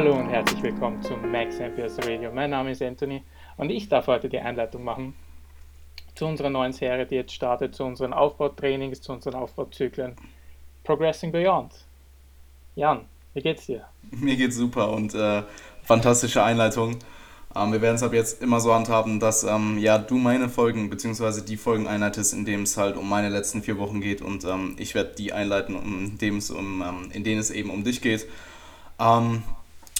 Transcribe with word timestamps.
Hallo 0.00 0.14
und 0.14 0.30
herzlich 0.30 0.62
willkommen 0.62 1.02
zum 1.02 1.30
Max 1.30 1.58
MPS 1.58 1.98
Radio. 1.98 2.32
Mein 2.32 2.48
Name 2.48 2.70
ist 2.70 2.80
Anthony 2.80 3.22
und 3.58 3.68
ich 3.68 3.86
darf 3.86 4.06
heute 4.06 4.30
die 4.30 4.38
Einleitung 4.38 4.82
machen 4.82 5.14
zu 6.14 6.24
unserer 6.24 6.48
neuen 6.48 6.72
Serie, 6.72 7.04
die 7.04 7.16
jetzt 7.16 7.34
startet, 7.34 7.74
zu 7.74 7.84
unseren 7.84 8.14
Aufbautrainings, 8.14 9.02
zu 9.02 9.12
unseren 9.12 9.34
Aufbauzyklen 9.34 10.16
Progressing 10.84 11.32
Beyond. 11.32 11.84
Jan, 12.76 13.04
wie 13.34 13.42
geht's 13.42 13.66
dir? 13.66 13.84
Mir 14.10 14.36
geht's 14.36 14.56
super 14.56 14.90
und 14.90 15.14
äh, 15.14 15.42
fantastische 15.82 16.42
Einleitung. 16.42 16.96
Ähm, 17.54 17.70
wir 17.70 17.82
werden 17.82 17.96
es 17.96 18.02
ab 18.02 18.14
jetzt 18.14 18.40
immer 18.40 18.60
so 18.60 18.72
handhaben, 18.72 19.20
dass 19.20 19.44
ähm, 19.44 19.76
ja, 19.76 19.98
du 19.98 20.14
meine 20.16 20.48
Folgen 20.48 20.88
bzw. 20.88 21.42
die 21.42 21.58
Folgen 21.58 21.86
einleitest, 21.86 22.32
in 22.32 22.46
dem 22.46 22.62
es 22.62 22.78
halt 22.78 22.96
um 22.96 23.06
meine 23.06 23.28
letzten 23.28 23.62
vier 23.62 23.76
Wochen 23.76 24.00
geht 24.00 24.22
und 24.22 24.44
ähm, 24.44 24.76
ich 24.78 24.94
werde 24.94 25.12
die 25.18 25.34
einleiten, 25.34 25.76
um, 25.76 26.16
um, 26.56 26.82
ähm, 26.82 27.10
in 27.12 27.22
denen 27.22 27.38
es 27.38 27.50
eben 27.50 27.68
um 27.68 27.84
dich 27.84 28.00
geht. 28.00 28.26
Ähm, 28.98 29.42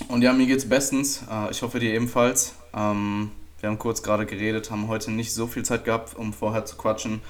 und 0.09 0.23
ja, 0.23 0.33
mir 0.33 0.47
geht's 0.47 0.69
bestens. 0.69 1.23
Äh, 1.31 1.51
ich 1.51 1.63
hoffe 1.63 1.81
dir 1.81 1.95
ebenfalls. 1.95 2.55
Ähm, 2.75 3.31
wir 3.61 3.69
haben 3.69 3.79
kurz 3.79 4.03
gerade 4.03 4.27
geredet, 4.27 4.71
haben 4.71 4.89
heute 4.89 5.11
nicht 5.11 5.33
so 5.33 5.47
viel 5.47 5.65
Zeit 5.65 5.85
gehabt, 5.85 6.17
um 6.17 6.33
vorher 6.33 6.65
zu 6.65 6.77
quatschen. 6.77 7.21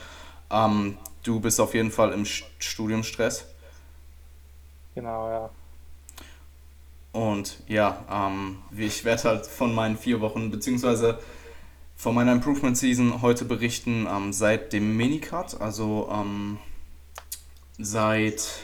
du 1.22 1.38
bist 1.40 1.60
auf 1.60 1.74
jeden 1.74 1.90
Fall 1.90 2.12
im 2.12 2.24
Studiumstress. 2.24 3.46
Genau, 4.94 5.30
ja. 5.30 5.50
Und 7.12 7.58
ja, 7.66 8.04
ähm, 8.10 8.58
ich 8.76 9.04
werde 9.04 9.22
halt 9.24 9.46
von 9.46 9.74
meinen 9.74 9.96
vier 9.96 10.20
Wochen, 10.20 10.50
beziehungsweise 10.50 11.18
von 11.96 12.14
meiner 12.14 12.32
Improvement 12.32 12.76
Season 12.78 13.20
heute 13.20 13.44
berichten, 13.44 14.06
ähm, 14.10 14.32
seit 14.32 14.72
dem 14.72 14.96
Minicut, 14.96 15.60
also 15.60 16.08
ähm, 16.12 16.58
seit 17.78 18.60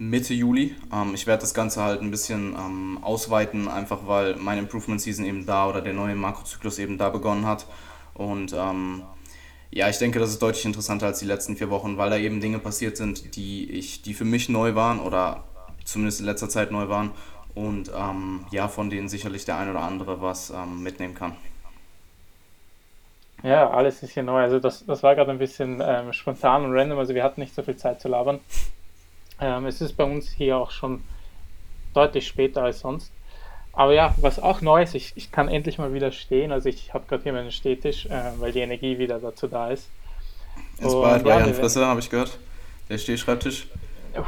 Mitte 0.00 0.32
Juli. 0.32 0.74
Ähm, 0.90 1.12
ich 1.14 1.26
werde 1.26 1.42
das 1.42 1.52
Ganze 1.52 1.82
halt 1.82 2.00
ein 2.00 2.10
bisschen 2.10 2.54
ähm, 2.54 2.98
ausweiten, 3.02 3.68
einfach 3.68 4.06
weil 4.06 4.36
meine 4.36 4.62
Improvement 4.62 4.98
Season 4.98 5.26
eben 5.26 5.44
da 5.44 5.68
oder 5.68 5.82
der 5.82 5.92
neue 5.92 6.14
Makrozyklus 6.14 6.78
eben 6.78 6.96
da 6.96 7.10
begonnen 7.10 7.44
hat. 7.44 7.66
Und 8.14 8.54
ähm, 8.56 9.02
ja, 9.70 9.90
ich 9.90 9.98
denke, 9.98 10.18
das 10.18 10.30
ist 10.30 10.40
deutlich 10.40 10.64
interessanter 10.64 11.04
als 11.04 11.18
die 11.18 11.26
letzten 11.26 11.54
vier 11.54 11.68
Wochen, 11.68 11.98
weil 11.98 12.08
da 12.08 12.16
eben 12.16 12.40
Dinge 12.40 12.58
passiert 12.58 12.96
sind, 12.96 13.36
die 13.36 13.70
ich, 13.70 14.00
die 14.00 14.14
für 14.14 14.24
mich 14.24 14.48
neu 14.48 14.74
waren 14.74 15.00
oder 15.00 15.44
zumindest 15.84 16.20
in 16.20 16.26
letzter 16.26 16.48
Zeit 16.48 16.70
neu 16.70 16.88
waren 16.88 17.10
und 17.54 17.92
ähm, 17.94 18.46
ja, 18.50 18.68
von 18.68 18.88
denen 18.88 19.10
sicherlich 19.10 19.44
der 19.44 19.58
ein 19.58 19.68
oder 19.68 19.82
andere 19.82 20.22
was 20.22 20.48
ähm, 20.48 20.82
mitnehmen 20.82 21.14
kann. 21.14 21.36
Ja, 23.42 23.68
alles 23.68 24.02
ist 24.02 24.12
hier 24.12 24.22
neu. 24.22 24.40
Also 24.40 24.60
das, 24.60 24.86
das 24.86 25.02
war 25.02 25.14
gerade 25.14 25.30
ein 25.30 25.38
bisschen 25.38 25.82
ähm, 25.84 26.14
spontan 26.14 26.64
und 26.64 26.72
random, 26.72 26.98
also 26.98 27.14
wir 27.14 27.22
hatten 27.22 27.42
nicht 27.42 27.54
so 27.54 27.62
viel 27.62 27.76
Zeit 27.76 28.00
zu 28.00 28.08
labern. 28.08 28.40
Ähm, 29.40 29.66
es 29.66 29.80
ist 29.80 29.96
bei 29.96 30.04
uns 30.04 30.30
hier 30.30 30.56
auch 30.58 30.70
schon 30.70 31.02
deutlich 31.94 32.26
später 32.26 32.62
als 32.62 32.80
sonst. 32.80 33.12
Aber 33.72 33.92
ja, 33.92 34.14
was 34.18 34.38
auch 34.38 34.60
neu 34.60 34.82
ist, 34.82 34.94
ich, 34.94 35.12
ich 35.14 35.30
kann 35.30 35.48
endlich 35.48 35.78
mal 35.78 35.94
wieder 35.94 36.12
stehen. 36.12 36.52
Also 36.52 36.68
ich 36.68 36.92
habe 36.92 37.06
gerade 37.08 37.22
hier 37.22 37.32
meinen 37.32 37.52
Stehtisch, 37.52 38.06
äh, 38.06 38.32
weil 38.38 38.52
die 38.52 38.60
Energie 38.60 38.98
wieder 38.98 39.18
dazu 39.18 39.46
da 39.46 39.70
ist. 39.70 39.88
Inspired 40.78 41.24
bei 41.24 41.30
ja, 41.30 41.40
Jan 41.40 41.54
Frisser, 41.54 41.86
habe 41.86 42.00
ich 42.00 42.10
gehört. 42.10 42.38
Der 42.88 42.98
Stehschreibtisch. 42.98 43.68
Uff 44.16 44.26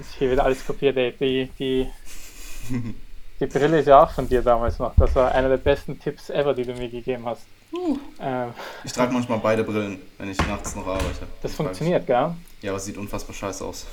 ist 0.00 0.14
hier 0.14 0.30
wieder 0.30 0.44
alles 0.44 0.66
kopiert, 0.66 0.96
ey. 0.96 1.14
Die, 1.18 1.50
die, 1.58 1.90
die 3.40 3.46
Brille 3.46 3.80
ist 3.80 3.86
ja 3.86 4.02
auch 4.02 4.10
von 4.10 4.28
dir 4.28 4.42
damals 4.42 4.78
noch. 4.78 4.94
Das 4.96 5.14
war 5.14 5.32
einer 5.32 5.48
der 5.48 5.58
besten 5.58 6.00
Tipps 6.00 6.30
ever, 6.30 6.54
die 6.54 6.64
du 6.64 6.72
mir 6.74 6.88
gegeben 6.88 7.26
hast. 7.26 7.46
Uh. 7.72 7.98
Ähm, 8.20 8.52
ich 8.84 8.92
trage 8.92 9.12
manchmal 9.12 9.38
beide 9.38 9.62
Brillen, 9.62 10.00
wenn 10.18 10.30
ich 10.30 10.38
nachts 10.38 10.74
noch 10.74 10.86
arbeite. 10.86 11.26
Das 11.42 11.54
funktioniert, 11.54 12.06
gell? 12.06 12.34
Ja, 12.62 12.70
aber 12.70 12.76
es 12.76 12.84
sieht 12.84 12.96
unfassbar 12.96 13.34
scheiße 13.34 13.64
aus. 13.64 13.86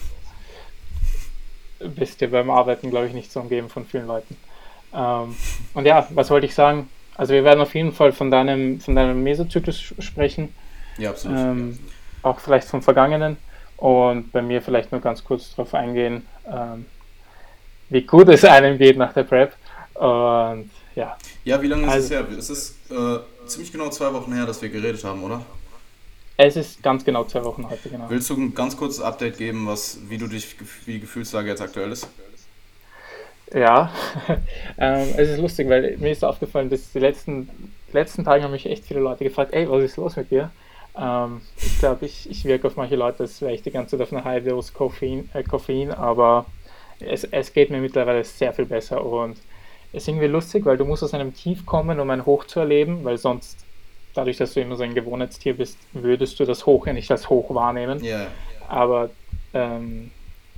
Bist 1.79 2.19
ja 2.21 2.27
beim 2.27 2.49
Arbeiten, 2.49 2.89
glaube 2.89 3.07
ich, 3.07 3.13
nicht 3.13 3.31
so 3.31 3.39
umgeben 3.39 3.69
von 3.69 3.85
vielen 3.85 4.07
Leuten. 4.07 4.35
Ähm, 4.93 5.35
und 5.73 5.85
ja, 5.85 6.07
was 6.09 6.29
wollte 6.29 6.47
ich 6.47 6.55
sagen? 6.55 6.89
Also 7.15 7.33
wir 7.33 7.43
werden 7.43 7.61
auf 7.61 7.75
jeden 7.75 7.91
Fall 7.91 8.13
von 8.13 8.31
deinem, 8.31 8.79
von 8.79 8.95
deinem 8.95 9.23
Mesozyklus 9.23 9.94
sprechen. 9.99 10.53
Ja, 10.97 11.11
absolut. 11.11 11.38
Ähm, 11.38 11.79
auch 12.23 12.39
vielleicht 12.39 12.67
vom 12.67 12.81
Vergangenen. 12.81 13.38
Und 13.77 14.31
bei 14.31 14.41
mir 14.41 14.61
vielleicht 14.61 14.91
nur 14.91 15.01
ganz 15.01 15.23
kurz 15.23 15.51
darauf 15.51 15.75
eingehen, 15.75 16.25
ähm, 16.51 16.85
wie 17.89 18.01
gut 18.01 18.27
es 18.29 18.44
einem 18.44 18.77
geht 18.77 18.97
nach 18.97 19.13
der 19.13 19.23
Prep. 19.23 19.53
Und 19.94 20.71
ja. 20.95 21.15
Ja, 21.44 21.61
wie 21.61 21.67
lange 21.67 21.83
ist 21.83 21.94
also, 21.94 22.05
es 22.05 22.11
her? 22.11 22.38
Es 22.38 22.49
ist 22.49 22.91
äh, 22.91 23.19
ziemlich 23.47 23.72
genau 23.72 23.90
zwei 23.90 24.13
Wochen 24.13 24.34
her, 24.34 24.46
dass 24.46 24.62
wir 24.62 24.69
geredet 24.69 25.03
haben, 25.03 25.24
oder? 25.24 25.46
Es 26.38 26.56
ist 26.56 26.84
ganz 26.84 27.03
genau 27.03 27.24
zwei 27.24 27.44
Wochen 27.44 27.68
heute, 27.68 27.90
genau. 27.90 28.06
Willst 28.09 28.30
du 28.30 28.35
ein 28.35 28.53
ganz 28.53 28.78
kurzes 28.78 29.02
Update 29.02 29.38
geben, 29.38 29.66
was, 29.66 29.97
wie 30.08 30.18
du 30.18 30.28
dich, 30.28 30.56
wie 30.85 30.94
die 30.94 31.00
Gefühlslage 31.00 31.50
jetzt 31.50 31.62
aktuell 31.62 31.91
ist? 31.91 32.07
Ja, 33.53 33.91
ähm, 34.78 35.07
es 35.18 35.30
ist 35.30 35.40
lustig, 35.40 35.69
weil 35.69 35.97
mir 35.97 36.12
ist 36.12 36.24
aufgefallen, 36.24 36.69
dass 36.69 36.91
die 36.91 37.00
letzten, 37.00 37.50
letzten 37.91 38.24
Tage 38.24 38.44
haben 38.44 38.52
mich 38.52 38.66
echt 38.66 38.86
viele 38.86 39.00
Leute 39.00 39.24
gefragt, 39.24 39.53
ey, 39.53 39.69
was 39.69 39.84
ist 39.84 39.97
los 39.97 40.16
mit 40.16 40.30
dir? 40.30 40.52
Ähm, 41.00 41.41
ich 41.57 41.80
glaube, 41.80 42.06
ich, 42.06 42.30
ich 42.30 42.46
wirke 42.46 42.68
auf 42.68 42.75
manche 42.75 42.96
Leute, 42.96 43.24
als 43.24 43.41
wäre 43.41 43.53
ich 43.53 43.63
die 43.63 43.72
ganze 43.72 43.97
Zeit 43.97 44.02
auf 44.06 44.13
einer 44.13 44.25
High 44.25 44.44
Dose 44.44 44.74
Koffein, 44.74 45.30
äh, 45.34 45.44
Koffein 45.44 45.91
aber 45.91 46.46
es, 47.00 47.24
es 47.24 47.53
geht 47.53 47.69
mir 47.69 47.80
mittlerweile 47.80 48.24
sehr 48.24 48.53
viel 48.53 48.66
besser 48.66 49.03
und 49.03 49.38
ist 49.94 50.08
irgendwie 50.08 50.28
lustig, 50.28 50.66
weil 50.66 50.78
du 50.78 50.86
musst 50.86 51.03
aus 51.03 51.14
einem 51.14 51.34
Tief 51.34 51.66
kommen, 51.66 52.00
um 52.00 52.09
ein 52.09 52.25
Hoch 52.25 52.46
zu 52.46 52.59
erleben, 52.59 53.03
weil 53.03 53.18
sonst, 53.18 53.58
dadurch, 54.14 54.38
dass 54.38 54.53
du 54.53 54.62
immer 54.62 54.75
so 54.75 54.84
ein 54.84 54.94
Gewohnheitstier 54.94 55.56
bist, 55.56 55.78
würdest 55.94 56.40
du 56.40 56.46
das 56.46 56.66
Hoch 56.66 56.88
ja 56.88 56.94
nicht 56.94 57.09
als 57.12 57.30
Hoch 57.30 57.53
wahrnehmen. 57.53 58.03
Yeah. 58.03 58.28
Aber 58.68 59.09
ähm, 59.53 60.12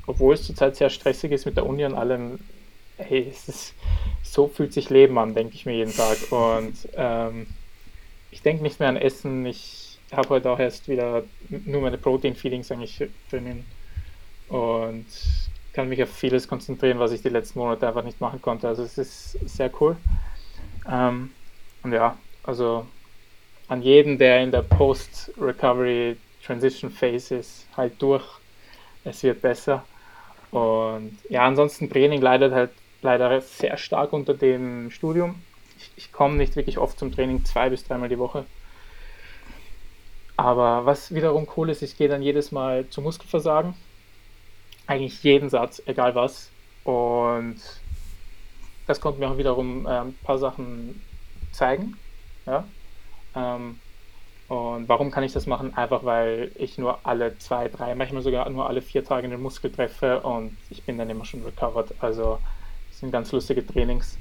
obwohl 0.08 0.34
es 0.34 0.44
zurzeit 0.44 0.76
sehr 0.76 0.90
stressig 0.90 1.32
ist 1.32 1.46
mit 1.46 1.58
der 1.58 1.66
Uni 1.66 1.86
und 1.86 1.94
allem, 1.94 2.40
hey, 2.98 3.28
es 3.30 3.48
ist, 3.48 3.74
so 4.24 4.48
fühlt 4.48 4.74
sich 4.74 4.90
Leben 4.90 5.18
an, 5.20 5.36
denke 5.36 5.56
ich 5.56 5.66
mir 5.66 5.76
jeden 5.76 5.94
Tag. 5.94 6.18
Und 6.32 6.76
ähm, 6.96 7.48
ich 8.32 8.42
denke 8.42 8.64
nicht 8.64 8.80
mehr 8.80 8.90
an 8.90 8.98
Essen, 8.98 9.46
ich 9.46 10.00
habe 10.12 10.30
heute 10.30 10.50
auch 10.50 10.60
erst 10.60 10.88
wieder 10.88 11.24
nur 11.50 11.82
meine 11.82 11.98
Protein-Feelings 11.98 12.72
eigentlich 12.72 13.08
drinnen 13.30 13.66
und 14.48 15.06
kann 15.80 15.88
mich 15.88 16.04
auf 16.04 16.10
vieles 16.10 16.46
konzentrieren, 16.50 17.00
was 17.00 17.14
ich 17.14 17.22
die 17.22 17.30
letzten 17.30 17.60
Monate 17.60 17.88
einfach 17.88 18.04
nicht 18.04 18.20
machen 18.20 18.42
konnte. 18.42 18.68
Also 18.68 18.84
es 18.84 18.98
ist 18.98 19.32
sehr 19.48 19.72
cool. 19.80 19.96
Ähm, 20.92 21.32
und 21.84 21.94
ja, 21.94 22.18
also 22.44 22.86
an 23.70 23.82
jeden, 23.82 24.18
der 24.18 24.44
in 24.44 24.52
der 24.52 24.62
Post-Recovery 24.62 26.18
Transition 26.46 26.92
Phase 26.92 27.38
ist, 27.38 27.66
halt 27.78 27.94
durch. 28.02 28.26
Es 29.06 29.24
wird 29.24 29.42
besser. 29.42 29.86
Und 30.52 31.18
ja, 31.30 31.46
ansonsten 31.46 31.90
Training 31.90 32.22
leidet 32.22 32.52
halt 32.52 32.72
leider 33.02 33.40
sehr 33.40 33.78
stark 33.78 34.12
unter 34.12 34.34
dem 34.34 34.92
Studium. 34.92 35.42
Ich, 35.78 35.92
ich 35.96 36.12
komme 36.12 36.36
nicht 36.36 36.58
wirklich 36.58 36.78
oft 36.78 37.00
zum 37.00 37.16
Training, 37.16 37.46
zwei 37.46 37.70
bis 37.70 37.86
dreimal 37.86 38.10
die 38.10 38.20
Woche. 38.20 38.44
Aber 40.36 40.86
was 40.86 41.16
wiederum 41.16 41.48
cool 41.56 41.70
ist, 41.70 41.84
ich 41.84 41.96
gehe 41.96 42.10
dann 42.10 42.22
jedes 42.22 42.52
Mal 42.52 42.90
zu 42.90 43.02
Muskelversagen. 43.02 43.76
Eigentlich 44.90 45.22
jeden 45.22 45.52
Satz, 45.52 45.84
egal 45.86 46.16
was. 46.16 46.50
Und 46.84 47.62
das 48.88 49.00
konnte 49.00 49.20
mir 49.20 49.30
auch 49.30 49.38
wiederum 49.38 49.86
äh, 49.86 50.00
ein 50.00 50.16
paar 50.24 50.40
Sachen 50.40 51.00
zeigen. 51.52 51.96
Ja? 52.48 52.64
Ähm, 53.36 53.80
und 54.48 54.90
warum 54.90 55.12
kann 55.12 55.24
ich 55.24 55.32
das 55.32 55.46
machen? 55.46 55.76
Einfach 55.76 56.06
weil 56.06 56.52
ich 56.56 56.80
nur 56.80 56.98
alle 57.06 57.38
zwei, 57.38 57.68
drei, 57.68 57.94
manchmal 57.94 58.24
sogar 58.24 58.50
nur 58.50 58.68
alle 58.68 58.82
vier 58.82 59.06
Tage 59.06 59.30
den 59.30 59.40
Muskel 59.40 59.72
treffe 59.72 60.22
und 60.22 60.58
ich 60.72 60.82
bin 60.82 60.98
dann 60.98 61.12
immer 61.12 61.24
schon 61.24 61.44
recovered. 61.44 61.94
Also 62.00 62.40
es 62.90 63.00
sind 63.00 63.12
ganz 63.12 63.32
lustige 63.32 63.64
Trainings, 63.64 64.18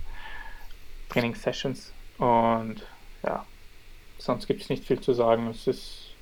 Trainingssessions. 1.09 1.95
Und 2.19 2.87
ja, 3.23 3.47
sonst 4.19 4.47
gibt 4.47 4.61
es 4.61 4.69
nicht 4.69 4.85
viel 4.85 5.01
zu 5.01 5.15
sagen. 5.15 5.47
Es 5.47 5.67
ist 5.67 6.15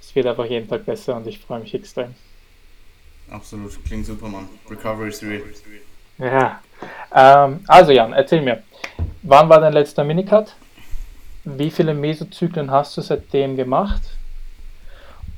es 0.00 0.14
wird 0.14 0.28
einfach 0.28 0.46
jeden 0.46 0.66
Tag 0.66 0.86
besser 0.86 1.14
und 1.14 1.26
ich 1.26 1.40
freue 1.40 1.60
mich 1.60 1.74
extrem. 1.74 2.14
Absolut, 3.30 3.84
klingt 3.84 4.06
super, 4.06 4.28
Mann. 4.28 4.48
Recovery 4.68 5.08
is 5.08 5.22
real. 5.22 5.42
Ja. 6.18 6.60
Ähm, 7.14 7.60
also 7.66 7.92
Jan, 7.92 8.12
erzähl 8.12 8.42
mir, 8.42 8.62
wann 9.22 9.48
war 9.48 9.60
dein 9.60 9.72
letzter 9.72 10.04
Minicut? 10.04 10.54
Wie 11.44 11.70
viele 11.70 11.94
Mesozyklen 11.94 12.70
hast 12.70 12.96
du 12.96 13.00
seitdem 13.00 13.56
gemacht? 13.56 14.02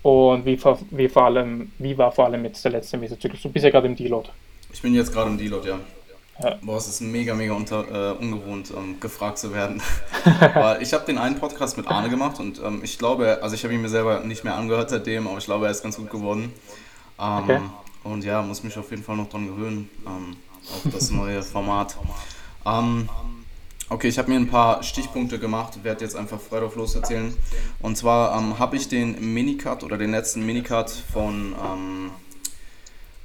Und 0.03 0.45
wie, 0.45 0.59
wie, 0.91 1.09
vor 1.09 1.27
allem, 1.27 1.71
wie 1.79 1.97
war 1.97 2.11
vor 2.11 2.27
allem 2.27 2.45
jetzt 2.45 2.65
der 2.65 2.73
letzte 2.73 2.99
Mesozyklus? 2.99 3.43
Du 3.43 3.51
bist 3.51 3.65
ja 3.65 3.71
gerade 3.71 3.87
im 3.87 3.95
Deload. 3.95 4.29
Ich 4.73 4.83
bin 4.83 4.95
jetzt 4.95 5.13
gerade 5.13 5.31
im 5.31 5.39
Deload, 5.39 5.69
ja. 5.69 5.79
Ja. 6.43 6.59
Boah, 6.63 6.79
es 6.79 6.89
ist 6.89 7.01
mega, 7.03 7.35
mega 7.35 7.53
unter, 7.53 8.15
äh, 8.15 8.19
ungewohnt, 8.19 8.73
ähm, 8.77 8.99
gefragt 8.99 9.39
zu 9.39 9.53
werden. 9.53 9.81
Weil 10.55 10.83
ich 10.83 10.93
habe 10.93 11.05
den 11.05 11.19
einen 11.19 11.39
Podcast 11.39 11.77
mit 11.77 11.87
Arne 11.87 12.09
gemacht 12.09 12.41
und 12.41 12.61
ähm, 12.65 12.81
ich 12.83 12.99
glaube, 12.99 13.39
also 13.43 13.55
ich 13.55 13.63
habe 13.63 13.75
ihn 13.75 13.83
mir 13.83 13.91
selber 13.91 14.21
nicht 14.21 14.43
mehr 14.43 14.57
angehört 14.57 14.91
seitdem, 14.91 15.29
aber 15.29 15.39
ich 15.39 15.45
glaube, 15.45 15.67
er 15.67 15.71
ist 15.71 15.83
ganz 15.83 15.97
gut 15.97 16.11
geworden. 16.11 16.53
Ähm, 17.23 17.45
okay. 17.45 17.61
Und 18.05 18.25
ja, 18.25 18.43
muss 18.43 18.65
mich 18.65 18.77
auf 18.77 18.91
jeden 18.91 19.05
Fall 19.05 19.17
noch 19.17 19.29
dran 19.29 19.47
gewöhnen, 19.47 19.89
ähm, 20.07 20.37
auf 20.63 20.93
das 20.93 21.11
neue 21.11 21.43
Format. 21.43 21.97
Ähm, 22.67 23.09
okay, 23.89 24.09
ich 24.09 24.19
habe 24.19 24.29
mir 24.31 24.37
ein 24.37 24.49
paar 24.49 24.83
Stichpunkte 24.83 25.39
gemacht, 25.39 25.85
werde 25.85 26.05
jetzt 26.05 26.17
einfach 26.17 26.41
frei 26.41 26.59
drauf 26.61 26.75
loserzählen. 26.75 27.33
Und 27.81 27.97
zwar 27.97 28.37
ähm, 28.37 28.59
habe 28.59 28.77
ich 28.77 28.89
den 28.89 29.33
Minicut 29.33 29.85
oder 29.85 29.97
den 29.99 30.11
letzten 30.11 30.45
Minicut 30.45 30.91
von 30.91 31.55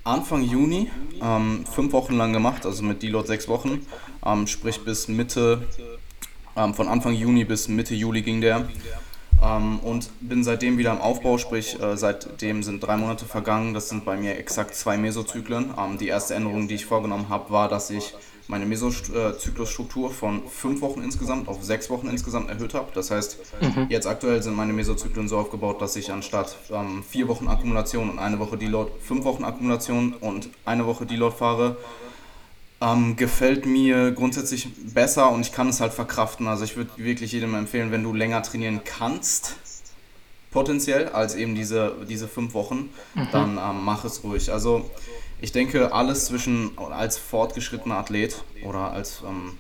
Anfang 0.04 0.42
Juni, 0.44 0.90
ähm, 1.22 1.66
fünf 1.66 1.92
Wochen 1.92 2.16
lang 2.16 2.32
gemacht, 2.32 2.66
also 2.66 2.82
mit 2.84 3.04
Deload 3.04 3.28
sechs 3.28 3.50
Wochen, 3.50 3.86
ähm, 4.26 4.48
sprich 4.48 4.86
bis 4.86 5.10
Mitte, 5.10 5.68
ähm, 6.56 6.74
von 6.74 6.88
Anfang 6.88 7.14
Juni 7.14 7.44
bis 7.44 7.68
Mitte 7.68 7.94
Juli 7.94 8.22
ging 8.22 8.40
der. 8.40 8.70
Ähm, 9.44 9.80
und 9.80 10.10
bin 10.20 10.44
seitdem 10.44 10.78
wieder 10.78 10.92
im 10.92 11.02
Aufbau, 11.02 11.38
sprich 11.38 11.80
äh, 11.82 11.96
seitdem 11.96 12.64
sind 12.64 12.82
drei 12.82 12.98
Monate 12.98 13.26
vergangen, 13.26 13.74
das 13.74 13.90
sind 13.90 14.06
bei 14.06 14.18
mir 14.18 14.38
exakt 14.38 14.76
zwei 14.76 14.98
Mesozyklen. 14.98 15.74
Ähm, 15.78 15.98
die 15.98 16.08
erste 16.08 16.34
Änderung, 16.36 16.68
die 16.68 16.76
ich 16.76 16.86
vorgenommen 16.86 17.30
habe, 17.30 17.52
war, 17.52 17.70
dass 17.70 17.90
ich 17.90 18.14
meine 18.48 18.66
Mesozyklusstruktur 18.66 20.10
von 20.10 20.48
fünf 20.48 20.82
Wochen 20.82 21.02
insgesamt 21.02 21.48
auf 21.50 21.64
sechs 21.64 21.90
Wochen 21.90 22.08
insgesamt 22.08 22.50
erhöht 22.50 22.74
habe. 22.74 22.88
Das 22.94 23.12
heißt, 23.12 23.38
mhm. 23.62 23.88
jetzt 23.90 24.08
aktuell 24.08 24.42
sind 24.42 24.56
meine 24.56 24.74
Mesozyklen 24.74 25.28
so 25.28 25.38
aufgebaut, 25.38 25.82
dass 25.82 25.96
ich 25.98 26.12
anstatt 26.12 26.56
ähm, 26.72 27.04
vier 27.08 27.28
Wochen 27.28 27.48
Akkumulation 27.48 28.10
und 28.10 28.20
eine 28.20 28.40
Woche 28.40 28.58
Deload, 28.58 28.92
fünf 29.02 29.26
Wochen 29.26 29.44
Akkumulation 29.44 30.14
und 30.14 30.50
eine 30.66 30.86
Woche 30.86 31.06
Deload 31.06 31.36
fahre. 31.36 31.78
Ähm, 32.80 33.16
gefällt 33.16 33.66
mir 33.66 34.12
grundsätzlich 34.12 34.68
besser 34.94 35.32
und 35.32 35.42
ich 35.42 35.52
kann 35.52 35.70
es 35.70 35.82
halt 35.82 35.94
verkraften. 35.94 36.48
Also 36.48 36.64
ich 36.64 36.78
würde 36.78 36.92
wirklich 36.98 37.32
jedem 37.32 37.56
empfehlen, 37.56 37.92
wenn 37.92 38.04
du 38.04 38.14
länger 38.14 38.44
trainieren 38.44 38.82
kannst, 38.84 39.56
potenziell, 40.52 41.10
als 41.10 41.36
eben 41.36 41.56
diese, 41.56 41.96
diese 42.08 42.28
fünf 42.28 42.54
Wochen, 42.54 42.90
mhm. 43.16 43.28
dann 43.32 43.58
ähm, 43.58 43.84
mach 43.84 44.06
es 44.06 44.24
ruhig. 44.24 44.52
Also 44.52 44.90
ich 45.42 45.52
denke, 45.52 45.92
alles 45.92 46.26
zwischen 46.26 46.78
als 46.78 47.18
fortgeschrittener 47.18 47.98
Athlet 47.98 48.44
oder 48.64 48.92
als, 48.92 49.24
ähm, 49.28 49.58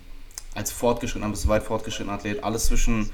als 0.54 0.72
fortgeschrittener 0.72 1.32
bis 1.32 1.48
weit 1.48 1.64
fortgeschrittener 1.64 2.14
Athlet, 2.14 2.44
alles 2.44 2.66
zwischen 2.66 3.10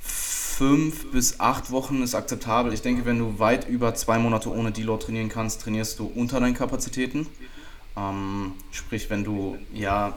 fünf 0.00 1.10
bis 1.10 1.40
acht 1.40 1.70
Wochen 1.70 2.02
ist 2.02 2.14
akzeptabel. 2.14 2.72
Ich 2.72 2.82
denke, 2.82 3.04
wenn 3.04 3.18
du 3.18 3.38
weit 3.38 3.68
über 3.68 3.94
zwei 3.94 4.18
Monate 4.18 4.50
ohne 4.50 4.70
Deload 4.70 5.04
trainieren 5.04 5.28
kannst, 5.28 5.62
trainierst 5.62 5.98
du 5.98 6.06
unter 6.06 6.40
deinen 6.40 6.54
Kapazitäten. 6.54 7.26
Ähm, 7.96 8.54
sprich, 8.70 9.10
wenn 9.10 9.24
du 9.24 9.58
ja 9.72 10.16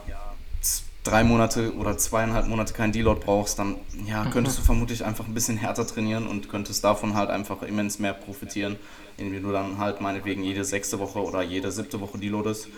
drei 1.06 1.22
Monate 1.22 1.72
oder 1.74 1.96
zweieinhalb 1.96 2.48
Monate 2.48 2.74
keinen 2.74 2.92
Deload 2.92 3.20
brauchst, 3.24 3.58
dann 3.58 3.76
ja, 4.06 4.24
könntest 4.26 4.58
du 4.58 4.62
vermutlich 4.62 5.04
einfach 5.04 5.26
ein 5.26 5.34
bisschen 5.34 5.56
härter 5.56 5.86
trainieren 5.86 6.26
und 6.26 6.48
könntest 6.48 6.82
davon 6.82 7.14
halt 7.14 7.30
einfach 7.30 7.62
immens 7.62 7.98
mehr 7.98 8.12
profitieren, 8.12 8.76
indem 9.16 9.42
du 9.42 9.52
dann 9.52 9.78
halt 9.78 10.00
meinetwegen 10.00 10.42
jede 10.42 10.64
sechste 10.64 10.98
Woche 10.98 11.22
oder 11.22 11.42
jede 11.42 11.70
siebte 11.70 12.00
Woche 12.00 12.18
deloadest. 12.18 12.68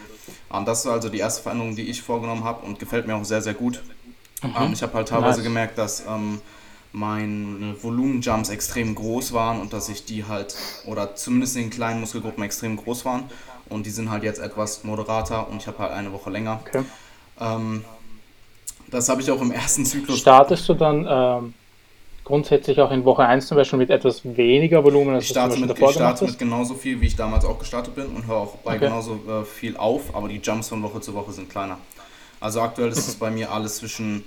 Ähm, 0.53 0.65
das 0.65 0.81
ist 0.81 0.87
also 0.87 1.09
die 1.09 1.19
erste 1.19 1.43
Veränderung, 1.43 1.75
die 1.75 1.89
ich 1.89 2.03
vorgenommen 2.03 2.45
habe 2.45 2.67
und 2.67 2.79
gefällt 2.79 3.07
mir 3.07 3.17
auch 3.17 3.25
sehr, 3.25 3.41
sehr 3.41 3.55
gut. 3.55 3.83
Mhm. 4.43 4.55
Ähm, 4.59 4.73
ich 4.73 4.83
habe 4.83 4.95
halt 4.95 5.09
teilweise 5.09 5.39
nice. 5.39 5.45
gemerkt, 5.45 5.79
dass 5.79 6.05
ähm, 6.07 6.41
meine 6.93 7.77
Volumenjumps 7.83 8.51
extrem 8.51 8.95
groß 8.95 9.33
waren 9.33 9.61
und 9.61 9.73
dass 9.73 9.89
ich 9.89 10.05
die 10.05 10.25
halt, 10.25 10.57
oder 10.87 11.17
zumindest 11.17 11.57
in 11.57 11.63
den 11.63 11.71
kleinen 11.71 12.01
Muskelgruppen 12.01 12.43
extrem 12.43 12.77
groß 12.77 13.05
waren. 13.05 13.25
Und 13.69 13.87
die 13.87 13.91
sind 13.91 14.11
halt 14.11 14.23
jetzt 14.23 14.41
etwas 14.41 14.85
moderater 14.85 15.49
und 15.49 15.59
ich 15.61 15.67
habe 15.67 15.79
halt 15.79 15.93
eine 15.93 16.13
Woche 16.13 16.31
länger. 16.31 16.61
Okay. 16.67 16.85
Ähm, 17.41 17.85
das 18.91 19.09
habe 19.09 19.21
ich 19.21 19.31
auch 19.31 19.41
im 19.41 19.53
ersten 19.53 19.85
Zyklus. 19.85 20.19
Startest 20.19 20.69
du 20.69 20.75
dann 20.75 21.07
ähm, 21.09 21.55
grundsätzlich 22.25 22.81
auch 22.81 22.91
in 22.91 23.05
Woche 23.05 23.25
1 23.25 23.47
zum 23.47 23.57
Beispiel 23.57 23.79
mit 23.79 23.91
etwas 23.91 24.23
weniger 24.25 24.83
Volumen, 24.85 25.15
als 25.15 25.25
ich 25.25 25.31
starte 25.31 25.55
du 25.55 25.61
mit, 25.61 25.71
davor 25.71 25.91
Ich 25.91 25.97
starte 25.97 26.25
mit 26.25 26.39
genauso 26.39 26.75
viel, 26.75 27.01
wie 27.01 27.07
ich 27.07 27.17
damals 27.17 27.45
auch 27.45 27.59
gestartet 27.59 27.95
bin 27.95 28.07
und 28.07 28.27
höre 28.27 28.37
auch 28.37 28.57
bei 28.57 28.77
okay. 28.77 28.87
genauso 28.87 29.21
äh, 29.29 29.45
viel 29.45 29.77
auf, 29.77 30.15
aber 30.15 30.29
die 30.29 30.39
Jumps 30.39 30.69
von 30.69 30.83
Woche 30.83 31.01
zu 31.01 31.15
Woche 31.15 31.33
sind 31.33 31.51
kleiner. 31.51 31.79
Also 32.41 32.61
aktuell 32.61 32.89
ist 32.89 33.09
es 33.09 33.15
bei 33.19 33.31
mir 33.31 33.51
alles 33.51 33.77
zwischen 33.77 34.25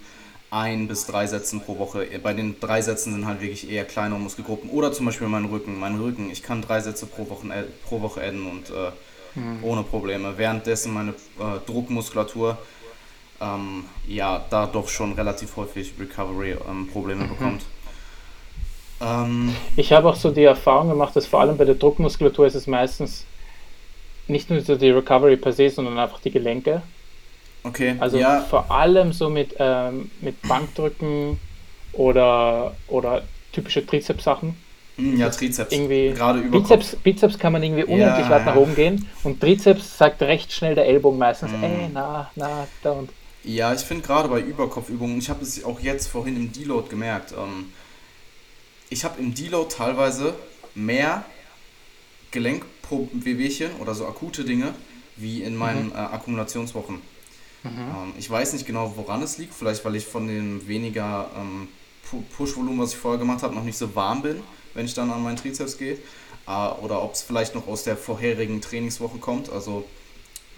ein 0.52 0.88
bis 0.88 1.06
drei 1.06 1.28
Sätzen 1.28 1.62
pro 1.62 1.80
Woche. 1.80 2.06
Bei 2.22 2.34
den 2.34 2.60
drei 2.60 2.82
Sätzen 2.82 3.14
sind 3.14 3.26
halt 3.26 3.40
wirklich 3.40 3.72
eher 3.72 3.86
kleinere 3.86 4.20
Muskelgruppen. 4.20 4.70
Oder 4.70 4.92
zum 4.92 5.06
Beispiel 5.06 5.28
mein 5.28 5.46
Rücken. 5.46 5.80
Mein 5.80 5.98
Rücken, 5.98 6.30
ich 6.30 6.44
kann 6.44 6.62
drei 6.62 6.82
Sätze 6.82 7.06
pro 7.06 7.30
Woche, 7.30 7.48
äh, 7.48 7.64
pro 7.86 8.02
Woche 8.02 8.22
adden 8.22 8.48
und 8.48 8.70
äh, 8.70 8.92
mhm. 9.36 9.64
ohne 9.64 9.84
Probleme. 9.84 10.38
Währenddessen 10.38 10.94
meine 10.94 11.12
äh, 11.12 11.60
Druckmuskulatur 11.66 12.58
ähm, 13.42 13.86
ja 14.08 14.46
da 14.50 14.68
doch 14.68 14.88
schon 14.88 15.14
relativ 15.14 15.56
häufig 15.58 15.94
Recovery-Probleme 16.00 17.24
ähm, 17.24 17.30
mhm. 17.30 17.34
bekommt. 17.34 17.66
Ähm, 19.02 19.56
ich 19.76 19.92
habe 19.92 20.10
auch 20.10 20.16
so 20.16 20.32
die 20.32 20.44
Erfahrung 20.44 20.90
gemacht, 20.90 21.16
dass 21.16 21.26
vor 21.26 21.42
allem 21.42 21.58
bei 21.58 21.66
der 21.66 21.76
Druckmuskulatur 21.76 22.46
ist 22.46 22.56
es 22.56 22.68
meistens 22.68 23.26
nicht 24.28 24.50
nur 24.50 24.62
so 24.62 24.76
die 24.76 24.92
Recovery 24.92 25.38
per 25.38 25.52
se, 25.54 25.70
sondern 25.70 25.98
einfach 25.98 26.20
die 26.20 26.32
Gelenke. 26.32 26.84
Okay. 27.64 27.96
Also 28.00 28.18
ja. 28.18 28.42
vor 28.42 28.72
allem 28.72 29.14
so 29.14 29.30
mit, 29.30 29.56
ähm, 29.60 30.10
mit 30.22 30.42
Bankdrücken 30.48 31.40
oder, 31.94 32.76
oder 32.88 33.24
typische 33.52 33.86
Trizeps-Sachen. 33.86 34.56
Hm, 34.98 35.18
ja, 35.18 35.30
Trizeps. 35.30 35.72
Irgendwie 35.72 36.12
Gerade 36.16 36.40
über 36.40 36.60
Bizeps, 36.60 36.96
Bizeps 36.98 37.40
kann 37.40 37.54
man 37.54 37.64
irgendwie 37.64 37.84
unendlich 37.84 38.26
ja. 38.26 38.30
weit 38.30 38.46
nach 38.46 38.56
oben 38.56 38.76
gehen 38.76 39.08
und 39.24 39.40
Trizeps 39.40 39.98
sagt 39.98 40.22
recht 40.22 40.52
schnell 40.52 40.76
der 40.76 40.86
Ellbogen 40.86 41.18
meistens, 41.18 41.52
mm. 41.52 41.64
ey, 41.64 41.90
na, 41.94 42.30
na, 42.36 42.68
da 42.84 42.92
und. 42.92 43.10
Ja, 43.44 43.74
ich 43.74 43.82
finde 43.82 44.06
gerade 44.06 44.30
bei 44.30 44.40
Überkopfübungen, 44.40 45.18
ich 45.18 45.30
habe 45.30 45.44
es 45.44 45.64
auch 45.64 45.80
jetzt 45.80 46.08
vorhin 46.08 46.36
im 46.36 46.52
Deload 46.52 46.90
gemerkt, 46.90 47.32
ähm, 47.32 47.72
ich 48.90 49.04
habe 49.06 49.20
im 49.20 49.34
Deload 49.34 49.74
teilweise 49.74 50.36
mehr 50.76 51.26
Gelenkwehwehchen 52.32 53.72
oder 53.80 53.96
so 53.96 54.06
akute 54.06 54.44
Dinge 54.44 54.74
wie 55.16 55.44
in 55.44 55.56
meinen 55.56 55.88
mhm. 55.88 55.94
äh, 55.94 55.98
Akkumulationswochen. 55.98 56.96
Mhm. 57.64 57.70
Ähm, 57.70 58.14
ich 58.18 58.30
weiß 58.30 58.54
nicht 58.54 58.66
genau, 58.66 58.94
woran 58.96 59.22
es 59.22 59.38
liegt. 59.38 59.54
Vielleicht, 59.54 59.86
weil 59.86 59.96
ich 59.96 60.06
von 60.06 60.28
dem 60.28 60.68
weniger 60.68 61.30
ähm, 61.38 61.68
Push-Volumen, 62.38 62.80
was 62.80 62.94
ich 62.94 62.98
vorher 62.98 63.20
gemacht 63.20 63.44
habe, 63.44 63.56
noch 63.56 63.64
nicht 63.64 63.78
so 63.78 63.96
warm 63.96 64.22
bin, 64.22 64.42
wenn 64.74 64.86
ich 64.86 64.94
dann 64.94 65.12
an 65.12 65.24
meinen 65.24 65.38
Trizeps 65.38 65.78
gehe. 65.78 65.98
Äh, 66.48 66.68
oder 66.82 67.02
ob 67.02 67.14
es 67.14 67.22
vielleicht 67.22 67.56
noch 67.56 67.68
aus 67.68 67.84
der 67.84 67.98
vorherigen 67.98 68.62
Trainingswoche 68.62 69.18
kommt. 69.18 69.50
Also 69.50 69.86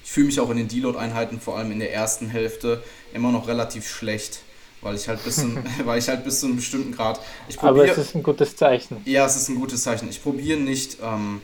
ich 0.03 0.11
fühle 0.11 0.27
mich 0.27 0.39
auch 0.39 0.49
in 0.49 0.57
den 0.57 0.67
Deload-Einheiten, 0.67 1.39
vor 1.39 1.57
allem 1.57 1.71
in 1.71 1.79
der 1.79 1.93
ersten 1.93 2.27
Hälfte, 2.27 2.83
immer 3.13 3.31
noch 3.31 3.47
relativ 3.47 3.87
schlecht 3.87 4.41
weil 4.83 4.95
ich 4.95 5.07
halt 5.07 5.23
bis 5.23 5.37
zum, 5.37 5.57
weil 5.85 5.99
ich 5.99 6.07
halt 6.07 6.23
bis 6.23 6.39
zu 6.39 6.47
einem 6.47 6.57
bestimmten 6.57 6.91
Grad. 6.91 7.19
Probier, 7.55 7.69
Aber 7.69 7.85
es 7.89 7.97
ist 7.97 8.15
ein 8.15 8.23
gutes 8.23 8.55
Zeichen. 8.55 9.01
Ja, 9.05 9.25
es 9.25 9.35
ist 9.35 9.49
ein 9.49 9.55
gutes 9.55 9.83
Zeichen. 9.83 10.09
Ich 10.09 10.21
probiere 10.21 10.59
nicht 10.59 10.97
ähm, 11.01 11.41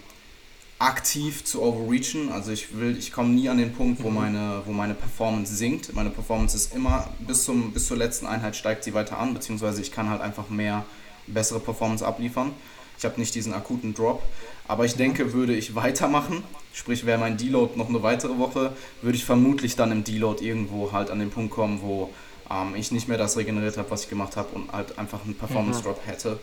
aktiv 0.80 1.44
zu 1.44 1.62
overreachen. 1.62 2.32
Also 2.32 2.52
ich 2.52 2.78
will, 2.78 2.98
ich 2.98 3.12
komme 3.12 3.30
nie 3.30 3.50
an 3.50 3.58
den 3.58 3.74
Punkt, 3.74 4.02
wo 4.02 4.10
mhm. 4.10 4.16
meine, 4.16 4.62
wo 4.66 4.72
meine 4.72 4.96
Performance 4.96 5.54
sinkt. 5.54 5.94
Meine 5.94 6.10
Performance 6.10 6.56
ist 6.56 6.74
immer 6.74 7.10
bis 7.20 7.44
zum, 7.44 7.74
bis 7.74 7.88
zur 7.88 7.98
letzten 7.98 8.26
Einheit 8.26 8.56
steigt 8.56 8.86
sie 8.86 8.94
weiter 8.94 9.20
an, 9.20 9.34
beziehungsweise 9.34 9.82
ich 9.82 9.92
kann 9.92 10.10
halt 10.10 10.22
einfach 10.22 10.50
mehr 10.50 10.86
bessere 11.28 11.60
Performance 11.60 12.06
abliefern. 12.06 12.54
Ich 12.98 13.06
habe 13.06 13.20
nicht 13.20 13.36
diesen 13.36 13.54
akuten 13.54 13.94
Drop. 13.94 14.24
Aber 14.68 14.86
ich 14.86 14.96
denke, 14.96 15.34
würde 15.34 15.56
ich 15.56 15.76
weitermachen, 15.76 16.44
sprich 16.74 17.06
wäre 17.06 17.18
mein 17.18 17.38
Deload 17.38 17.78
noch 17.78 17.90
eine 17.90 18.04
weitere 18.04 18.38
Woche, 18.38 18.74
würde 19.02 19.18
ich 19.18 19.26
vermutlich 19.26 19.76
dann 19.76 19.92
im 19.92 20.04
Deload 20.04 20.46
irgendwo 20.46 20.92
halt 20.92 21.10
an 21.10 21.20
den 21.20 21.30
Punkt 21.30 21.52
kommen, 21.52 21.82
wo 21.82 22.14
ähm, 22.52 22.76
ich 22.76 22.92
nicht 22.92 23.08
mehr 23.08 23.18
das 23.18 23.36
regeneriert 23.36 23.78
habe, 23.78 23.90
was 23.92 24.04
ich 24.04 24.10
gemacht 24.10 24.38
habe 24.38 24.50
und 24.54 24.72
halt 24.72 24.98
einfach 24.98 25.24
einen 25.26 25.36
Performance 25.36 25.82
Drop 25.82 26.06
mhm. 26.06 26.10
hätte. 26.10 26.40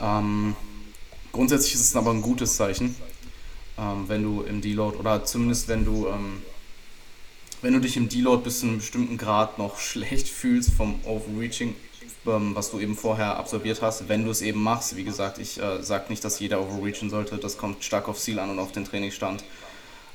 Ähm, 0.00 0.56
grundsätzlich 1.32 1.74
ist 1.74 1.80
es 1.80 1.96
aber 1.96 2.10
ein 2.10 2.22
gutes 2.22 2.56
Zeichen, 2.56 2.94
ähm, 3.78 4.04
wenn 4.06 4.22
du 4.22 4.42
im 4.42 4.60
Deload 4.60 4.98
oder 4.98 5.24
zumindest 5.24 5.68
wenn 5.68 5.84
du 5.84 6.06
ähm, 6.08 6.42
wenn 7.62 7.74
du 7.74 7.80
dich 7.80 7.96
im 7.96 8.08
Deload 8.08 8.42
bis 8.42 8.60
zu 8.60 8.66
einem 8.66 8.78
bestimmten 8.78 9.16
Grad 9.16 9.58
noch 9.58 9.78
schlecht 9.80 10.28
fühlst 10.28 10.72
vom 10.72 11.00
Overreaching, 11.04 11.74
ähm, 12.26 12.54
was 12.54 12.70
du 12.70 12.80
eben 12.80 12.96
vorher 12.96 13.36
absolviert 13.36 13.80
hast, 13.82 14.08
wenn 14.08 14.24
du 14.24 14.30
es 14.30 14.42
eben 14.42 14.62
machst. 14.62 14.96
Wie 14.96 15.04
gesagt, 15.04 15.38
ich 15.38 15.60
äh, 15.60 15.82
sage 15.82 16.06
nicht, 16.08 16.24
dass 16.24 16.40
jeder 16.40 16.60
overreachen 16.60 17.08
sollte, 17.08 17.38
das 17.38 17.56
kommt 17.56 17.82
stark 17.82 18.08
aufs 18.08 18.24
Ziel 18.24 18.38
an 18.38 18.50
und 18.50 18.58
auf 18.58 18.72
den 18.72 18.84
Trainingsstand. 18.84 19.44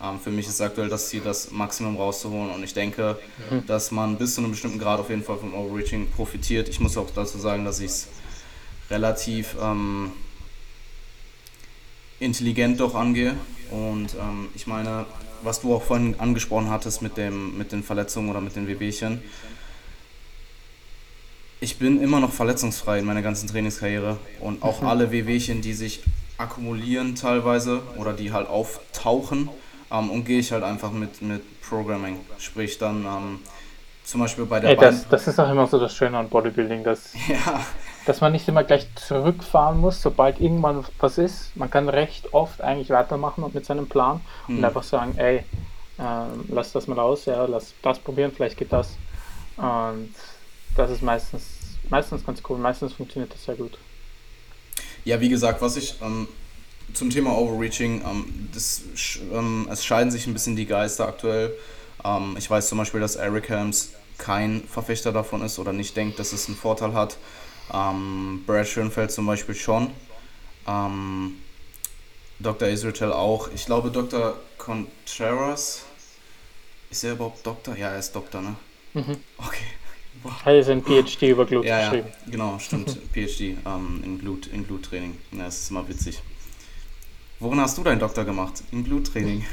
Ähm, 0.02 0.20
für 0.20 0.30
mich 0.30 0.48
ist 0.48 0.62
aktuell 0.62 0.90
das 0.90 1.10
Ziel, 1.10 1.22
das 1.22 1.52
Maximum 1.52 1.98
rauszuholen 1.98 2.52
und 2.52 2.64
ich 2.64 2.74
denke, 2.74 3.18
mhm. 3.50 3.66
dass 3.66 3.92
man 3.92 4.18
bis 4.18 4.36
zu 4.36 4.42
einem 4.42 4.52
bestimmten 4.52 4.80
Grad 4.80 5.00
auf 5.00 5.10
jeden 5.10 5.24
Fall 5.24 5.38
vom 5.38 5.54
Overreaching 5.54 6.12
profitiert. 6.12 6.70
Ich 6.70 6.80
muss 6.80 6.98
auch 6.98 7.10
dazu 7.16 7.38
sagen, 7.38 7.66
dass 7.66 7.80
ich 7.80 7.88
es 7.88 8.08
relativ 8.90 9.56
ähm, 9.62 10.12
intelligent 12.20 12.80
doch 12.80 12.96
angehe 12.96 13.36
und 13.72 14.16
ähm, 14.16 14.50
ich 14.56 14.68
meine, 14.68 15.06
was 15.44 15.62
du 15.62 15.74
auch 15.74 15.84
vorhin 15.84 16.16
angesprochen 16.20 16.70
hattest 16.70 17.02
mit, 17.02 17.18
dem, 17.18 17.58
mit 17.58 17.72
den 17.72 17.84
Verletzungen 17.84 18.30
oder 18.30 18.42
mit 18.42 18.56
den 18.56 18.68
Wehwehchen, 18.68 19.22
ich 21.60 21.80
bin 21.80 22.02
immer 22.02 22.20
noch 22.20 22.32
verletzungsfrei 22.32 23.00
in 23.00 23.06
meiner 23.06 23.22
ganzen 23.22 23.48
Trainingskarriere 23.48 24.18
und 24.40 24.64
auch 24.64 24.82
mhm. 24.82 24.88
alle 24.88 25.12
Wehwehchen, 25.12 25.62
die 25.62 25.74
sich 25.74 26.04
akkumulieren 26.38 27.16
teilweise 27.16 27.82
oder 27.98 28.14
die 28.14 28.32
halt 28.32 28.48
auftauchen, 28.48 29.50
ähm, 29.92 30.10
und 30.10 30.26
gehe 30.26 30.40
ich 30.40 30.52
halt 30.52 30.64
einfach 30.64 30.92
mit, 30.92 31.22
mit 31.22 31.42
Programming. 31.62 32.20
Sprich 32.38 32.78
dann 32.78 33.06
ähm, 33.06 33.40
zum 34.04 34.22
Beispiel 34.22 34.46
bei 34.46 34.60
der 34.60 34.72
Ey, 34.72 34.76
das, 34.78 35.08
das 35.08 35.28
ist 35.28 35.40
auch 35.40 35.50
immer 35.50 35.68
so 35.68 35.80
das 35.80 35.96
Schöne 35.96 36.18
an 36.18 36.30
Bodybuilding, 36.30 36.84
dass, 36.84 37.14
ja. 37.28 37.62
Dass 38.08 38.22
man 38.22 38.32
nicht 38.32 38.48
immer 38.48 38.64
gleich 38.64 38.88
zurückfahren 38.96 39.80
muss, 39.80 40.02
sobald 40.02 40.40
irgendwann 40.40 40.86
was 41.00 41.18
ist. 41.18 41.56
Man 41.56 41.70
kann 41.70 41.90
recht 41.90 42.34
oft 42.34 42.62
eigentlich 42.62 42.90
weitermachen 42.90 43.44
mit 43.54 43.66
seinem 43.66 43.88
Plan 43.88 44.22
hm. 44.46 44.58
und 44.58 44.66
einfach 44.66 44.84
sagen, 44.84 45.18
ey, 45.18 45.44
äh, 46.00 46.26
lass 46.48 46.72
das 46.72 46.88
mal 46.88 47.00
aus, 47.00 47.26
ja, 47.26 47.46
lass 47.46 47.74
das 47.82 48.00
probieren, 48.00 48.32
vielleicht 48.34 48.58
geht 48.58 48.72
das. 48.72 48.92
Und 49.58 50.14
das 50.78 50.90
ist 50.92 51.02
meistens, 51.02 51.44
meistens 51.90 52.26
ganz 52.26 52.42
cool, 52.48 52.58
meistens 52.58 52.94
funktioniert 52.94 53.34
das 53.34 53.44
sehr 53.44 53.56
gut. 53.56 53.78
Ja, 55.04 55.20
wie 55.20 55.30
gesagt, 55.30 55.62
was 55.62 55.76
ich 55.76 55.96
ähm, 56.02 56.30
zum 56.94 57.10
Thema 57.10 57.38
Overreaching, 57.38 58.04
ähm, 58.06 58.50
das, 58.54 58.84
ähm, 59.34 59.68
es 59.70 59.84
scheiden 59.84 60.12
sich 60.12 60.28
ein 60.28 60.34
bisschen 60.34 60.56
die 60.56 60.66
Geister 60.66 61.08
aktuell. 61.08 61.54
Ähm, 62.06 62.36
ich 62.38 62.50
weiß 62.50 62.70
zum 62.70 62.78
Beispiel, 62.78 63.02
dass 63.02 63.18
Eric 63.18 63.50
Helms 63.50 63.92
kein 64.18 64.64
Verfechter 64.64 65.12
davon 65.12 65.42
ist 65.42 65.60
oder 65.60 65.74
nicht 65.74 65.98
denkt, 65.98 66.20
dass 66.20 66.32
es 66.32 66.48
einen 66.48 66.56
Vorteil 66.56 66.94
hat. 66.94 67.18
Ähm, 67.74 68.44
Brad 68.46 68.68
Schönfeld 68.68 69.12
zum 69.12 69.26
Beispiel 69.26 69.56
schon. 69.56 69.92
Ähm, 70.68 71.36
Dr. 72.40 72.68
Israel 72.68 73.14
auch. 73.14 73.50
Ich 73.54 73.66
glaube, 73.66 73.92
Dr. 73.92 74.38
Contreras. 74.58 75.86
Ist 76.90 77.04
er 77.04 77.14
überhaupt 77.14 77.46
Doktor? 77.46 77.76
Ja, 77.76 77.90
er 77.90 78.00
ist 78.00 78.16
Doktor, 78.16 78.42
ne? 78.42 78.56
Mhm. 78.94 79.18
Okay. 79.38 79.64
Wow. 80.24 80.34
Er 80.46 80.60
ist 80.60 80.70
ein 80.70 80.84
PhD 80.84 81.24
über 81.24 81.46
Glut 81.46 81.66
ja, 81.66 81.90
geschrieben. 81.90 82.08
Ja, 82.26 82.32
genau, 82.32 82.60
stimmt. 82.60 82.90
PhD 83.14 83.58
ähm, 83.66 84.02
in, 84.04 84.20
Glut, 84.20 84.48
in 84.48 84.66
Gluttraining. 84.66 85.18
Ja, 85.32 85.46
das 85.46 85.60
ist 85.60 85.72
immer 85.72 85.88
witzig. 85.88 86.22
Worin 87.40 87.60
hast 87.60 87.78
du 87.78 87.84
deinen 87.84 88.00
Doktor 88.00 88.26
gemacht? 88.26 88.64
In 88.72 88.84
Gluttraining. 88.84 89.46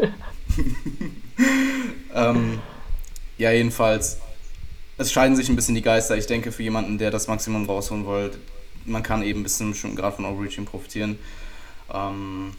ähm, 2.14 2.58
ja, 3.38 3.52
jedenfalls. 3.52 4.18
Es 5.00 5.10
scheiden 5.12 5.34
sich 5.34 5.48
ein 5.48 5.56
bisschen 5.56 5.74
die 5.74 5.80
Geister. 5.80 6.18
Ich 6.18 6.26
denke, 6.26 6.52
für 6.52 6.62
jemanden, 6.62 6.98
der 6.98 7.10
das 7.10 7.26
Maximum 7.26 7.64
rausholen 7.64 8.04
wollte, 8.04 8.36
man 8.84 9.02
kann 9.02 9.22
eben 9.22 9.42
bis 9.42 9.56
zu 9.56 9.62
einem 9.62 9.72
bestimmten 9.72 9.96
Grad 9.96 10.16
von 10.16 10.26
Overreaching 10.26 10.66
profitieren. 10.66 11.18
Ähm, 11.90 12.52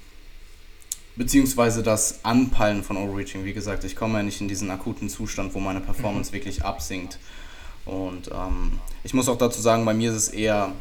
beziehungsweise 1.16 1.84
das 1.84 2.26
Anpeilen 2.26 2.82
von 2.82 2.98
Overreaching. 2.98 3.46
Wie 3.46 3.54
gesagt, 3.54 3.84
ich 3.84 3.96
komme 3.96 4.18
ja 4.18 4.24
nicht 4.24 4.42
in 4.42 4.48
diesen 4.48 4.72
akuten 4.72 5.08
Zustand, 5.08 5.54
wo 5.54 5.60
meine 5.60 5.82
Performance 5.82 6.32
mhm. 6.32 6.34
wirklich 6.38 6.66
absinkt. 6.66 7.20
Und 7.86 8.32
ähm, 8.34 8.80
ich 9.04 9.14
muss 9.14 9.30
auch 9.30 9.38
dazu 9.38 9.62
sagen, 9.62 9.86
bei 9.86 9.94
mir 9.94 10.10
ist 10.10 10.18
es 10.18 10.30
eher 10.30 10.72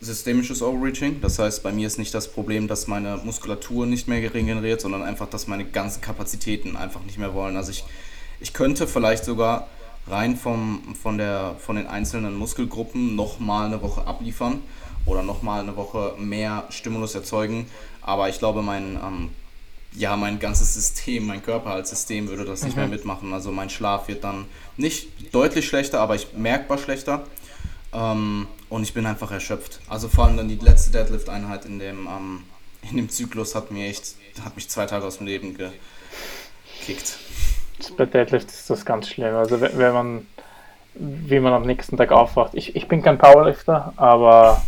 systemisches 0.00 0.60
Overreaching. 0.60 1.20
Das 1.20 1.38
heißt, 1.38 1.62
bei 1.62 1.70
mir 1.70 1.86
ist 1.86 2.00
nicht 2.00 2.12
das 2.12 2.32
Problem, 2.32 2.66
dass 2.66 2.88
meine 2.88 3.18
Muskulatur 3.18 3.86
nicht 3.86 4.08
mehr 4.08 4.34
regeneriert, 4.34 4.80
sondern 4.80 5.04
einfach, 5.04 5.30
dass 5.30 5.46
meine 5.46 5.66
ganzen 5.66 6.00
Kapazitäten 6.00 6.74
einfach 6.74 7.04
nicht 7.04 7.18
mehr 7.18 7.32
wollen. 7.32 7.56
Also 7.56 7.70
ich, 7.70 7.84
ich 8.40 8.52
könnte 8.52 8.88
vielleicht 8.88 9.24
sogar 9.24 9.68
rein 10.06 10.36
vom, 10.36 10.94
von, 11.00 11.18
der, 11.18 11.56
von 11.58 11.76
den 11.76 11.86
einzelnen 11.86 12.36
Muskelgruppen 12.36 13.16
nochmal 13.16 13.66
eine 13.66 13.82
Woche 13.82 14.06
abliefern 14.06 14.60
oder 15.06 15.22
nochmal 15.22 15.60
eine 15.60 15.76
Woche 15.76 16.14
mehr 16.18 16.64
Stimulus 16.70 17.14
erzeugen. 17.14 17.66
Aber 18.02 18.28
ich 18.28 18.38
glaube, 18.38 18.62
mein, 18.62 18.96
ähm, 19.02 19.30
ja, 19.92 20.16
mein 20.16 20.38
ganzes 20.38 20.74
System, 20.74 21.26
mein 21.26 21.42
Körper 21.42 21.70
als 21.70 21.90
System 21.90 22.28
würde 22.28 22.44
das 22.44 22.62
nicht 22.62 22.76
mhm. 22.76 22.82
mehr 22.82 22.90
mitmachen. 22.90 23.32
Also 23.32 23.50
mein 23.50 23.70
Schlaf 23.70 24.08
wird 24.08 24.24
dann 24.24 24.46
nicht 24.76 25.34
deutlich 25.34 25.66
schlechter, 25.66 26.00
aber 26.00 26.14
ich 26.14 26.34
merkbar 26.34 26.78
schlechter. 26.78 27.24
Ähm, 27.92 28.46
und 28.68 28.82
ich 28.82 28.92
bin 28.92 29.06
einfach 29.06 29.30
erschöpft. 29.30 29.80
Also 29.88 30.08
vor 30.08 30.24
allem 30.26 30.36
dann 30.36 30.48
die 30.48 30.56
letzte 30.56 30.90
Deadlift-Einheit 30.90 31.64
in 31.64 31.78
dem, 31.78 32.06
ähm, 32.06 32.42
in 32.90 32.96
dem 32.96 33.08
Zyklus 33.08 33.54
hat 33.54 33.70
mir 33.70 33.86
echt, 33.86 34.16
hat 34.44 34.56
mich 34.56 34.68
zwei 34.68 34.86
Tage 34.86 35.06
aus 35.06 35.18
dem 35.18 35.26
Leben 35.26 35.56
gekickt. 35.56 37.18
Bei 37.96 38.06
Deadlift 38.06 38.48
ist 38.48 38.70
das 38.70 38.84
ganz 38.84 39.08
schlimm. 39.08 39.34
Also 39.34 39.60
wenn 39.60 39.92
man, 39.92 40.26
wie 40.94 41.40
man 41.40 41.52
am 41.52 41.62
nächsten 41.62 41.96
Tag 41.96 42.12
aufwacht. 42.12 42.54
Ich, 42.54 42.76
ich 42.76 42.88
bin 42.88 43.02
kein 43.02 43.18
Powerlifter, 43.18 43.92
aber 43.96 44.62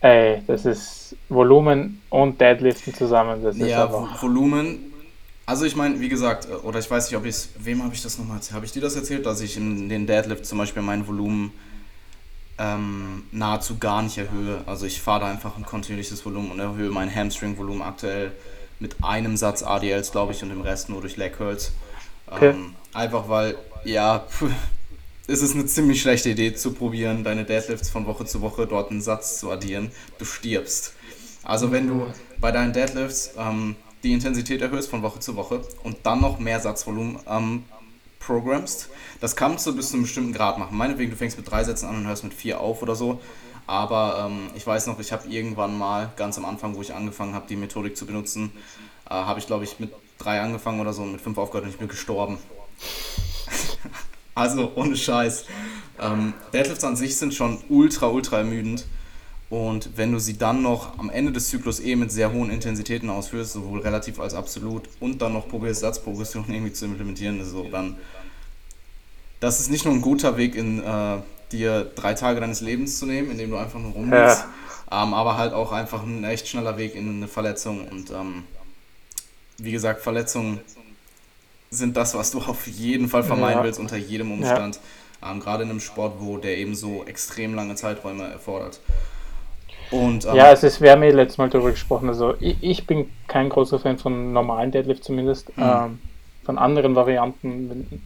ey, 0.00 0.42
das 0.46 0.64
ist 0.64 1.16
Volumen 1.28 2.02
und 2.10 2.40
Deadliften 2.40 2.94
zusammen. 2.94 3.42
Das 3.42 3.56
ja, 3.56 3.84
einfach... 3.84 4.22
Volumen. 4.22 4.92
Also 5.46 5.64
ich 5.64 5.76
meine, 5.76 5.98
wie 6.00 6.08
gesagt, 6.08 6.46
äh, 6.50 6.54
oder 6.54 6.78
ich 6.78 6.90
weiß 6.90 7.10
nicht, 7.10 7.18
ob 7.18 7.24
ich 7.24 7.30
es, 7.30 7.50
wem 7.58 7.82
habe 7.82 7.94
ich 7.94 8.02
das 8.02 8.18
nochmal 8.18 8.36
erzählt? 8.36 8.54
Habe 8.56 8.66
ich 8.66 8.72
dir 8.72 8.82
das 8.82 8.96
erzählt, 8.96 9.24
dass 9.24 9.40
ich 9.40 9.56
in 9.56 9.88
den 9.88 10.06
Deadlift 10.06 10.44
zum 10.44 10.58
Beispiel 10.58 10.82
mein 10.82 11.06
Volumen 11.06 11.52
ähm, 12.58 13.24
nahezu 13.32 13.78
gar 13.78 14.02
nicht 14.02 14.18
erhöhe. 14.18 14.60
Also 14.66 14.86
ich 14.86 15.00
fahre 15.00 15.20
da 15.20 15.30
einfach 15.30 15.56
ein 15.56 15.64
kontinuierliches 15.64 16.24
Volumen 16.24 16.50
und 16.50 16.58
erhöhe 16.58 16.90
mein 16.90 17.14
Hamstring-Volumen 17.14 17.82
aktuell 17.82 18.32
mit 18.80 18.96
einem 19.02 19.36
Satz 19.36 19.62
ADLs, 19.62 20.12
glaube 20.12 20.32
ich, 20.32 20.42
und 20.42 20.50
dem 20.50 20.60
Rest 20.60 20.88
nur 20.88 21.00
durch 21.00 21.16
Leg 21.16 21.36
Curls. 21.36 21.72
Okay. 22.30 22.50
Ähm, 22.50 22.74
einfach 22.92 23.28
weil, 23.28 23.56
ja, 23.84 24.26
es 25.26 25.42
ist 25.42 25.54
eine 25.54 25.66
ziemlich 25.66 26.00
schlechte 26.00 26.30
Idee 26.30 26.54
zu 26.54 26.72
probieren, 26.72 27.24
deine 27.24 27.44
Deadlifts 27.44 27.90
von 27.90 28.06
Woche 28.06 28.24
zu 28.24 28.40
Woche 28.40 28.66
dort 28.66 28.90
einen 28.90 29.00
Satz 29.00 29.38
zu 29.38 29.50
addieren. 29.50 29.90
Du 30.18 30.24
stirbst. 30.24 30.94
Also 31.42 31.72
wenn 31.72 31.86
du 31.86 32.06
bei 32.40 32.52
deinen 32.52 32.72
Deadlifts 32.72 33.32
ähm, 33.38 33.76
die 34.02 34.12
Intensität 34.12 34.62
erhöhst 34.62 34.90
von 34.90 35.02
Woche 35.02 35.20
zu 35.20 35.36
Woche 35.36 35.62
und 35.82 35.98
dann 36.04 36.20
noch 36.20 36.38
mehr 36.38 36.60
Satzvolumen 36.60 37.18
ähm, 37.28 37.64
programmst. 38.20 38.90
Das 39.20 39.36
kannst 39.36 39.66
du 39.66 39.74
bis 39.74 39.88
zu 39.88 39.94
einem 39.94 40.02
bestimmten 40.02 40.32
Grad 40.32 40.58
machen. 40.58 40.76
Meinetwegen, 40.76 41.10
du 41.10 41.16
fängst 41.16 41.36
mit 41.36 41.50
drei 41.50 41.64
Sätzen 41.64 41.88
an 41.88 41.96
und 41.96 42.06
hörst 42.06 42.24
mit 42.24 42.34
vier 42.34 42.60
auf 42.60 42.82
oder 42.82 42.94
so. 42.94 43.20
Aber 43.66 44.26
ähm, 44.26 44.50
ich 44.54 44.66
weiß 44.66 44.86
noch, 44.86 44.98
ich 44.98 45.12
habe 45.12 45.28
irgendwann 45.28 45.76
mal, 45.76 46.10
ganz 46.16 46.38
am 46.38 46.44
Anfang, 46.44 46.76
wo 46.76 46.82
ich 46.82 46.94
angefangen 46.94 47.34
habe, 47.34 47.46
die 47.48 47.56
Methodik 47.56 47.96
zu 47.96 48.06
benutzen, 48.06 48.52
äh, 49.06 49.14
habe 49.14 49.40
ich, 49.40 49.46
glaube 49.46 49.64
ich, 49.64 49.78
mit 49.78 49.92
drei 50.18 50.40
angefangen 50.40 50.80
oder 50.80 50.92
so 50.92 51.02
und 51.02 51.12
mit 51.12 51.20
fünf 51.20 51.38
aufgehört 51.38 51.64
und 51.64 51.70
ich 51.70 51.78
bin 51.78 51.88
gestorben. 51.88 52.38
also 54.34 54.72
ohne 54.74 54.96
Scheiß. 54.96 55.44
Ähm, 56.00 56.34
Deadlifts 56.52 56.84
an 56.84 56.96
sich 56.96 57.16
sind 57.16 57.34
schon 57.34 57.58
ultra, 57.68 58.06
ultra 58.06 58.38
ermüdend. 58.38 58.86
Und 59.50 59.96
wenn 59.96 60.12
du 60.12 60.18
sie 60.18 60.36
dann 60.36 60.62
noch 60.62 60.98
am 60.98 61.08
Ende 61.08 61.32
des 61.32 61.48
Zyklus 61.48 61.80
eh 61.80 61.96
mit 61.96 62.12
sehr 62.12 62.32
hohen 62.32 62.50
Intensitäten 62.50 63.08
ausführst, 63.08 63.54
sowohl 63.54 63.80
relativ 63.80 64.20
als 64.20 64.34
absolut, 64.34 64.82
und 65.00 65.22
dann 65.22 65.32
noch 65.32 65.48
probierst, 65.48 65.80
Satzprogression 65.80 66.44
irgendwie 66.48 66.72
zu 66.72 66.84
implementieren, 66.84 67.42
so, 67.44 67.64
dann 67.64 67.96
das 69.40 69.60
ist 69.60 69.70
nicht 69.70 69.84
nur 69.84 69.94
ein 69.94 70.02
guter 70.02 70.36
Weg, 70.36 70.54
in 70.54 70.82
äh, 70.82 71.18
dir 71.52 71.84
drei 71.94 72.14
Tage 72.14 72.40
deines 72.40 72.60
Lebens 72.60 72.98
zu 72.98 73.06
nehmen, 73.06 73.30
indem 73.30 73.50
du 73.50 73.56
einfach 73.56 73.78
nur 73.78 73.92
rumliegst, 73.92 74.44
ja. 74.90 75.02
ähm, 75.02 75.14
aber 75.14 75.36
halt 75.36 75.52
auch 75.52 75.72
einfach 75.72 76.02
ein 76.02 76.24
echt 76.24 76.48
schneller 76.48 76.76
Weg 76.76 76.94
in 76.94 77.08
eine 77.08 77.28
Verletzung. 77.28 77.86
Und 77.88 78.10
ähm, 78.10 78.44
wie 79.58 79.72
gesagt, 79.72 80.00
Verletzungen 80.00 80.60
sind 81.70 81.96
das, 81.96 82.14
was 82.14 82.30
du 82.30 82.38
auf 82.38 82.66
jeden 82.66 83.08
Fall 83.08 83.22
vermeiden 83.22 83.58
ja. 83.58 83.64
willst, 83.64 83.80
unter 83.80 83.96
jedem 83.96 84.32
Umstand. 84.32 84.80
Ja. 85.22 85.30
Ähm, 85.30 85.40
Gerade 85.40 85.64
in 85.64 85.70
einem 85.70 85.80
Sport, 85.80 86.14
wo 86.18 86.38
der 86.38 86.56
eben 86.56 86.74
so 86.74 87.04
extrem 87.04 87.54
lange 87.54 87.74
Zeiträume 87.74 88.24
erfordert. 88.24 88.80
Und, 89.90 90.26
ähm, 90.26 90.34
ja, 90.34 90.52
es 90.52 90.62
ist, 90.62 90.80
wir 90.80 90.92
haben 90.92 91.02
ja 91.02 91.10
letztes 91.10 91.38
Mal 91.38 91.48
darüber 91.48 91.70
gesprochen. 91.70 92.08
Also 92.08 92.34
ich, 92.40 92.56
ich, 92.60 92.86
bin 92.86 93.10
kein 93.26 93.48
großer 93.48 93.78
Fan 93.78 93.98
von 93.98 94.32
normalen 94.32 94.70
Deadlift 94.70 95.04
zumindest. 95.04 95.56
Mhm. 95.56 95.62
Ähm, 95.62 95.98
von 96.44 96.56
anderen 96.56 96.94
Varianten 96.94 98.02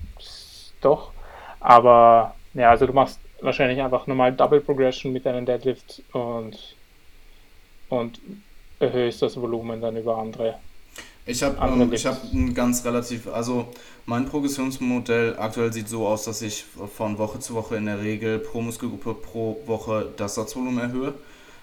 doch. 0.80 1.12
Aber 1.60 2.34
ja, 2.54 2.70
also 2.70 2.86
du 2.86 2.92
machst 2.92 3.20
wahrscheinlich 3.40 3.80
einfach 3.80 4.06
normal 4.06 4.32
Double 4.32 4.60
Progression 4.60 5.12
mit 5.12 5.26
deinem 5.26 5.46
Deadlift 5.46 6.02
und, 6.12 6.58
und 7.88 8.20
erhöhst 8.80 9.22
das 9.22 9.40
Volumen 9.40 9.80
dann 9.80 9.96
über 9.96 10.18
andere. 10.18 10.56
Ich 11.24 11.42
habe 11.42 11.56
ähm, 11.64 11.92
hab 11.92 12.32
ein 12.32 12.52
ganz 12.52 12.84
relativ, 12.84 13.28
also 13.28 13.68
mein 14.06 14.26
Progressionsmodell 14.26 15.36
aktuell 15.38 15.72
sieht 15.72 15.88
so 15.88 16.06
aus, 16.06 16.24
dass 16.24 16.42
ich 16.42 16.64
von 16.96 17.16
Woche 17.18 17.38
zu 17.38 17.54
Woche 17.54 17.76
in 17.76 17.86
der 17.86 18.00
Regel 18.00 18.40
pro 18.40 18.60
Muskelgruppe 18.60 19.14
pro 19.14 19.60
Woche 19.66 20.12
das 20.16 20.34
Satzvolumen 20.34 20.80
erhöhe. 20.80 21.14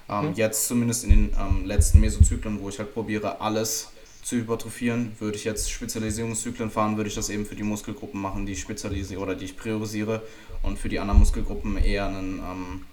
Ähm, 0.09 0.29
hm. 0.29 0.33
Jetzt 0.35 0.67
zumindest 0.67 1.03
in 1.03 1.09
den 1.09 1.31
ähm, 1.37 1.65
letzten 1.65 1.99
Mesozyklen, 1.99 2.61
wo 2.61 2.69
ich 2.69 2.79
halt 2.79 2.93
probiere, 2.93 3.41
alles 3.41 3.89
zu 4.23 4.37
hypertrophieren. 4.37 5.11
Würde 5.19 5.35
ich 5.35 5.43
jetzt 5.43 5.69
Spezialisierungszyklen 5.69 6.71
fahren, 6.71 6.95
würde 6.95 7.09
ich 7.09 7.15
das 7.15 7.29
eben 7.29 7.45
für 7.45 7.55
die 7.55 7.63
Muskelgruppen 7.63 8.21
machen, 8.21 8.45
die 8.45 8.53
ich 8.53 8.61
spezialisiere 8.61 9.19
oder 9.19 9.35
die 9.35 9.45
ich 9.45 9.57
priorisiere 9.57 10.21
und 10.63 10.79
für 10.79 10.87
die 10.87 10.99
anderen 10.99 11.19
Muskelgruppen 11.19 11.77
eher 11.77 12.07
ein 12.07 12.39
ähm, 12.39 12.85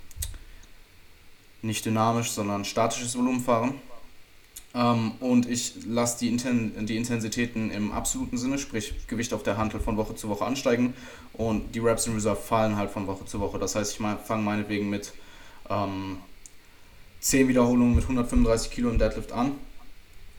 nicht 1.62 1.84
dynamisch, 1.84 2.30
sondern 2.30 2.64
statisches 2.64 3.16
Volumen 3.16 3.40
fahren. 3.40 3.74
Ähm, 4.74 5.12
und 5.20 5.48
ich 5.48 5.74
lasse 5.86 6.18
die, 6.20 6.28
Inten 6.28 6.86
die 6.86 6.96
Intensitäten 6.96 7.70
im 7.70 7.92
absoluten 7.92 8.36
Sinne, 8.36 8.58
sprich 8.58 8.94
Gewicht 9.06 9.32
auf 9.32 9.42
der 9.42 9.56
Hantel 9.56 9.80
von 9.80 9.96
Woche 9.96 10.14
zu 10.14 10.28
Woche 10.28 10.44
ansteigen 10.44 10.94
und 11.32 11.74
die 11.74 11.78
Reps 11.78 12.06
in 12.06 12.14
Reserve 12.14 12.40
fallen 12.40 12.76
halt 12.76 12.90
von 12.90 13.06
Woche 13.06 13.24
zu 13.24 13.40
Woche. 13.40 13.58
Das 13.58 13.74
heißt, 13.74 13.92
ich 13.92 13.98
fange 13.98 14.42
meinetwegen 14.42 14.90
mit 14.90 15.12
ähm, 15.70 16.18
10 17.20 17.48
Wiederholungen 17.48 17.94
mit 17.94 18.04
135 18.04 18.70
Kilo 18.70 18.90
im 18.90 18.98
Deadlift 18.98 19.32
an 19.32 19.52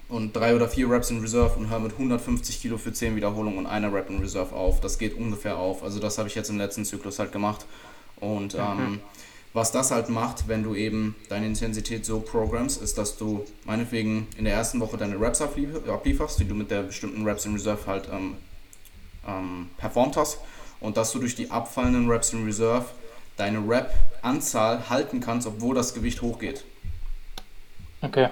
und 0.10 0.36
drei 0.36 0.56
oder 0.56 0.70
vier 0.70 0.90
Reps 0.90 1.10
in 1.10 1.20
Reserve 1.20 1.58
und 1.58 1.70
höre 1.70 1.80
mit 1.80 1.94
150 1.94 2.62
Kilo 2.62 2.78
für 2.78 2.94
10 2.94 3.16
Wiederholungen 3.16 3.60
und 3.60 3.66
einer 3.66 3.94
Rep 3.94 4.10
in 4.10 4.20
Reserve 4.20 4.56
auf. 4.56 4.80
Das 4.80 4.98
geht 4.98 5.18
ungefähr 5.18 5.58
auf. 5.58 5.84
Also 5.84 6.00
das 6.00 6.18
habe 6.18 6.30
ich 6.30 6.36
jetzt 6.36 6.50
im 6.50 6.58
letzten 6.58 6.86
Zyklus 6.86 7.20
halt 7.20 7.32
gemacht. 7.32 7.66
Und 8.20 8.54
mhm. 8.54 9.00
Was 9.58 9.72
das 9.72 9.90
halt 9.90 10.08
macht, 10.08 10.48
wenn 10.48 10.62
du 10.62 10.76
eben 10.76 11.16
deine 11.30 11.48
Intensität 11.48 12.06
so 12.06 12.20
programmst, 12.20 12.80
ist, 12.80 13.00
dass 13.00 13.18
du 13.18 13.44
meinetwegen 13.66 14.28
in 14.38 14.46
der 14.46 14.54
ersten 14.54 14.80
Woche 14.80 14.98
deine 14.98 15.20
Reps 15.20 15.42
ablieferst, 15.42 16.40
die 16.40 16.48
du 16.48 16.54
mit 16.54 16.70
der 16.70 16.84
bestimmten 16.84 17.24
Reps 17.26 17.46
in 17.46 17.54
Reserve 17.54 17.88
halt 17.88 18.08
ähm, 18.14 18.36
ähm, 19.28 19.70
performt 19.78 20.16
hast. 20.16 20.38
Und 20.80 20.96
dass 20.96 21.12
du 21.12 21.18
durch 21.18 21.34
die 21.34 21.50
abfallenden 21.50 22.08
Reps 22.08 22.34
in 22.34 22.46
Reserve 22.46 22.86
deine 23.36 23.58
Rep-Anzahl 23.68 24.92
halten 24.92 25.22
kannst, 25.22 25.48
obwohl 25.48 25.74
das 25.74 25.96
Gewicht 25.96 26.22
hochgeht. 26.22 26.64
Okay. 28.02 28.30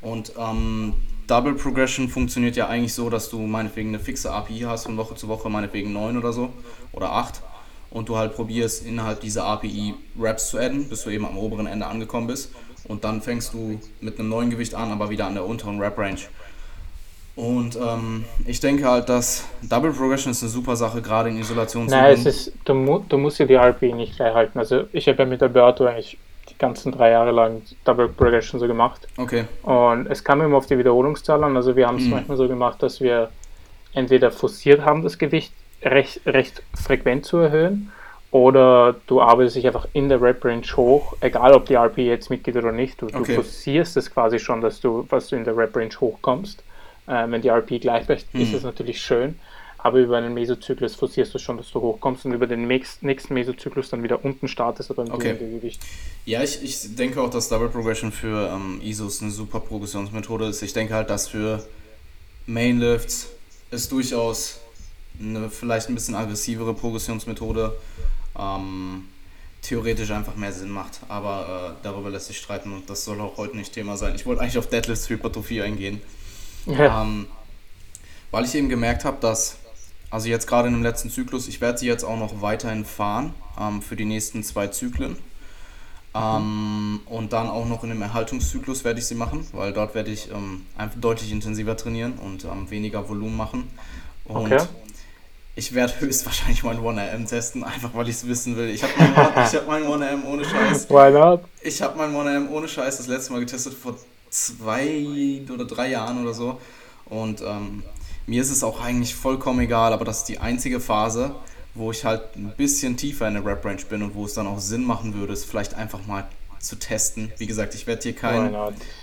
Und 0.00 0.32
ähm, 0.38 0.94
Double 1.26 1.54
Progression 1.54 2.08
funktioniert 2.08 2.54
ja 2.54 2.68
eigentlich 2.68 2.94
so, 2.94 3.10
dass 3.10 3.30
du 3.30 3.40
meinetwegen 3.40 3.88
eine 3.88 3.98
fixe 3.98 4.30
API 4.30 4.60
hast 4.60 4.84
von 4.84 4.96
Woche 4.96 5.16
zu 5.16 5.26
Woche, 5.26 5.50
meinetwegen 5.50 5.92
9 5.92 6.16
oder 6.16 6.32
so 6.32 6.52
oder 6.92 7.10
8. 7.10 7.42
und 7.96 8.10
du 8.10 8.16
halt 8.18 8.34
probierst, 8.34 8.84
innerhalb 8.84 9.20
dieser 9.20 9.44
API 9.46 9.94
Reps 10.20 10.50
zu 10.50 10.58
adden, 10.58 10.86
bis 10.86 11.04
du 11.04 11.10
eben 11.10 11.24
am 11.24 11.38
oberen 11.38 11.66
Ende 11.66 11.86
angekommen 11.86 12.26
bist. 12.26 12.52
Und 12.86 13.04
dann 13.04 13.22
fängst 13.22 13.54
du 13.54 13.80
mit 14.02 14.18
einem 14.18 14.28
neuen 14.28 14.50
Gewicht 14.50 14.74
an, 14.74 14.92
aber 14.92 15.08
wieder 15.08 15.26
an 15.26 15.34
der 15.34 15.46
unteren 15.46 15.80
Rep-Range. 15.80 16.20
Und 17.36 17.76
ähm, 17.76 18.26
ich 18.46 18.60
denke 18.60 18.84
halt, 18.84 19.08
dass 19.08 19.46
Double 19.62 19.92
Progression 19.92 20.30
ist 20.30 20.42
eine 20.42 20.50
super 20.50 20.76
Sache, 20.76 21.00
gerade 21.00 21.30
in 21.30 21.38
Isolation 21.38 21.86
Nein, 21.86 22.12
es 22.12 22.26
ist, 22.26 22.52
du, 22.66 22.74
mu 22.74 23.00
du 23.08 23.16
musst 23.16 23.38
ja 23.38 23.46
die 23.46 23.54
RP 23.54 23.82
nicht 23.94 24.16
gleich 24.16 24.34
halten. 24.34 24.58
Also 24.58 24.84
ich 24.92 25.08
habe 25.08 25.22
ja 25.22 25.24
mit 25.26 25.42
Alberto 25.42 25.86
eigentlich 25.86 26.18
die 26.50 26.58
ganzen 26.58 26.92
drei 26.92 27.10
Jahre 27.10 27.32
lang 27.32 27.62
Double 27.84 28.08
Progression 28.08 28.60
so 28.60 28.66
gemacht. 28.66 29.08
Okay. 29.16 29.44
Und 29.62 30.06
es 30.08 30.22
kam 30.22 30.42
immer 30.42 30.58
auf 30.58 30.66
die 30.66 30.78
Wiederholungszahl 30.78 31.42
an. 31.44 31.56
Also 31.56 31.76
wir 31.76 31.86
haben 31.86 31.96
es 31.96 32.04
mhm. 32.04 32.10
manchmal 32.10 32.36
so 32.36 32.46
gemacht, 32.46 32.82
dass 32.82 33.00
wir 33.00 33.30
entweder 33.94 34.30
forciert 34.30 34.82
haben, 34.82 35.02
das 35.02 35.16
Gewicht 35.16 35.52
recht, 35.86 36.20
recht 36.26 36.62
frequent 36.74 37.24
zu 37.24 37.38
erhöhen, 37.38 37.92
oder 38.30 38.96
du 39.06 39.22
arbeitest 39.22 39.56
dich 39.56 39.66
einfach 39.66 39.88
in 39.92 40.08
der 40.08 40.20
Rep-Range 40.20 40.66
hoch, 40.76 41.16
egal 41.20 41.52
ob 41.54 41.66
die 41.66 41.74
RP 41.74 41.98
jetzt 41.98 42.28
mitgeht 42.28 42.56
oder 42.56 42.72
nicht. 42.72 43.00
Du, 43.00 43.06
okay. 43.06 43.18
du 43.18 43.34
forcierst 43.34 43.96
es 43.96 44.10
quasi 44.10 44.38
schon, 44.38 44.60
dass 44.60 44.80
du, 44.80 45.06
was 45.08 45.28
du 45.28 45.36
in 45.36 45.44
der 45.44 45.56
Rep-Range 45.56 45.94
hochkommst. 45.98 46.62
Äh, 47.06 47.30
wenn 47.30 47.40
die 47.40 47.48
RP 47.48 47.80
gleich 47.80 48.06
bleibt, 48.06 48.34
mhm. 48.34 48.42
ist 48.42 48.52
das 48.52 48.62
natürlich 48.62 49.00
schön. 49.00 49.38
Aber 49.78 50.00
über 50.00 50.16
einen 50.16 50.34
Mesozyklus 50.34 50.96
forcierst 50.96 51.32
du 51.32 51.38
schon, 51.38 51.56
dass 51.56 51.70
du 51.70 51.80
hochkommst 51.80 52.26
und 52.26 52.32
über 52.32 52.48
den 52.48 52.66
nächsten 52.66 53.34
Mesozyklus 53.34 53.90
dann 53.90 54.02
wieder 54.02 54.24
unten 54.24 54.48
startest, 54.48 54.90
aber 54.90 55.04
im 55.04 55.12
okay. 55.12 55.36
Gewicht. 55.38 55.80
Ja, 56.24 56.42
ich, 56.42 56.62
ich 56.62 56.96
denke 56.96 57.22
auch, 57.22 57.30
dass 57.30 57.48
Double 57.48 57.68
Progression 57.68 58.10
für 58.10 58.50
ähm, 58.52 58.80
ISOs 58.82 59.22
eine 59.22 59.30
super 59.30 59.60
Progressionsmethode 59.60 60.46
ist. 60.46 60.60
Ich 60.62 60.72
denke 60.72 60.94
halt, 60.94 61.08
dass 61.08 61.28
für 61.28 61.64
Mainlifts 62.46 63.28
es 63.70 63.88
durchaus 63.88 64.60
eine 65.20 65.50
vielleicht 65.50 65.88
ein 65.88 65.94
bisschen 65.94 66.14
aggressivere 66.14 66.74
Progressionsmethode 66.74 67.76
ähm, 68.38 69.08
theoretisch 69.62 70.10
einfach 70.10 70.36
mehr 70.36 70.52
Sinn 70.52 70.70
macht. 70.70 71.00
Aber 71.08 71.76
äh, 71.80 71.82
darüber 71.82 72.10
lässt 72.10 72.26
sich 72.26 72.38
streiten 72.38 72.72
und 72.72 72.88
das 72.88 73.04
soll 73.04 73.20
auch 73.20 73.36
heute 73.36 73.56
nicht 73.56 73.72
Thema 73.72 73.96
sein. 73.96 74.14
Ich 74.14 74.26
wollte 74.26 74.42
eigentlich 74.42 74.58
auf 74.58 74.68
Deadlifts 74.68 75.08
Hypertrophie 75.08 75.62
eingehen. 75.62 76.00
Ja. 76.66 77.02
Ähm, 77.02 77.26
weil 78.30 78.44
ich 78.44 78.54
eben 78.54 78.68
gemerkt 78.68 79.04
habe, 79.04 79.18
dass, 79.20 79.56
also 80.10 80.28
jetzt 80.28 80.46
gerade 80.46 80.68
in 80.68 80.74
dem 80.74 80.82
letzten 80.82 81.10
Zyklus, 81.10 81.48
ich 81.48 81.60
werde 81.60 81.78
sie 81.78 81.86
jetzt 81.86 82.04
auch 82.04 82.18
noch 82.18 82.42
weiterhin 82.42 82.84
fahren 82.84 83.34
ähm, 83.58 83.82
für 83.82 83.96
die 83.96 84.04
nächsten 84.04 84.42
zwei 84.42 84.68
Zyklen. 84.68 85.16
Ähm, 86.14 87.00
und 87.06 87.32
dann 87.32 87.48
auch 87.48 87.66
noch 87.66 87.82
in 87.82 87.90
dem 87.90 88.00
Erhaltungszyklus 88.00 88.84
werde 88.84 89.00
ich 89.00 89.06
sie 89.06 89.14
machen, 89.14 89.46
weil 89.52 89.72
dort 89.72 89.94
werde 89.94 90.10
ich 90.10 90.30
ähm, 90.30 90.64
einfach 90.76 90.98
deutlich 90.98 91.30
intensiver 91.30 91.76
trainieren 91.76 92.14
und 92.14 92.44
ähm, 92.44 92.70
weniger 92.70 93.08
Volumen 93.08 93.36
machen. 93.36 93.68
Und 94.24 94.52
okay. 94.52 94.64
Ich 95.56 95.74
werde 95.74 95.94
höchstwahrscheinlich 96.00 96.62
mein 96.62 96.78
1RM 96.78 97.26
testen, 97.26 97.64
einfach 97.64 97.94
weil 97.94 98.08
ich 98.08 98.16
es 98.16 98.28
wissen 98.28 98.56
will. 98.56 98.68
Ich 98.68 98.82
habe 98.82 98.92
mein, 98.98 99.16
hab 99.16 99.66
mein 99.66 99.84
1RM 99.84 100.24
ohne 100.26 100.44
Scheiß. 100.44 100.88
Why 100.90 101.10
not? 101.10 101.40
Ich 101.62 101.80
habe 101.80 101.96
mein 101.96 102.14
1RM 102.14 102.50
ohne 102.50 102.68
Scheiß 102.68 102.98
das 102.98 103.06
letzte 103.06 103.32
Mal 103.32 103.40
getestet 103.40 103.72
vor 103.72 103.96
zwei 104.28 105.40
oder 105.52 105.64
drei 105.64 105.88
Jahren 105.88 106.22
oder 106.22 106.34
so. 106.34 106.60
Und 107.06 107.40
ähm, 107.40 107.82
mir 108.26 108.42
ist 108.42 108.50
es 108.50 108.62
auch 108.62 108.82
eigentlich 108.82 109.14
vollkommen 109.14 109.60
egal, 109.60 109.94
aber 109.94 110.04
das 110.04 110.18
ist 110.18 110.28
die 110.28 110.38
einzige 110.40 110.78
Phase, 110.78 111.34
wo 111.74 111.90
ich 111.90 112.04
halt 112.04 112.36
ein 112.36 112.52
bisschen 112.54 112.98
tiefer 112.98 113.26
in 113.26 113.34
der 113.34 113.44
Rap-Range 113.44 113.82
bin 113.88 114.02
und 114.02 114.14
wo 114.14 114.26
es 114.26 114.34
dann 114.34 114.46
auch 114.46 114.58
Sinn 114.58 114.84
machen 114.84 115.14
würde, 115.14 115.32
es 115.32 115.44
vielleicht 115.44 115.74
einfach 115.74 116.06
mal 116.06 116.28
zu 116.66 116.76
testen. 116.76 117.32
Wie 117.38 117.46
gesagt, 117.46 117.74
ich 117.74 117.86
werde 117.86 118.02
hier 118.02 118.14
kein. 118.14 118.54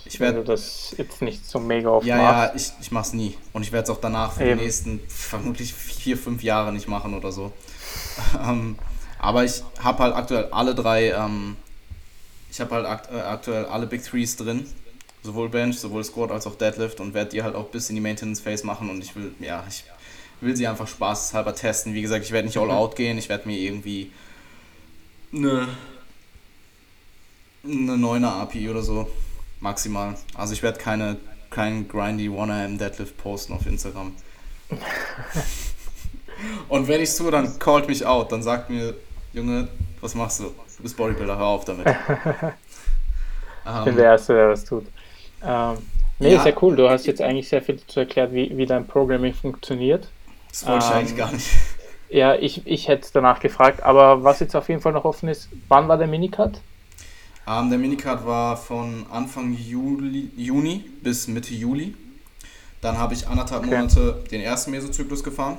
Ich 0.05 0.20
werde 0.20 0.43
das 0.43 0.93
jetzt 0.98 1.22
nicht 1.22 1.46
so 1.48 1.60
mega 1.60 1.89
oft 1.89 2.05
Ja, 2.05 2.17
macht. 2.17 2.50
ja, 2.50 2.55
ich, 2.55 2.72
ich 2.82 2.91
mache 2.91 3.08
es 3.08 3.13
nie. 3.13 3.38
Und 3.54 3.63
ich 3.63 3.71
werde 3.71 3.86
es 3.86 3.89
auch 3.89 4.02
danach 4.02 4.34
für 4.34 4.43
Eben. 4.43 4.60
die 4.60 4.65
nächsten 4.65 4.99
vermutlich 5.08 5.73
vier, 5.73 6.17
fünf 6.17 6.43
Jahre 6.43 6.71
nicht 6.73 6.88
machen 6.88 7.13
oder 7.13 7.32
so. 7.32 7.52
ähm, 8.47 8.78
aber 9.19 9.43
ich 9.43 9.63
habe 9.80 10.04
halt 10.04 10.15
aktuell 10.15 10.45
alle 10.52 10.76
drei. 10.76 11.12
Ähm, 11.12 11.56
ich 12.52 12.60
habe 12.62 12.76
halt 12.76 12.86
akt 12.86 13.12
äh, 13.12 13.19
aktuell 13.19 13.65
alle 13.65 13.88
Big 13.88 14.04
Threes 14.04 14.36
drin 14.36 14.67
sowohl 15.23 15.49
Bench, 15.49 15.80
sowohl 15.80 16.04
Squat 16.04 16.32
als 16.32 16.45
auch 16.45 16.56
Deadlift 16.56 16.99
und 16.99 17.13
werde 17.13 17.32
die 17.32 17.43
halt 17.43 17.56
auch 17.56 17.69
bis 17.69 17.89
in 17.89 17.95
die 17.95 18.02
Maintenance 18.02 18.41
Phase 18.41 18.65
machen 18.65 18.89
und 18.89 19.04
ich 19.04 19.15
will, 19.15 19.34
ja, 19.39 19.63
ich 19.67 19.84
will 20.41 20.56
sie 20.56 20.67
einfach 20.67 20.88
spaßhalber 20.88 21.56
testen. 21.56 21.93
Wie 21.93 22.02
gesagt, 22.02 22.26
ich 22.26 22.32
werde 22.32 22.47
nicht 22.47 22.58
all 22.58 22.65
mhm. 22.65 22.71
out 22.71 22.95
gehen, 22.95 23.17
ich 23.17 23.30
werde 23.30 23.47
mir 23.47 23.58
irgendwie 23.58 24.12
eine, 25.34 25.69
eine 27.63 27.93
9er 27.93 28.41
API 28.41 28.69
oder 28.69 28.82
so 28.82 29.08
maximal. 29.60 30.15
Also 30.36 30.54
ich 30.54 30.63
werde 30.63 30.80
keine 30.80 31.17
kein 31.54 31.88
grindy 31.88 32.30
1am 32.30 32.78
Deadlift 32.78 33.15
posten 33.17 33.54
auf 33.54 33.65
Instagram. 33.67 34.13
und 36.69 36.88
wenn 36.88 37.02
ich 37.02 37.15
tue, 37.15 37.30
dann 37.30 37.60
callt 37.60 37.88
mich 37.88 38.06
out, 38.06 38.32
dann 38.32 38.41
sagt 38.41 38.71
mir, 38.71 38.95
Junge, 39.34 39.67
was 40.02 40.15
machst 40.15 40.39
du? 40.39 40.45
Du 40.45 40.84
bist 40.84 40.97
Bodybuilder, 40.97 41.38
hör 41.38 41.45
auf 41.45 41.65
damit. 41.65 41.86
ich 43.78 43.86
bin 43.86 43.95
der 43.95 44.06
Erste, 44.06 44.34
der 44.34 44.49
das 44.49 44.65
tut. 44.65 44.86
Ähm, 45.45 45.78
nee, 46.17 46.34
ja. 46.34 46.41
sehr 46.41 46.63
cool. 46.63 46.76
Du 46.76 46.89
hast 46.89 47.06
jetzt 47.06 47.21
eigentlich 47.21 47.47
sehr 47.47 47.62
viel 47.62 47.76
dazu 47.78 47.99
erklärt, 47.99 48.34
wie, 48.34 48.58
wie 48.58 48.65
dein 48.65 48.88
Programming 48.88 49.34
funktioniert. 49.34 50.08
Das 50.49 50.65
wollte 50.65 50.86
ähm, 50.86 50.91
ich 50.91 50.95
eigentlich 50.97 51.17
gar 51.17 51.32
nicht. 51.32 51.49
Ja, 52.10 52.36
ich, 52.36 52.65
ich 52.65 52.88
hätte 52.88 53.08
danach 53.13 53.39
gefragt, 53.39 53.84
aber 53.84 54.23
was 54.23 54.39
jetzt 54.39 54.56
auf 54.56 54.69
jeden 54.69 54.82
Fall 54.82 54.93
noch 54.93 55.06
offen 55.06 55.30
ist, 55.30 55.49
wann 55.67 55.88
war 55.88 55.97
der 55.97 56.08
Minicut? 56.08 56.62
Ähm, 57.45 57.69
der 57.69 57.77
Minicut 57.77 58.25
war 58.25 58.56
von 58.56 59.06
Anfang 59.12 59.53
Juli, 59.53 60.32
Juni 60.38 60.86
bis 61.01 61.27
Mitte 61.27 61.53
Juli. 61.53 61.95
Dann 62.82 62.97
habe 62.97 63.13
ich 63.13 63.27
anderthalb 63.27 63.63
okay. 63.63 63.75
Monate 63.75 64.23
den 64.32 64.41
ersten 64.41 64.71
Mesozyklus 64.71 65.23
gefahren 65.23 65.58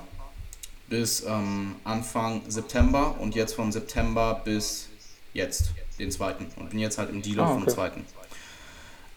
bis 0.89 1.25
ähm, 1.27 1.77
Anfang 1.85 2.43
September 2.49 3.17
und 3.19 3.35
jetzt 3.35 3.55
von 3.55 3.73
September 3.73 4.43
bis 4.45 4.89
jetzt 5.33 5.73
den 5.99 6.11
zweiten 6.11 6.47
und 6.57 6.71
bin 6.71 6.79
jetzt 6.79 6.99
halt 6.99 7.11
im 7.11 7.23
Dealer 7.23 7.45
ah, 7.45 7.53
okay. 7.53 7.61
vom 7.61 7.69
zweiten. 7.69 8.05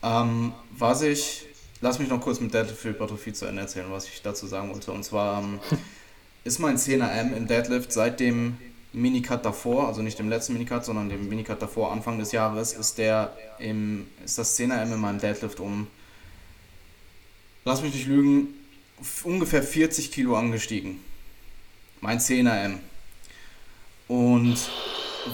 Ähm, 0.04 0.54
was 0.72 1.02
ich, 1.02 1.46
lass 1.82 2.00
mich 2.00 2.10
noch 2.10 2.22
kurz 2.22 2.40
mit 2.40 2.54
Deadlift 2.54 2.84
Hypertrophie 2.84 3.34
zu 3.34 3.46
Ende 3.46 3.62
erzählen, 3.62 3.88
was 3.90 4.08
ich 4.08 4.22
dazu 4.22 4.48
sagen 4.48 4.70
wollte. 4.72 4.92
Und 4.92 5.04
zwar 5.04 5.42
ähm, 5.42 5.60
ist 6.44 6.60
mein 6.60 6.78
10er 6.78 7.12
M 7.12 7.34
im 7.36 7.48
Deadlift 7.48 7.92
seit 7.92 8.20
dem 8.20 8.58
Minicut 8.94 9.46
davor, 9.46 9.88
also 9.88 10.02
nicht 10.02 10.18
dem 10.18 10.30
letzten 10.30 10.54
Minicut, 10.54 10.86
sondern 10.86 11.10
dem 11.10 11.28
Minicut 11.30 11.62
davor, 11.62 11.92
Anfang 11.92 12.20
des 12.20 12.32
Jahres, 12.32 12.74
ist 12.74 12.98
der 12.98 13.36
im, 13.60 14.08
ist 14.24 14.38
das 14.38 14.58
10er 14.58 14.82
M 14.82 14.94
in 14.94 15.00
meinem 15.00 15.20
Deadlift 15.20 15.60
um, 15.60 15.88
lass 17.66 17.82
mich 17.82 17.94
nicht 17.94 18.08
lügen, 18.08 18.54
ungefähr 19.24 19.62
40 19.62 20.12
Kilo 20.12 20.36
angestiegen. 20.36 21.00
Mein 22.02 22.20
10er 22.20 22.64
M. 22.66 22.80
Und 24.08 24.58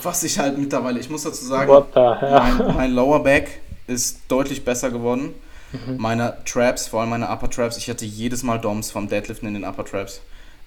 was 0.01 0.23
ich 0.23 0.39
halt 0.39 0.57
mittlerweile, 0.57 0.99
ich 0.99 1.09
muss 1.09 1.23
dazu 1.23 1.45
sagen, 1.45 1.71
mein, 1.93 2.75
mein 2.75 2.91
Lower 2.91 3.21
Back 3.21 3.61
ist 3.87 4.21
deutlich 4.27 4.65
besser 4.65 4.89
geworden. 4.89 5.33
Mhm. 5.71 5.97
Meine 5.97 6.37
Traps, 6.45 6.87
vor 6.87 7.01
allem 7.01 7.09
meine 7.09 7.29
Upper 7.29 7.49
Traps, 7.49 7.77
ich 7.77 7.89
hatte 7.89 8.05
jedes 8.05 8.43
Mal 8.43 8.59
DOMs 8.59 8.91
vom 8.91 9.07
Deadliften 9.07 9.47
in 9.47 9.53
den 9.55 9.63
Upper 9.63 9.85
Traps, 9.85 10.21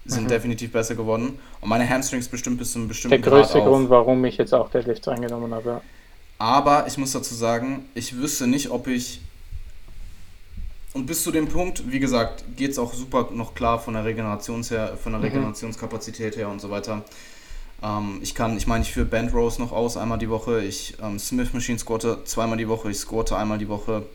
sind 0.06 0.24
mhm. 0.24 0.28
definitiv 0.28 0.72
besser 0.72 0.94
geworden. 0.94 1.38
Und 1.60 1.68
meine 1.68 1.88
Hamstrings 1.88 2.28
bestimmt 2.28 2.58
bis 2.58 2.72
zu 2.72 2.78
einem 2.78 2.88
bestimmten 2.88 3.20
Der 3.22 3.30
größte 3.30 3.58
Grad 3.58 3.68
Grund, 3.68 3.90
warum 3.90 4.24
ich 4.24 4.36
jetzt 4.36 4.54
auch 4.54 4.70
Deadlifts 4.70 5.08
eingenommen 5.08 5.52
habe. 5.54 5.80
Aber 6.38 6.86
ich 6.86 6.98
muss 6.98 7.12
dazu 7.12 7.34
sagen, 7.34 7.86
ich 7.94 8.16
wüsste 8.16 8.46
nicht, 8.46 8.70
ob 8.70 8.86
ich. 8.88 9.20
Und 10.92 11.06
bis 11.06 11.22
zu 11.22 11.30
dem 11.30 11.48
Punkt, 11.48 11.90
wie 11.90 12.00
gesagt, 12.00 12.44
geht 12.56 12.70
es 12.70 12.78
auch 12.78 12.94
super 12.94 13.28
noch 13.32 13.54
klar 13.54 13.78
von 13.78 13.94
der 13.94 14.04
Regenerations 14.04 14.70
her, 14.70 14.96
von 15.02 15.12
der 15.12 15.18
mhm. 15.18 15.26
Regenerationskapazität 15.26 16.36
her 16.36 16.48
und 16.48 16.60
so 16.60 16.70
weiter. 16.70 17.04
Ähm, 17.82 18.20
ich 18.22 18.34
kann, 18.34 18.56
ich 18.56 18.66
meine, 18.66 18.82
ich 18.82 18.92
führe 18.92 19.06
Band 19.06 19.34
Rows 19.34 19.58
noch 19.58 19.72
aus, 19.72 19.96
einmal 19.96 20.18
die 20.18 20.30
Woche. 20.30 20.62
Ich 20.62 20.96
ähm, 21.02 21.18
Smith 21.18 21.52
Machine 21.52 21.78
squatte 21.78 22.24
zweimal 22.24 22.56
die 22.56 22.68
Woche. 22.68 22.90
Ich 22.90 22.98
squatte 22.98 23.36
einmal 23.36 23.58
die 23.58 23.68
Woche. 23.68 24.06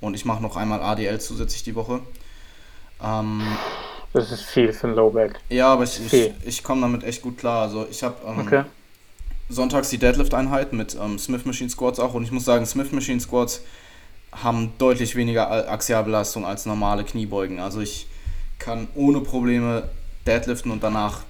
Und 0.00 0.14
ich 0.14 0.24
mache 0.24 0.42
noch 0.42 0.56
einmal 0.56 0.80
ADL 0.80 1.20
zusätzlich 1.20 1.62
die 1.64 1.74
Woche. 1.74 2.00
Ähm, 3.02 3.42
das 4.16 4.32
ist 4.32 4.44
viel 4.44 4.72
für 4.72 4.88
ein 4.88 4.94
Lowback. 4.94 5.38
Ja, 5.50 5.68
aber 5.68 5.84
ich, 5.84 6.00
ich, 6.10 6.32
ich 6.44 6.62
komme 6.62 6.80
damit 6.80 7.04
echt 7.04 7.20
gut 7.20 7.36
klar. 7.36 7.62
Also 7.62 7.86
ich 7.90 8.02
habe 8.02 8.16
ähm, 8.26 8.38
okay. 8.40 8.64
sonntags 9.50 9.90
die 9.90 9.98
Deadlift-Einheit 9.98 10.72
mit 10.72 10.96
ähm, 11.00 11.18
Smith 11.18 11.44
Machine 11.44 11.68
Squats 11.68 12.00
auch. 12.00 12.14
Und 12.14 12.24
ich 12.24 12.32
muss 12.32 12.44
sagen, 12.44 12.64
Smith 12.64 12.92
Machine 12.92 13.20
Squats 13.20 13.60
haben 14.32 14.72
deutlich 14.78 15.16
weniger 15.16 15.70
Axialbelastung 15.70 16.46
als 16.46 16.64
normale 16.66 17.04
Kniebeugen. 17.04 17.60
Also 17.60 17.80
ich 17.80 18.06
kann 18.58 18.88
ohne 18.94 19.20
Probleme 19.20 19.88
deadliften 20.26 20.70
und 20.70 20.82
danach 20.82 21.20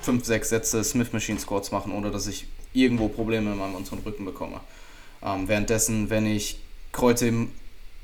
fünf, 0.00 0.24
sechs 0.26 0.50
Sätze 0.50 0.84
Smith 0.84 1.12
Machine 1.12 1.38
Squats 1.38 1.72
machen, 1.72 1.90
ohne 1.92 2.10
dass 2.10 2.26
ich 2.26 2.46
irgendwo 2.74 3.08
Probleme 3.08 3.52
in 3.52 3.58
meinem 3.58 3.74
unteren 3.74 4.00
Rücken 4.04 4.26
bekomme. 4.26 4.60
Ähm, 5.22 5.48
währenddessen, 5.48 6.10
wenn 6.10 6.26
ich 6.26 6.60
Kreuze, 6.92 7.32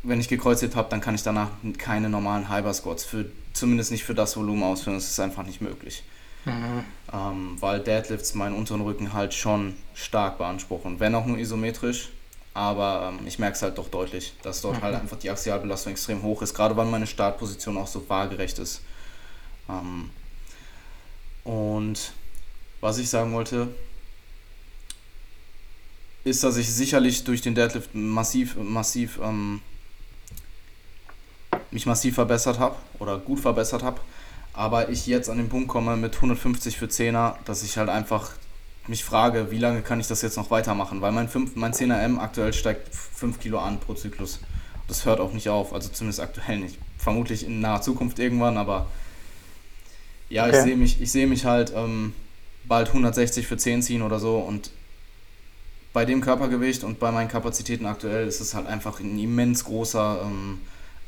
wenn 0.03 0.21
ich 0.21 0.29
gekreuzigt 0.29 0.75
habe, 0.75 0.89
dann 0.91 1.01
kann 1.01 1.15
ich 1.15 1.23
danach 1.23 1.51
keine 1.79 2.09
normalen 2.09 2.49
Hyper 2.49 2.75
Squats, 2.75 3.05
für, 3.05 3.27
zumindest 3.53 3.91
nicht 3.91 4.05
für 4.05 4.15
das 4.15 4.37
Volumen 4.37 4.63
ausführen. 4.63 4.97
Das 4.97 5.09
ist 5.09 5.21
einfach 5.21 5.45
nicht 5.45 5.61
möglich. 5.61 6.03
Mhm. 6.45 6.85
Ähm, 7.13 7.57
weil 7.61 7.81
Deadlifts 7.81 8.35
meinen 8.35 8.57
unteren 8.57 8.81
Rücken 8.81 9.13
halt 9.13 9.33
schon 9.33 9.75
stark 9.95 10.39
beanspruchen. 10.39 10.99
Wenn 10.99 11.15
auch 11.15 11.27
nur 11.27 11.39
isometrisch, 11.39 12.09
aber 12.53 13.13
ähm, 13.13 13.27
ich 13.27 13.39
merke 13.39 13.55
es 13.55 13.63
halt 13.63 13.79
doch 13.79 13.89
deutlich, 13.89 14.35
dass 14.43 14.61
dort 14.61 14.75
halt 14.75 14.83
mhm. 14.83 14.87
halt 14.87 15.03
einfach 15.03 15.19
die 15.19 15.31
Axialbelastung 15.31 15.93
extrem 15.93 16.23
hoch 16.23 16.43
ist, 16.43 16.55
gerade 16.55 16.77
weil 16.77 16.87
meine 16.87 17.07
Startposition 17.07 17.77
auch 17.77 17.87
so 17.87 18.09
waagerecht 18.09 18.59
ist. 18.59 18.83
Ähm, 19.69 20.11
und 21.45 22.13
was 22.81 22.99
ich 22.99 23.09
sagen 23.09 23.33
wollte, 23.33 23.69
ist, 26.25 26.43
dass 26.43 26.57
ich 26.57 26.69
sicherlich 26.69 27.25
durch 27.25 27.41
den 27.41 27.55
Deadlift 27.55 27.95
massiv, 27.95 28.57
massiv, 28.57 29.21
ähm, 29.23 29.61
mich 31.73 31.87
massiv 31.87 32.15
verbessert 32.15 32.59
habe 32.59 32.77
oder 32.99 33.19
gut 33.19 33.41
verbessert 33.41 33.83
habe. 33.83 34.01
Aber 34.53 34.91
ich 34.91 35.07
jetzt 35.07 35.31
an 35.31 35.39
den 35.39 35.49
Punkt 35.49 35.69
komme 35.69 35.97
mit 35.97 36.15
150 36.15 36.77
für 36.77 36.87
10er, 36.87 37.37
dass 37.45 37.63
ich 37.63 37.79
halt 37.79 37.89
einfach 37.89 38.33
mich 38.87 39.05
frage, 39.05 39.51
wie 39.51 39.59
lange 39.59 39.83
kann 39.83 40.01
ich 40.01 40.09
das 40.09 40.23
jetzt 40.23 40.37
noch 40.37 40.51
weitermachen? 40.51 41.01
Weil 41.01 41.13
mein, 41.13 41.29
5, 41.29 41.57
mein 41.57 41.73
10er 41.73 42.01
M 42.03 42.19
aktuell 42.19 42.53
steigt 42.53 42.95
5 42.95 43.41
Kilo 43.41 43.59
an 43.59 43.79
pro 43.79 43.95
Zyklus. 43.95 44.41
Das 44.89 45.07
hört 45.07 45.21
auch 45.21 45.33
nicht 45.33 45.49
auf, 45.49 45.73
also 45.73 45.89
zumindest 45.89 46.21
aktuell 46.21 46.59
nicht. 46.59 46.79
Vermutlich 46.99 47.47
in 47.47 47.61
naher 47.61 47.81
Zukunft 47.81 48.19
irgendwann, 48.19 48.59
aber 48.59 48.87
ja, 50.29 50.47
okay. 50.47 50.57
ich 50.57 50.63
sehe 50.63 50.77
mich, 50.77 51.11
seh 51.11 51.27
mich 51.27 51.45
halt 51.45 51.73
ähm, 51.75 52.15
bald 52.65 52.89
160 52.89 53.47
für 53.47 53.57
10 53.57 53.83
ziehen 53.83 54.03
oder 54.03 54.19
so 54.19 54.39
und 54.39 54.71
bei 55.93 56.05
dem 56.05 56.21
Körpergewicht 56.21 56.85
und 56.85 56.99
bei 56.99 57.13
meinen 57.13 57.29
Kapazitäten 57.29 57.87
aktuell 57.87 58.27
ist 58.27 58.41
es 58.41 58.55
halt 58.55 58.67
einfach 58.67 59.01
ein 59.01 59.19
immens 59.19 59.65
großer 59.65 60.23
ähm, 60.25 60.61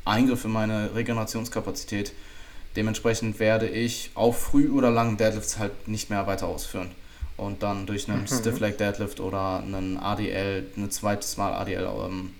Eingriff 0.05 0.45
in 0.45 0.51
meine 0.51 0.95
Regenerationskapazität. 0.95 2.13
Dementsprechend 2.75 3.39
werde 3.39 3.67
ich 3.67 4.11
auf 4.15 4.39
früh 4.39 4.69
oder 4.69 4.91
lang 4.91 5.17
Deadlifts 5.17 5.59
halt 5.59 5.87
nicht 5.87 6.09
mehr 6.09 6.27
weiter 6.27 6.47
ausführen 6.47 6.91
und 7.37 7.63
dann 7.63 7.85
durch 7.85 8.09
einen 8.09 8.21
mhm. 8.21 8.27
Stiff 8.27 8.59
Leg 8.59 8.77
Deadlift 8.77 9.19
oder 9.19 9.59
einen 9.59 9.97
ADL, 9.97 10.65
ein 10.77 10.91
zweites 10.91 11.37
Mal 11.37 11.53
ADL 11.53 11.87
ähm, 12.05 12.31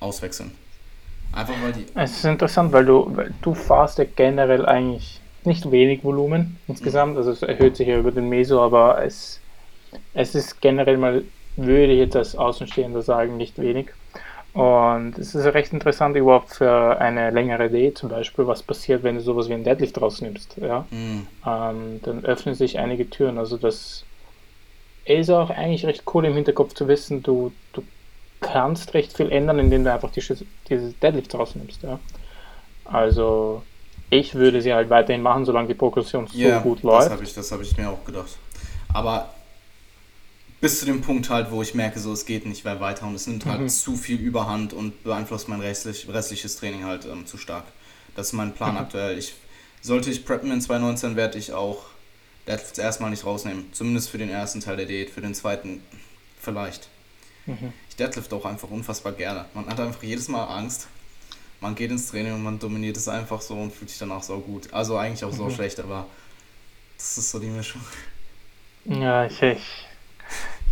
auswechseln. 0.00 0.52
Einfach 1.32 1.54
weil 1.62 1.72
die. 1.72 1.86
Es 1.94 2.18
ist 2.18 2.24
interessant, 2.24 2.72
weil 2.72 2.84
du, 2.84 3.10
weil 3.14 3.34
du 3.42 3.54
fahrst 3.54 3.98
ja 3.98 4.04
generell 4.04 4.66
eigentlich 4.66 5.20
nicht 5.44 5.70
wenig 5.70 6.04
Volumen 6.04 6.58
insgesamt, 6.68 7.12
mhm. 7.12 7.18
also 7.18 7.32
es 7.32 7.42
erhöht 7.42 7.76
sich 7.76 7.88
ja 7.88 7.98
über 7.98 8.12
den 8.12 8.28
Meso, 8.28 8.62
aber 8.62 9.04
es, 9.04 9.40
es 10.14 10.34
ist 10.34 10.60
generell 10.60 10.96
mal, 10.96 11.22
würde 11.56 11.92
ich 11.92 11.98
jetzt 11.98 12.16
als 12.16 12.36
Außenstehender 12.36 13.02
sagen, 13.02 13.36
nicht 13.36 13.58
wenig. 13.58 13.88
Und 14.54 15.18
es 15.18 15.34
ist 15.34 15.44
recht 15.46 15.72
interessant 15.72 16.16
überhaupt 16.16 16.54
für 16.54 17.00
eine 17.00 17.30
längere 17.30 17.66
Idee 17.66 17.92
zum 17.92 18.08
Beispiel, 18.08 18.46
was 18.46 18.62
passiert, 18.62 19.02
wenn 19.02 19.16
du 19.16 19.20
sowas 19.20 19.48
wie 19.48 19.54
ein 19.54 19.64
Deadlift 19.64 20.00
rausnimmst. 20.00 20.58
Ja? 20.58 20.86
Mhm. 20.90 21.26
Ähm, 21.44 22.00
dann 22.02 22.24
öffnen 22.24 22.54
sich 22.54 22.78
einige 22.78 23.10
Türen. 23.10 23.38
Also 23.38 23.56
das 23.56 24.04
ist 25.04 25.30
auch 25.30 25.50
eigentlich 25.50 25.84
recht 25.86 26.04
cool 26.14 26.24
im 26.24 26.34
Hinterkopf 26.34 26.74
zu 26.74 26.86
wissen, 26.86 27.22
du, 27.22 27.52
du 27.72 27.82
kannst 28.40 28.94
recht 28.94 29.16
viel 29.16 29.32
ändern, 29.32 29.58
indem 29.58 29.82
du 29.82 29.92
einfach 29.92 30.10
die, 30.12 30.22
dieses 30.68 30.98
Deadlift 31.00 31.34
rausnimmst. 31.34 31.82
Ja? 31.82 31.98
Also 32.84 33.62
ich 34.08 34.36
würde 34.36 34.62
sie 34.62 34.72
halt 34.72 34.88
weiterhin 34.88 35.22
machen, 35.22 35.44
solange 35.44 35.66
die 35.66 35.74
Progression 35.74 36.28
so 36.28 36.38
yeah, 36.38 36.60
gut 36.60 36.84
läuft. 36.84 37.06
Das 37.06 37.12
habe 37.12 37.24
ich, 37.24 37.36
hab 37.36 37.60
ich 37.60 37.76
mir 37.76 37.90
auch 37.90 38.04
gedacht. 38.04 38.38
Aber 38.92 39.30
bis 40.64 40.80
zu 40.80 40.86
dem 40.86 41.02
Punkt 41.02 41.28
halt, 41.28 41.50
wo 41.50 41.60
ich 41.60 41.74
merke, 41.74 42.00
so 42.00 42.10
es 42.14 42.24
geht 42.24 42.46
nicht 42.46 42.64
mehr 42.64 42.80
weiter 42.80 43.06
und 43.06 43.14
es 43.14 43.26
nimmt 43.26 43.44
halt 43.44 43.60
mhm. 43.60 43.68
zu 43.68 43.96
viel 43.96 44.18
Überhand 44.18 44.72
und 44.72 45.04
beeinflusst 45.04 45.46
mein 45.46 45.60
restlich, 45.60 46.08
restliches 46.08 46.56
Training 46.56 46.84
halt 46.84 47.04
ähm, 47.04 47.26
zu 47.26 47.36
stark. 47.36 47.64
Das 48.16 48.28
ist 48.28 48.32
mein 48.32 48.54
Plan 48.54 48.72
mhm. 48.72 48.78
aktuell. 48.78 49.18
Ich, 49.18 49.34
sollte 49.82 50.08
ich 50.08 50.24
preppen 50.24 50.50
in 50.50 50.62
2019, 50.62 51.16
werde 51.16 51.36
ich 51.36 51.52
auch 51.52 51.84
Deadlifts 52.46 52.78
erstmal 52.78 53.10
nicht 53.10 53.26
rausnehmen. 53.26 53.66
Zumindest 53.74 54.08
für 54.08 54.16
den 54.16 54.30
ersten 54.30 54.60
Teil 54.60 54.78
der 54.78 54.86
Diät, 54.86 55.10
für 55.10 55.20
den 55.20 55.34
zweiten 55.34 55.82
vielleicht. 56.40 56.88
Mhm. 57.44 57.74
Ich 57.90 57.96
deadlift 57.96 58.32
auch 58.32 58.46
einfach 58.46 58.70
unfassbar 58.70 59.12
gerne. 59.12 59.44
Man 59.52 59.66
hat 59.66 59.78
einfach 59.80 60.02
jedes 60.02 60.28
Mal 60.28 60.44
Angst. 60.44 60.88
Man 61.60 61.74
geht 61.74 61.90
ins 61.90 62.06
Training 62.06 62.32
und 62.32 62.42
man 62.42 62.58
dominiert 62.58 62.96
es 62.96 63.06
einfach 63.06 63.42
so 63.42 63.52
und 63.52 63.70
fühlt 63.70 63.90
sich 63.90 63.98
danach 63.98 64.22
so 64.22 64.38
gut. 64.38 64.72
Also 64.72 64.96
eigentlich 64.96 65.26
auch 65.26 65.32
so 65.34 65.44
mhm. 65.44 65.50
schlecht, 65.50 65.78
aber 65.78 66.06
das 66.96 67.18
ist 67.18 67.30
so 67.32 67.38
die 67.38 67.48
Mischung. 67.48 67.82
Ja, 68.86 69.26
ich, 69.26 69.42
ich, 69.42 69.60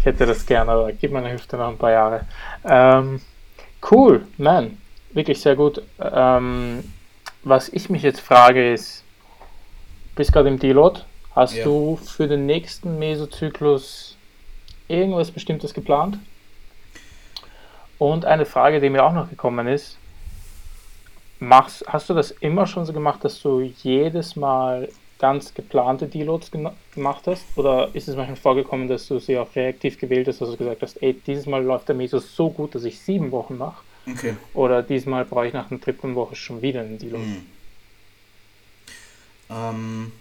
ich 0.02 0.06
hätte 0.06 0.26
das 0.26 0.44
gerne, 0.44 0.72
aber 0.72 0.92
gib 0.92 1.12
meine 1.12 1.32
Hüfte 1.32 1.56
noch 1.56 1.68
ein 1.68 1.78
paar 1.78 1.92
Jahre. 1.92 2.26
Ähm, 2.64 3.20
cool, 3.88 4.26
man. 4.36 4.76
Wirklich 5.12 5.40
sehr 5.40 5.54
gut. 5.54 5.80
Ähm, 6.00 6.82
was 7.44 7.68
ich 7.68 7.88
mich 7.88 8.02
jetzt 8.02 8.18
frage 8.18 8.72
ist, 8.72 9.04
bist 10.16 10.32
gerade 10.32 10.48
im 10.48 10.58
Deload? 10.58 11.02
Hast 11.36 11.54
ja. 11.54 11.62
du 11.62 12.00
für 12.04 12.26
den 12.26 12.46
nächsten 12.46 12.98
Mesozyklus 12.98 14.16
irgendwas 14.88 15.30
Bestimmtes 15.30 15.72
geplant? 15.72 16.18
Und 17.96 18.24
eine 18.24 18.44
Frage, 18.44 18.80
die 18.80 18.90
mir 18.90 19.04
auch 19.04 19.12
noch 19.12 19.30
gekommen 19.30 19.68
ist, 19.68 19.98
machst, 21.38 21.84
hast 21.86 22.10
du 22.10 22.14
das 22.14 22.32
immer 22.32 22.66
schon 22.66 22.86
so 22.86 22.92
gemacht, 22.92 23.22
dass 23.22 23.40
du 23.40 23.60
jedes 23.60 24.34
Mal 24.34 24.88
ganz 25.22 25.54
geplante 25.54 26.08
Deloads 26.08 26.50
gemacht 26.50 27.22
hast? 27.26 27.44
Oder 27.54 27.90
ist 27.94 28.08
es 28.08 28.16
manchmal 28.16 28.36
vorgekommen, 28.36 28.88
dass 28.88 29.06
du 29.06 29.20
sie 29.20 29.38
auch 29.38 29.54
reaktiv 29.54 29.98
gewählt 29.98 30.26
hast, 30.26 30.40
dass 30.40 30.50
du 30.50 30.56
gesagt 30.56 30.82
hast, 30.82 31.00
ey, 31.00 31.14
dieses 31.14 31.46
Mal 31.46 31.62
läuft 31.62 31.88
der 31.88 31.94
Meso 31.94 32.18
so 32.18 32.50
gut, 32.50 32.74
dass 32.74 32.82
ich 32.82 32.98
sieben 32.98 33.30
Wochen 33.30 33.56
mache? 33.56 33.84
Okay. 34.10 34.34
Oder 34.52 34.82
diesmal 34.82 35.24
brauche 35.24 35.46
ich 35.46 35.52
nach 35.52 35.70
einer 35.70 35.78
dritten 35.78 36.16
Woche 36.16 36.34
schon 36.34 36.60
wieder 36.60 36.80
einen 36.80 36.98
Deload? 36.98 37.22
Hm. 37.22 37.46
Ähm, 39.48 40.12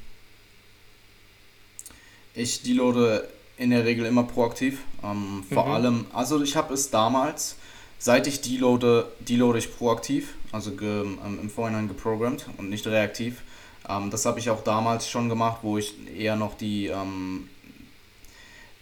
ich 2.36 2.62
deloade 2.62 3.28
in 3.58 3.72
der 3.72 3.84
Regel 3.84 4.06
immer 4.06 4.24
proaktiv. 4.24 4.82
Ähm, 5.04 5.44
vor 5.52 5.66
mhm. 5.66 5.72
allem, 5.72 6.06
also 6.14 6.44
ich 6.44 6.56
habe 6.56 6.76
es 6.76 6.92
damals, 6.92 7.56
seit 7.98 8.28
ich 8.28 8.42
deloade, 8.42 9.12
deloade 9.20 9.58
ich 9.58 9.76
proaktiv, 9.76 10.36
also 10.52 10.72
ge, 10.74 11.06
ähm, 11.26 11.40
im 11.42 11.50
Vorhinein 11.50 11.88
geprogrammt 11.88 12.46
und 12.58 12.70
nicht 12.70 12.86
reaktiv. 12.86 13.42
Ähm, 13.90 14.10
das 14.10 14.26
habe 14.26 14.40
ich 14.40 14.50
auch 14.50 14.64
damals 14.64 15.10
schon 15.10 15.30
gemacht, 15.30 15.60
wo 15.62 15.78
ich 15.78 15.96
eher 16.18 16.36
noch 16.36 16.56
die 16.56 16.88
ähm, 16.88 17.50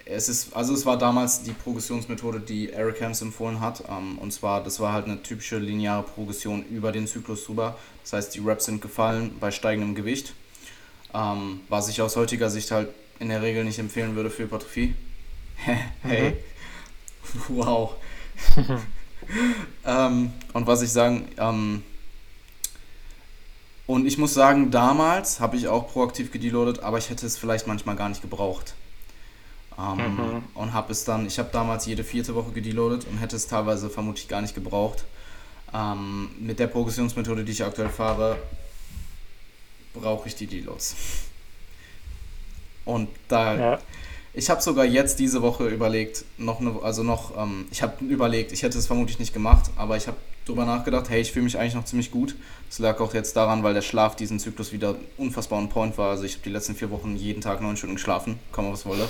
es 0.09 0.27
ist, 0.27 0.55
also 0.55 0.73
es 0.73 0.85
war 0.85 0.97
damals 0.97 1.43
die 1.43 1.51
Progressionsmethode, 1.51 2.39
die 2.39 2.71
Eric 2.71 3.01
Hams 3.01 3.21
empfohlen 3.21 3.61
hat. 3.61 3.83
Ähm, 3.87 4.17
und 4.17 4.33
zwar, 4.33 4.63
das 4.63 4.79
war 4.79 4.91
halt 4.91 5.05
eine 5.05 5.21
typische 5.21 5.59
lineare 5.59 6.03
Progression 6.03 6.65
über 6.65 6.91
den 6.91 7.07
Zyklus 7.07 7.45
drüber. 7.45 7.77
Das 8.01 8.13
heißt, 8.13 8.35
die 8.35 8.39
Reps 8.39 8.65
sind 8.65 8.81
gefallen 8.81 9.35
bei 9.39 9.51
steigendem 9.51 9.95
Gewicht. 9.95 10.33
Ähm, 11.13 11.61
was 11.69 11.89
ich 11.89 12.01
aus 12.01 12.15
heutiger 12.15 12.49
Sicht 12.49 12.71
halt 12.71 12.89
in 13.19 13.29
der 13.29 13.41
Regel 13.41 13.63
nicht 13.63 13.79
empfehlen 13.79 14.15
würde 14.15 14.29
für 14.29 14.43
Hypertrophie. 14.43 14.95
hey. 16.01 16.31
Mhm. 16.31 16.35
wow. 17.57 17.95
ähm, 19.85 20.33
und 20.53 20.67
was 20.67 20.81
ich 20.81 20.91
sagen, 20.91 21.27
ähm, 21.37 21.83
und 23.89 24.05
ich 24.05 24.19
muss 24.19 24.35
sagen, 24.35 24.69
damals 24.69 25.39
habe 25.39 25.57
ich 25.57 25.67
auch 25.67 25.91
proaktiv 25.91 26.31
gedeloadet, 26.31 26.83
aber 26.83 26.99
ich 26.99 27.09
hätte 27.09 27.25
es 27.25 27.39
vielleicht 27.39 27.65
manchmal 27.65 27.95
gar 27.95 28.07
nicht 28.07 28.21
gebraucht. 28.21 28.75
Ähm, 29.79 30.15
mhm. 30.15 30.43
Und 30.53 30.73
habe 30.73 30.91
es 30.91 31.05
dann, 31.05 31.25
ich 31.25 31.39
habe 31.39 31.49
damals 31.51 31.87
jede 31.87 32.03
vierte 32.03 32.35
Woche 32.35 32.51
gedeloadet 32.51 33.07
und 33.07 33.17
hätte 33.17 33.35
es 33.35 33.47
teilweise 33.47 33.89
vermutlich 33.89 34.27
gar 34.27 34.43
nicht 34.43 34.53
gebraucht. 34.53 35.05
Ähm, 35.73 36.29
mit 36.39 36.59
der 36.59 36.67
Progressionsmethode, 36.67 37.43
die 37.43 37.51
ich 37.51 37.63
aktuell 37.63 37.89
fahre, 37.89 38.37
brauche 39.95 40.27
ich 40.27 40.35
die 40.35 40.45
Deloads. 40.45 40.95
Und 42.85 43.09
da, 43.27 43.55
ja. 43.55 43.79
Ich 44.33 44.49
habe 44.49 44.61
sogar 44.61 44.85
jetzt 44.85 45.19
diese 45.19 45.41
Woche 45.41 45.67
überlegt, 45.67 46.23
noch 46.37 46.59
eine, 46.59 46.79
also 46.83 47.03
noch, 47.03 47.35
ähm, 47.37 47.67
ich 47.71 47.81
habe 47.81 48.03
überlegt, 48.05 48.51
ich 48.51 48.63
hätte 48.63 48.77
es 48.77 48.87
vermutlich 48.87 49.19
nicht 49.19 49.33
gemacht, 49.33 49.71
aber 49.75 49.97
ich 49.97 50.07
habe 50.07 50.17
darüber 50.45 50.65
nachgedacht, 50.65 51.09
hey, 51.09 51.21
ich 51.21 51.31
fühle 51.31 51.43
mich 51.43 51.57
eigentlich 51.57 51.75
noch 51.75 51.85
ziemlich 51.85 52.11
gut. 52.11 52.35
Das 52.69 52.79
lag 52.79 52.99
auch 52.99 53.13
jetzt 53.13 53.35
daran, 53.35 53.63
weil 53.63 53.73
der 53.73 53.81
Schlaf 53.81 54.15
diesen 54.15 54.39
Zyklus 54.39 54.71
wieder 54.71 54.95
unfassbar 55.17 55.59
on 55.59 55.69
point 55.69 55.97
war. 55.97 56.11
Also 56.11 56.23
ich 56.23 56.33
habe 56.33 56.43
die 56.43 56.49
letzten 56.49 56.75
vier 56.75 56.91
Wochen 56.91 57.15
jeden 57.15 57.41
Tag 57.41 57.61
neun 57.61 57.77
Stunden 57.77 57.95
geschlafen, 57.95 58.39
komme 58.51 58.71
was 58.71 58.85
wolle. 58.85 59.07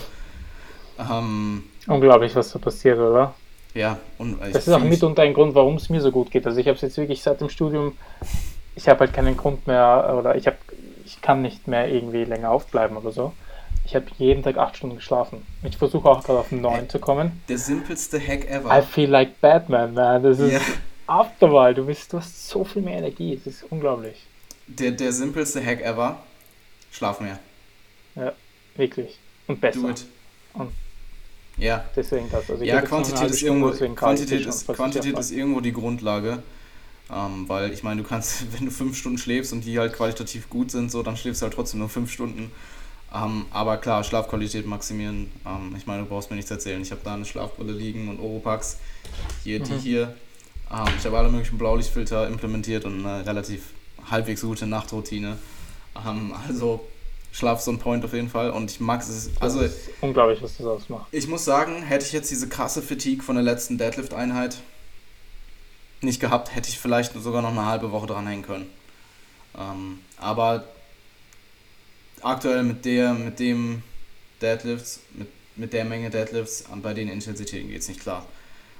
Ähm, 0.99 1.63
Unglaublich, 1.87 2.35
was 2.35 2.51
da 2.51 2.59
passiert, 2.59 2.97
oder? 2.97 3.33
Ja, 3.73 3.99
und 4.17 4.39
das 4.41 4.67
ist 4.67 4.73
auch 4.73 4.79
mitunter 4.79 5.21
ein 5.21 5.33
Grund, 5.33 5.53
warum 5.53 5.75
es 5.75 5.89
mir 5.89 6.01
so 6.01 6.11
gut 6.11 6.31
geht. 6.31 6.45
Also 6.45 6.59
ich 6.59 6.67
habe 6.67 6.75
es 6.75 6.81
jetzt 6.81 6.97
wirklich 6.97 7.21
seit 7.21 7.39
dem 7.39 7.49
Studium, 7.49 7.93
ich 8.75 8.89
habe 8.89 9.01
halt 9.01 9.13
keinen 9.13 9.37
Grund 9.37 9.67
mehr 9.67 10.15
oder 10.17 10.35
ich 10.35 10.47
habe, 10.47 10.57
ich 11.05 11.21
kann 11.21 11.41
nicht 11.41 11.67
mehr 11.67 11.87
irgendwie 11.87 12.23
länger 12.23 12.49
aufbleiben 12.51 12.97
oder 12.97 13.11
so. 13.11 13.33
Ich 13.89 13.95
habe 13.95 14.05
jeden 14.19 14.43
Tag 14.43 14.55
acht 14.59 14.77
Stunden 14.77 14.97
geschlafen. 14.97 15.43
Ich 15.63 15.75
versuche 15.75 16.07
auch 16.07 16.23
gerade 16.23 16.37
auf 16.37 16.51
neun 16.51 16.87
zu 16.87 16.99
kommen. 16.99 17.41
Der 17.49 17.57
simpelste 17.57 18.19
Hack 18.19 18.47
ever. 18.47 18.77
I 18.77 18.83
feel 18.83 19.09
like 19.09 19.41
Batman, 19.41 19.95
man. 19.95 20.21
Das 20.21 20.37
ist 20.37 20.51
yeah. 20.51 20.61
Afterwahl. 21.07 21.73
Du, 21.73 21.87
bist, 21.87 22.13
du 22.13 22.17
hast 22.17 22.47
so 22.47 22.63
viel 22.63 22.83
mehr 22.83 22.99
Energie. 22.99 23.33
Es 23.33 23.47
ist 23.47 23.65
unglaublich. 23.71 24.27
Der, 24.67 24.91
der 24.91 25.11
simpelste 25.11 25.65
Hack 25.65 25.81
ever. 25.81 26.19
Schlaf 26.91 27.19
mehr. 27.19 27.39
Ja, 28.13 28.33
wirklich. 28.75 29.17
Und 29.47 29.59
besser. 29.59 29.79
Do 29.79 29.89
it. 29.89 30.05
Und 30.53 30.71
ja. 31.57 31.83
Deswegen 31.95 32.29
das. 32.29 32.47
Also 32.47 32.63
ja, 32.63 32.81
Quantität, 32.81 33.31
ist 33.31 33.41
irgendwo, 33.41 33.71
Quantität, 33.95 34.45
ist, 34.45 34.67
Quantität 34.67 35.17
ist 35.17 35.31
irgendwo 35.31 35.61
die 35.61 35.73
Grundlage. 35.73 36.43
Ähm, 37.11 37.49
weil 37.49 37.73
ich 37.73 37.81
meine, 37.81 38.03
du 38.03 38.07
kannst, 38.07 38.53
wenn 38.53 38.65
du 38.65 38.71
fünf 38.71 38.95
Stunden 38.95 39.17
schläfst 39.17 39.51
und 39.51 39.65
die 39.65 39.79
halt 39.79 39.93
qualitativ 39.93 40.47
gut 40.47 40.69
sind, 40.69 40.91
so, 40.91 41.01
dann 41.01 41.17
schläfst 41.17 41.41
du 41.41 41.45
halt 41.45 41.55
trotzdem 41.55 41.79
nur 41.79 41.89
fünf 41.89 42.11
Stunden. 42.11 42.51
Ähm, 43.13 43.45
aber 43.51 43.77
klar, 43.77 44.03
Schlafqualität 44.03 44.67
maximieren. 44.67 45.31
Ähm, 45.45 45.73
ich 45.77 45.87
meine, 45.87 46.03
du 46.03 46.09
brauchst 46.09 46.29
mir 46.29 46.35
nichts 46.35 46.51
erzählen. 46.51 46.81
Ich 46.81 46.91
habe 46.91 47.01
da 47.03 47.15
eine 47.15 47.25
Schlafbrille 47.25 47.71
liegen 47.71 48.07
und 48.09 48.19
Oropax. 48.19 48.77
Hier, 49.43 49.59
mhm. 49.59 49.63
die 49.63 49.77
hier. 49.77 50.15
Ähm, 50.71 50.93
ich 50.97 51.05
habe 51.05 51.17
alle 51.17 51.29
möglichen 51.29 51.57
Blaulichtfilter 51.57 52.27
implementiert 52.27 52.85
und 52.85 53.05
eine 53.05 53.25
relativ 53.25 53.73
halbwegs 54.09 54.41
gute 54.41 54.67
Nachtroutine. 54.67 55.37
Ähm, 56.05 56.33
also 56.47 56.85
Schlaf 57.31 57.59
ist 57.59 57.67
on 57.67 57.79
point 57.79 58.03
auf 58.05 58.13
jeden 58.13 58.29
Fall 58.29 58.51
und 58.51 58.71
ich 58.71 58.79
mag 58.79 59.01
es. 59.01 59.31
Also, 59.39 59.67
unglaublich, 60.01 60.41
was 60.41 60.57
das 60.57 60.65
ausmacht. 60.65 61.07
Ich 61.11 61.27
muss 61.27 61.45
sagen, 61.45 61.81
hätte 61.81 62.05
ich 62.05 62.11
jetzt 62.11 62.29
diese 62.29 62.47
krasse 62.47 62.81
Fatigue 62.81 63.23
von 63.23 63.35
der 63.35 63.43
letzten 63.43 63.77
Deadlift-Einheit 63.77 64.57
nicht 66.01 66.19
gehabt, 66.19 66.55
hätte 66.55 66.69
ich 66.69 66.79
vielleicht 66.79 67.13
sogar 67.21 67.41
noch 67.41 67.49
eine 67.49 67.65
halbe 67.65 67.91
Woche 67.91 68.07
dranhängen 68.07 68.45
können. 68.45 68.67
Ähm, 69.57 69.99
aber 70.17 70.63
aktuell 72.23 72.63
mit 72.63 72.85
der, 72.85 73.13
mit 73.13 73.39
dem 73.39 73.83
Deadlifts, 74.41 75.01
mit, 75.13 75.27
mit 75.55 75.73
der 75.73 75.85
Menge 75.85 76.09
Deadlifts, 76.09 76.65
bei 76.81 76.93
den 76.93 77.09
Intensitäten 77.09 77.69
geht 77.69 77.81
es 77.81 77.87
nicht 77.87 78.01
klar. 78.01 78.25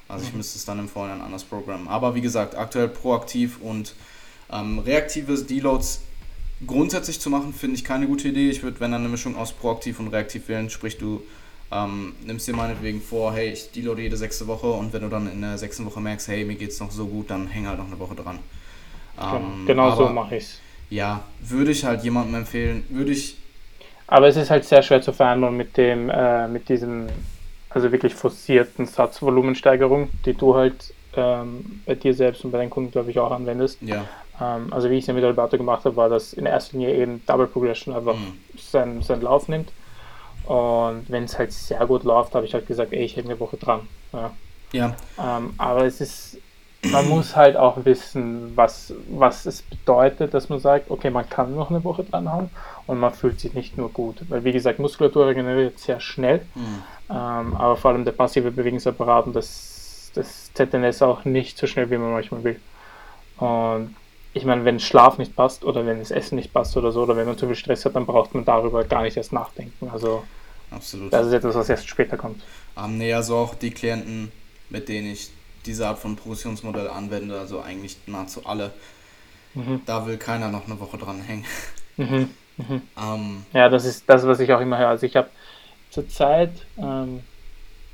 Also 0.08 0.25
ich 0.25 0.34
müsste 0.34 0.58
es 0.58 0.65
dann 0.65 0.80
im 0.80 0.89
Vorhinein 0.89 1.21
anders 1.21 1.43
programmen. 1.43 1.88
Aber 1.88 2.15
wie 2.15 2.21
gesagt, 2.21 2.56
aktuell 2.56 2.88
proaktiv 2.88 3.60
und 3.62 3.93
ähm, 4.52 4.80
reaktive 4.80 5.38
Deloads 5.38 6.02
grundsätzlich 6.65 7.19
zu 7.19 7.30
machen, 7.30 7.54
finde 7.54 7.75
ich 7.75 7.84
keine 7.84 8.08
gute 8.08 8.28
Idee. 8.30 8.49
Ich 8.49 8.63
würde, 8.63 8.80
wenn 8.80 8.91
dann 8.91 9.02
eine 9.02 9.10
Mischung 9.10 9.36
aus 9.36 9.54
proaktiv 9.54 9.99
und 9.99 10.08
reaktiv 10.08 10.47
wählen, 10.47 10.69
sprich 10.69 10.97
du 10.97 11.21
ähm, 11.71 12.15
nimmst 12.25 12.47
dir 12.47 12.56
meinetwegen 12.56 13.02
vor, 13.02 13.34
hey, 13.34 13.52
ich 13.52 13.71
deloade 13.71 14.02
jede 14.02 14.17
sechste 14.17 14.47
Woche 14.47 14.67
und 14.67 14.91
wenn 14.91 15.04
du 15.04 15.10
dann 15.10 15.32
in 15.32 15.41
der 15.41 15.58
sechsten 15.58 15.86
Woche 15.86 16.02
merkst, 16.02 16.28
hey, 16.28 16.43
mir 16.43 16.56
geht 16.56 16.71
es 16.71 16.80
noch 16.80 16.91
so 16.91 17.06
gut, 17.06 17.30
dann 17.30 17.47
häng 17.47 17.67
halt 17.67 17.78
noch 17.78 17.88
eine 17.88 17.99
Woche 17.99 18.15
dran. 18.15 18.39
Ähm, 19.21 19.65
genau 19.67 19.95
so 19.95 20.10
mache 20.10 20.38
ich 20.38 20.43
es. 20.43 20.60
Ja, 20.89 21.23
würde 21.41 21.71
ich 21.71 21.86
halt 21.86 22.04
jemandem 22.04 22.36
empfehlen, 22.36 22.84
würde 22.89 23.12
ich. 23.12 23.38
Aber 24.08 24.28
es 24.28 24.36
ist 24.38 24.49
halt 24.49 24.65
sehr 24.65 24.82
schwer 24.82 25.02
zu 25.02 25.13
vereinbaren 25.13 25.56
mit 25.56 25.78
dem, 25.78 26.10
äh, 26.10 26.47
mit 26.47 26.67
diesem, 26.67 27.08
also 27.69 27.91
wirklich 27.91 28.15
forcierten 28.15 28.88
Satzvolumensteigerung, 28.88 30.10
die 30.25 30.34
du 30.34 30.56
halt 30.56 30.93
ähm, 31.15 31.82
bei 31.86 31.95
dir 31.95 32.13
selbst 32.13 32.43
und 32.43 32.52
bei 32.52 32.58
deinen 32.58 32.71
Kunden, 32.71 32.91
glaube 32.91 33.12
ich, 33.12 33.19
auch 33.19 33.32
anwendest. 33.32 33.80
Ja. 33.82 34.06
Ähm, 34.41 34.71
also 34.71 34.89
wie 34.89 34.95
ich 34.95 35.04
es 35.04 35.08
ja 35.08 35.13
mit 35.13 35.23
Alberto 35.23 35.58
gemacht 35.58 35.86
habe, 35.86 35.95
war 35.95 36.10
das 36.10 36.34
in 36.34 36.45
erster 36.45 36.78
Linie 36.78 36.95
eben 36.95 37.21
Double 37.28 37.47
Progression 37.47 37.95
einfach 37.95 38.15
mhm. 38.15 38.39
seinen, 38.58 39.02
seinen 39.04 39.21
Lauf 39.21 39.47
nimmt. 39.47 39.71
Und 40.45 41.06
wenn 41.10 41.25
es 41.25 41.38
halt 41.38 41.52
sehr 41.52 41.86
gut 41.86 42.04
läuft, 42.04 42.34
habe 42.34 42.45
ich 42.45 42.54
halt 42.56 42.65
gesagt, 42.65 42.93
ey, 42.93 43.04
ich 43.04 43.15
hänge 43.15 43.30
eine 43.30 43.39
Woche 43.39 43.58
dran. 43.58 43.82
Ja. 44.12 44.32
ja. 44.71 44.95
Ähm, 45.19 45.54
aber 45.58 45.86
es 45.86 46.02
ist, 46.02 46.38
man 46.84 47.10
muss 47.10 47.36
halt 47.36 47.58
auch 47.58 47.84
wissen, 47.86 48.56
was, 48.56 48.94
was 49.10 49.46
es 49.46 49.62
bedeutet, 49.62 50.34
dass 50.34 50.50
man 50.50 50.60
sagt, 50.60 50.89
okay, 50.89 51.10
man 51.10 51.30
kann 51.30 51.56
noch 51.56 51.70
eine 51.70 51.84
Woche 51.84 52.04
dran 52.04 52.32
haben 52.32 52.50
und 52.88 53.00
man 53.00 53.13
fühlt 53.13 53.39
sich 53.39 53.54
nicht 53.54 53.78
nur 53.78 53.89
gut. 53.89 54.18
Weil 54.30 54.44
wie 54.44 54.54
gesagt, 54.54 54.80
Muskulatur 54.80 55.28
regeneriert 55.28 55.78
sehr 55.78 56.00
schnell, 56.00 56.39
mhm. 56.56 56.84
ähm, 57.10 57.56
aber 57.56 57.76
vor 57.76 57.92
allem 57.92 58.06
der 58.06 58.13
passive 58.13 58.52
Bewegungsapparat 58.52 59.28
und 59.28 59.36
das, 59.36 60.12
das 60.13 60.54
ZNS 60.54 61.02
auch 61.02 61.26
nicht 61.26 61.58
so 61.58 61.68
schnell, 61.68 61.89
wie 61.89 61.98
man 61.98 62.12
manchmal 62.12 62.44
will. 62.44 62.60
Und 63.38 63.96
ich 64.34 64.46
meine, 64.46 64.63
wenn 64.63 64.80
Schlaf 64.80 65.18
nicht 65.18 65.36
passt 65.36 65.65
oder 65.65 65.86
wenn 65.86 66.00
das 66.00 66.12
Essen 66.12 66.36
nicht 66.36 66.54
passt 66.54 66.78
oder 66.78 66.92
so, 66.92 67.04
oder 67.04 67.18
wenn 67.18 67.26
man 67.26 67.38
zu 67.38 67.46
viel 67.48 67.56
Stress 67.56 67.84
hat, 67.84 67.96
dann 67.96 68.06
braucht 68.06 68.34
man 68.36 68.46
darüber 68.46 68.84
gar 68.86 69.02
nicht 69.02 69.18
erst 69.18 69.34
nachdenken. 69.34 69.89
Also 69.92 70.24
Absolut. 70.72 71.12
das 71.12 71.28
ist 71.28 71.34
etwas, 71.34 71.56
was 71.56 71.68
erst 71.68 71.89
später 71.89 72.15
kommt. 72.15 72.42
Ähm, 72.78 72.98
nee, 72.98 73.13
also 73.13 73.36
auch 73.36 73.56
die 73.56 73.72
Klienten, 73.72 74.32
mit 74.70 74.88
denen 74.88 75.12
ich 75.12 75.32
diese 75.65 75.88
Art 75.88 76.00
von 76.00 76.15
Progressionsmodell 76.15 76.88
anwende, 76.88 77.39
also 77.39 77.62
eigentlich 77.62 77.98
nahezu 78.08 78.45
alle, 78.45 78.72
mhm. 79.54 79.82
da 79.86 80.06
will 80.06 80.17
keiner 80.17 80.50
noch 80.50 80.65
eine 80.65 80.80
Woche 80.80 80.98
dran 80.98 81.22
hängen. 81.22 81.45
Mhm. 81.98 82.30
Mhm. 82.58 82.82
Ähm, 83.02 83.45
ja, 83.54 83.69
das 83.69 83.86
ist 83.86 84.04
das, 84.08 84.26
was 84.26 84.39
ich 84.39 84.52
auch 84.52 84.60
immer 84.60 84.78
höre. 84.78 84.89
Also 84.89 85.06
ich 85.06 85.15
habe 85.15 85.30
zurzeit, 85.89 86.52
ähm, 86.78 87.22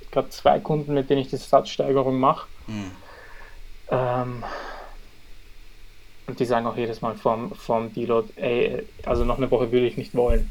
ich 0.02 0.12
glaube, 0.12 0.30
zwei 0.30 0.60
Kunden, 0.60 0.94
mit 0.94 1.10
denen 1.10 1.22
ich 1.22 1.30
die 1.30 1.38
Satzsteigerung 1.38 2.20
mache. 2.20 2.48
Mhm. 2.68 2.92
Ähm, 3.90 4.44
und 6.28 6.40
die 6.40 6.46
sagen 6.46 6.66
auch 6.66 6.78
jedes 6.78 7.02
Mal 7.02 7.16
vom, 7.16 7.54
vom 7.54 7.94
Deload, 7.94 8.30
ey, 8.38 8.84
also 9.06 9.24
noch 9.26 9.38
eine 9.38 9.52
Woche 9.52 9.72
würde 9.72 9.86
ich 9.86 9.98
nicht 9.98 10.16
wollen. 10.16 10.50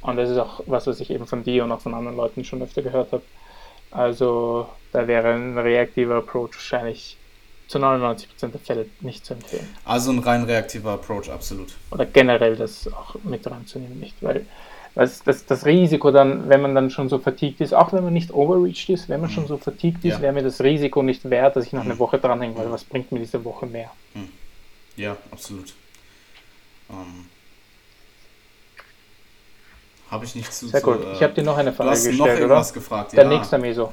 Und 0.00 0.16
das 0.16 0.28
ist 0.28 0.38
auch 0.38 0.60
was, 0.66 0.86
was 0.86 1.00
ich 1.00 1.10
eben 1.10 1.26
von 1.26 1.44
dir 1.44 1.64
und 1.64 1.72
auch 1.72 1.80
von 1.80 1.94
anderen 1.94 2.16
Leuten 2.16 2.44
schon 2.44 2.60
öfter 2.60 2.82
gehört 2.82 3.12
habe. 3.12 3.22
Also 3.94 4.68
da 4.92 5.06
wäre 5.06 5.32
ein 5.32 5.56
reaktiver 5.56 6.16
Approach 6.16 6.50
wahrscheinlich 6.54 7.16
zu 7.68 7.78
99% 7.78 8.48
der 8.48 8.60
Fälle 8.60 8.86
nicht 9.00 9.24
zu 9.24 9.34
empfehlen. 9.34 9.66
Also 9.84 10.10
ein 10.10 10.18
rein 10.18 10.44
reaktiver 10.44 10.92
Approach, 10.92 11.30
absolut. 11.30 11.74
Oder 11.90 12.04
generell 12.04 12.56
das 12.56 12.86
auch 12.92 13.16
mit 13.22 13.48
reinzunehmen, 13.50 13.98
nicht? 13.98 14.16
Weil 14.20 14.46
das, 14.94 15.22
das, 15.22 15.46
das 15.46 15.64
Risiko 15.64 16.10
dann, 16.10 16.48
wenn 16.48 16.60
man 16.60 16.74
dann 16.74 16.90
schon 16.90 17.08
so 17.08 17.18
vertiegt 17.18 17.60
ist, 17.60 17.72
auch 17.72 17.92
wenn 17.92 18.04
man 18.04 18.12
nicht 18.12 18.32
overreached 18.32 18.90
ist, 18.90 19.08
wenn 19.08 19.20
man 19.20 19.30
mhm. 19.30 19.34
schon 19.34 19.46
so 19.46 19.56
vertiegt 19.56 20.04
ist, 20.04 20.14
ja. 20.14 20.20
wäre 20.20 20.32
mir 20.32 20.42
das 20.42 20.60
Risiko 20.60 21.02
nicht 21.02 21.28
wert, 21.30 21.56
dass 21.56 21.66
ich 21.66 21.72
noch 21.72 21.84
eine 21.84 21.94
mhm. 21.94 21.98
Woche 22.00 22.18
dranhänge, 22.18 22.56
weil 22.56 22.70
was 22.70 22.84
bringt 22.84 23.10
mir 23.10 23.20
diese 23.20 23.44
Woche 23.44 23.66
mehr? 23.66 23.90
Mhm. 24.14 24.28
Ja, 24.96 25.16
absolut. 25.30 25.72
Ähm, 26.90 27.26
habe 30.10 30.24
ich 30.24 30.34
nicht 30.34 30.52
zu. 30.52 30.68
Sehr 30.68 30.80
gut. 30.80 31.04
Äh, 31.04 31.12
ich 31.12 31.22
habe 31.22 31.32
dir 31.32 31.42
noch 31.42 31.56
eine 31.56 31.72
Frage 31.72 31.90
du 31.90 31.96
hast 31.96 32.04
gestellt, 32.04 32.18
noch 32.18 32.26
irgendwas 32.26 32.70
oder? 32.70 32.80
gefragt. 32.80 33.12
Der 33.12 33.24
ja. 33.24 33.28
nächste 33.28 33.58
Meso. 33.58 33.92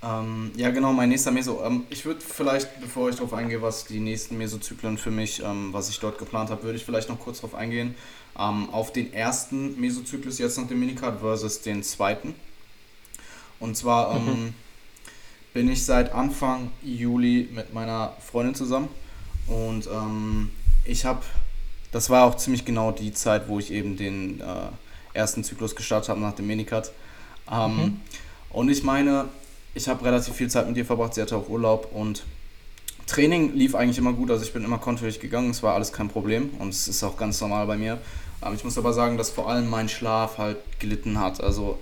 Ähm, 0.00 0.52
ja, 0.54 0.70
genau, 0.70 0.92
mein 0.92 1.08
nächster 1.08 1.32
Meso. 1.32 1.62
Ähm, 1.64 1.84
ich 1.90 2.04
würde 2.04 2.20
vielleicht, 2.20 2.80
bevor 2.80 3.08
ich 3.08 3.16
darauf 3.16 3.32
eingehe, 3.34 3.60
was 3.60 3.84
die 3.84 3.98
nächsten 3.98 4.38
Mesozyklen 4.38 4.96
für 4.96 5.10
mich, 5.10 5.42
ähm, 5.42 5.72
was 5.72 5.88
ich 5.88 5.98
dort 5.98 6.18
geplant 6.18 6.50
habe, 6.50 6.62
würde 6.62 6.76
ich 6.76 6.84
vielleicht 6.84 7.08
noch 7.08 7.18
kurz 7.18 7.40
darauf 7.40 7.54
eingehen. 7.54 7.96
Ähm, 8.38 8.68
auf 8.70 8.92
den 8.92 9.12
ersten 9.12 9.78
Mesozyklus 9.80 10.38
jetzt 10.38 10.56
nach 10.56 10.68
dem 10.68 10.78
Minicard 10.78 11.20
versus 11.20 11.62
den 11.62 11.82
zweiten. 11.82 12.34
Und 13.58 13.76
zwar 13.76 14.14
ähm, 14.14 14.24
mhm. 14.24 14.54
bin 15.52 15.68
ich 15.68 15.84
seit 15.84 16.12
Anfang 16.12 16.70
Juli 16.82 17.48
mit 17.52 17.74
meiner 17.74 18.12
Freundin 18.20 18.54
zusammen. 18.54 18.88
Und 19.48 19.88
ähm, 19.88 20.50
ich 20.84 21.04
habe, 21.04 21.22
das 21.90 22.08
war 22.08 22.24
auch 22.24 22.36
ziemlich 22.36 22.64
genau 22.64 22.92
die 22.92 23.12
Zeit, 23.12 23.48
wo 23.48 23.58
ich 23.58 23.72
eben 23.72 23.96
den 23.96 24.40
äh, 24.40 24.44
ersten 25.14 25.44
Zyklus 25.44 25.74
gestartet 25.74 26.08
habe 26.08 26.20
nach 26.20 26.34
dem 26.34 26.46
Minicut. 26.46 26.92
Ähm, 27.50 27.76
mhm. 27.76 28.00
Und 28.50 28.68
ich 28.68 28.82
meine, 28.82 29.26
ich 29.74 29.88
habe 29.88 30.04
relativ 30.04 30.34
viel 30.34 30.48
Zeit 30.48 30.66
mit 30.66 30.76
ihr 30.76 30.84
verbracht, 30.84 31.14
sie 31.14 31.22
hatte 31.22 31.36
auch 31.36 31.48
Urlaub 31.48 31.90
und 31.92 32.24
Training 33.06 33.54
lief 33.54 33.74
eigentlich 33.74 33.98
immer 33.98 34.12
gut, 34.12 34.30
also 34.30 34.44
ich 34.44 34.52
bin 34.52 34.64
immer 34.64 34.78
kontinuierlich 34.78 35.20
gegangen, 35.20 35.50
es 35.50 35.62
war 35.62 35.74
alles 35.74 35.92
kein 35.92 36.08
Problem 36.08 36.50
und 36.58 36.68
es 36.68 36.88
ist 36.88 37.02
auch 37.02 37.16
ganz 37.16 37.40
normal 37.40 37.66
bei 37.66 37.76
mir. 37.76 37.98
Ähm, 38.44 38.54
ich 38.54 38.64
muss 38.64 38.76
aber 38.76 38.92
sagen, 38.92 39.16
dass 39.16 39.30
vor 39.30 39.48
allem 39.48 39.68
mein 39.68 39.88
Schlaf 39.88 40.38
halt 40.38 40.58
gelitten 40.78 41.18
hat. 41.18 41.42
Also 41.42 41.78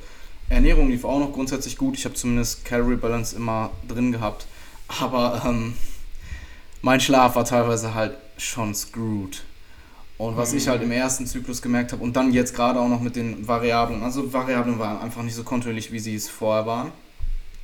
Ernährung 0.48 0.88
lief 0.88 1.04
auch 1.04 1.18
noch 1.18 1.32
grundsätzlich 1.32 1.76
gut, 1.76 1.96
ich 1.96 2.04
habe 2.04 2.14
zumindest 2.14 2.64
Calorie 2.64 2.96
Balance 2.96 3.34
immer 3.34 3.70
drin 3.88 4.12
gehabt, 4.12 4.46
aber 5.00 5.42
ähm, 5.44 5.74
mein 6.82 7.00
Schlaf 7.00 7.34
war 7.34 7.44
teilweise 7.44 7.94
halt 7.94 8.16
schon 8.38 8.74
screwed. 8.74 9.42
Und 10.18 10.36
was 10.36 10.52
mhm. 10.52 10.58
ich 10.58 10.68
halt 10.68 10.82
im 10.82 10.90
ersten 10.92 11.26
Zyklus 11.26 11.60
gemerkt 11.60 11.92
habe 11.92 12.02
und 12.02 12.16
dann 12.16 12.32
jetzt 12.32 12.54
gerade 12.54 12.80
auch 12.80 12.88
noch 12.88 13.00
mit 13.00 13.16
den 13.16 13.46
Variablen, 13.46 14.02
also 14.02 14.32
Variablen 14.32 14.78
waren 14.78 15.00
einfach 15.00 15.22
nicht 15.22 15.34
so 15.34 15.44
kontinuierlich, 15.44 15.92
wie 15.92 15.98
sie 15.98 16.14
es 16.14 16.28
vorher 16.28 16.66
waren. 16.66 16.92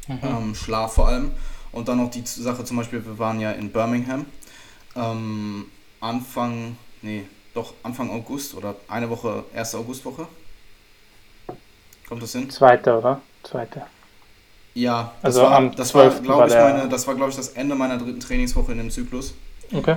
Mhm. 0.06 0.18
Ähm, 0.22 0.54
Schlaf 0.54 0.94
vor 0.94 1.08
allem. 1.08 1.32
Und 1.72 1.88
dann 1.88 1.96
noch 1.98 2.10
die 2.10 2.22
Sache 2.24 2.64
zum 2.64 2.76
Beispiel, 2.76 3.04
wir 3.04 3.18
waren 3.18 3.40
ja 3.40 3.52
in 3.52 3.70
Birmingham. 3.70 4.26
Ähm, 4.94 5.66
Anfang, 6.00 6.76
nee, 7.00 7.24
doch 7.54 7.72
Anfang 7.82 8.10
August 8.10 8.54
oder 8.54 8.74
eine 8.88 9.08
Woche, 9.08 9.44
erste 9.54 9.78
Augustwoche. 9.78 10.26
Kommt 12.08 12.22
das 12.22 12.32
hin? 12.32 12.50
Zweite, 12.50 12.98
oder? 12.98 13.22
Zweite. 13.42 13.82
Ja, 14.74 15.12
das 15.22 15.36
also 15.36 15.50
war, 15.50 15.70
das 15.70 15.94
war, 15.94 16.10
glaube 16.10 16.48
ich, 16.48 16.54
meine, 16.54 16.88
das 16.88 17.06
war, 17.06 17.14
glaube 17.14 17.30
ich, 17.30 17.36
das 17.36 17.48
Ende 17.50 17.74
meiner 17.74 17.98
dritten 17.98 18.20
Trainingswoche 18.20 18.72
in 18.72 18.78
dem 18.78 18.90
Zyklus. 18.90 19.34
Okay. 19.72 19.96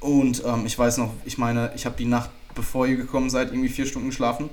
Und 0.00 0.42
ähm, 0.44 0.64
ich 0.66 0.78
weiß 0.78 0.98
noch, 0.98 1.12
ich 1.24 1.38
meine, 1.38 1.72
ich 1.74 1.86
habe 1.86 1.96
die 1.96 2.04
Nacht, 2.04 2.30
bevor 2.54 2.86
ihr 2.86 2.96
gekommen 2.96 3.30
seid, 3.30 3.48
irgendwie 3.48 3.68
vier 3.68 3.86
Stunden 3.86 4.08
geschlafen. 4.08 4.48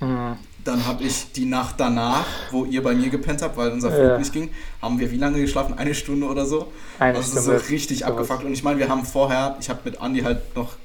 Mhm. 0.00 0.36
Dann 0.64 0.86
habe 0.86 1.02
ich 1.04 1.32
die 1.32 1.44
Nacht 1.44 1.74
danach, 1.78 2.26
wo 2.50 2.64
ihr 2.64 2.82
bei 2.82 2.94
mir 2.94 3.10
gepennt 3.10 3.42
habt, 3.42 3.56
weil 3.56 3.70
unser 3.70 3.90
Flug 3.90 4.02
ja. 4.02 4.18
nicht 4.18 4.32
ging, 4.32 4.50
haben 4.80 4.98
wir 4.98 5.10
wie 5.10 5.16
lange 5.16 5.40
geschlafen? 5.40 5.76
Eine 5.76 5.94
Stunde 5.94 6.26
oder 6.26 6.46
so? 6.46 6.72
Eine 6.98 7.18
also 7.18 7.40
Stunde. 7.40 7.58
so 7.58 7.66
richtig 7.66 8.06
abgefuckt. 8.06 8.44
Und 8.44 8.52
ich 8.52 8.62
meine, 8.62 8.78
wir 8.78 8.88
haben 8.88 9.04
vorher, 9.04 9.56
ich 9.60 9.68
habe 9.68 9.80
mit 9.84 10.00
Andi 10.00 10.20
halt 10.20 10.54
noch 10.54 10.76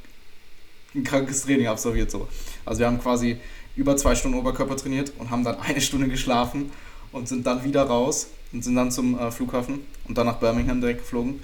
ein 0.95 1.03
krankes 1.03 1.43
Training 1.43 1.67
absolviert 1.67 2.09
so. 2.09 2.27
Also 2.65 2.79
wir 2.79 2.87
haben 2.87 2.99
quasi 2.99 3.37
über 3.75 3.95
zwei 3.95 4.15
Stunden 4.15 4.37
Oberkörper 4.37 4.75
trainiert 4.75 5.13
und 5.19 5.29
haben 5.29 5.43
dann 5.43 5.59
eine 5.61 5.79
Stunde 5.79 6.07
geschlafen 6.07 6.71
und 7.11 7.27
sind 7.27 7.45
dann 7.45 7.63
wieder 7.63 7.83
raus 7.83 8.27
und 8.51 8.63
sind 8.63 8.75
dann 8.75 8.91
zum 8.91 9.17
äh, 9.17 9.31
Flughafen 9.31 9.85
und 10.07 10.17
dann 10.17 10.25
nach 10.25 10.37
Birmingham 10.37 10.81
direkt 10.81 11.01
geflogen. 11.01 11.41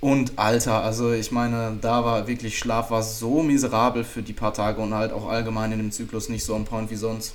Und 0.00 0.38
Alter, 0.38 0.84
also 0.84 1.12
ich 1.12 1.32
meine, 1.32 1.76
da 1.80 2.04
war 2.04 2.28
wirklich 2.28 2.58
Schlaf 2.58 2.90
war 2.90 3.02
so 3.02 3.42
miserabel 3.42 4.04
für 4.04 4.22
die 4.22 4.32
paar 4.32 4.54
Tage 4.54 4.80
und 4.80 4.94
halt 4.94 5.12
auch 5.12 5.28
allgemein 5.28 5.72
in 5.72 5.78
dem 5.78 5.90
Zyklus 5.90 6.28
nicht 6.28 6.44
so 6.44 6.54
on 6.54 6.64
point 6.64 6.90
wie 6.90 6.96
sonst. 6.96 7.34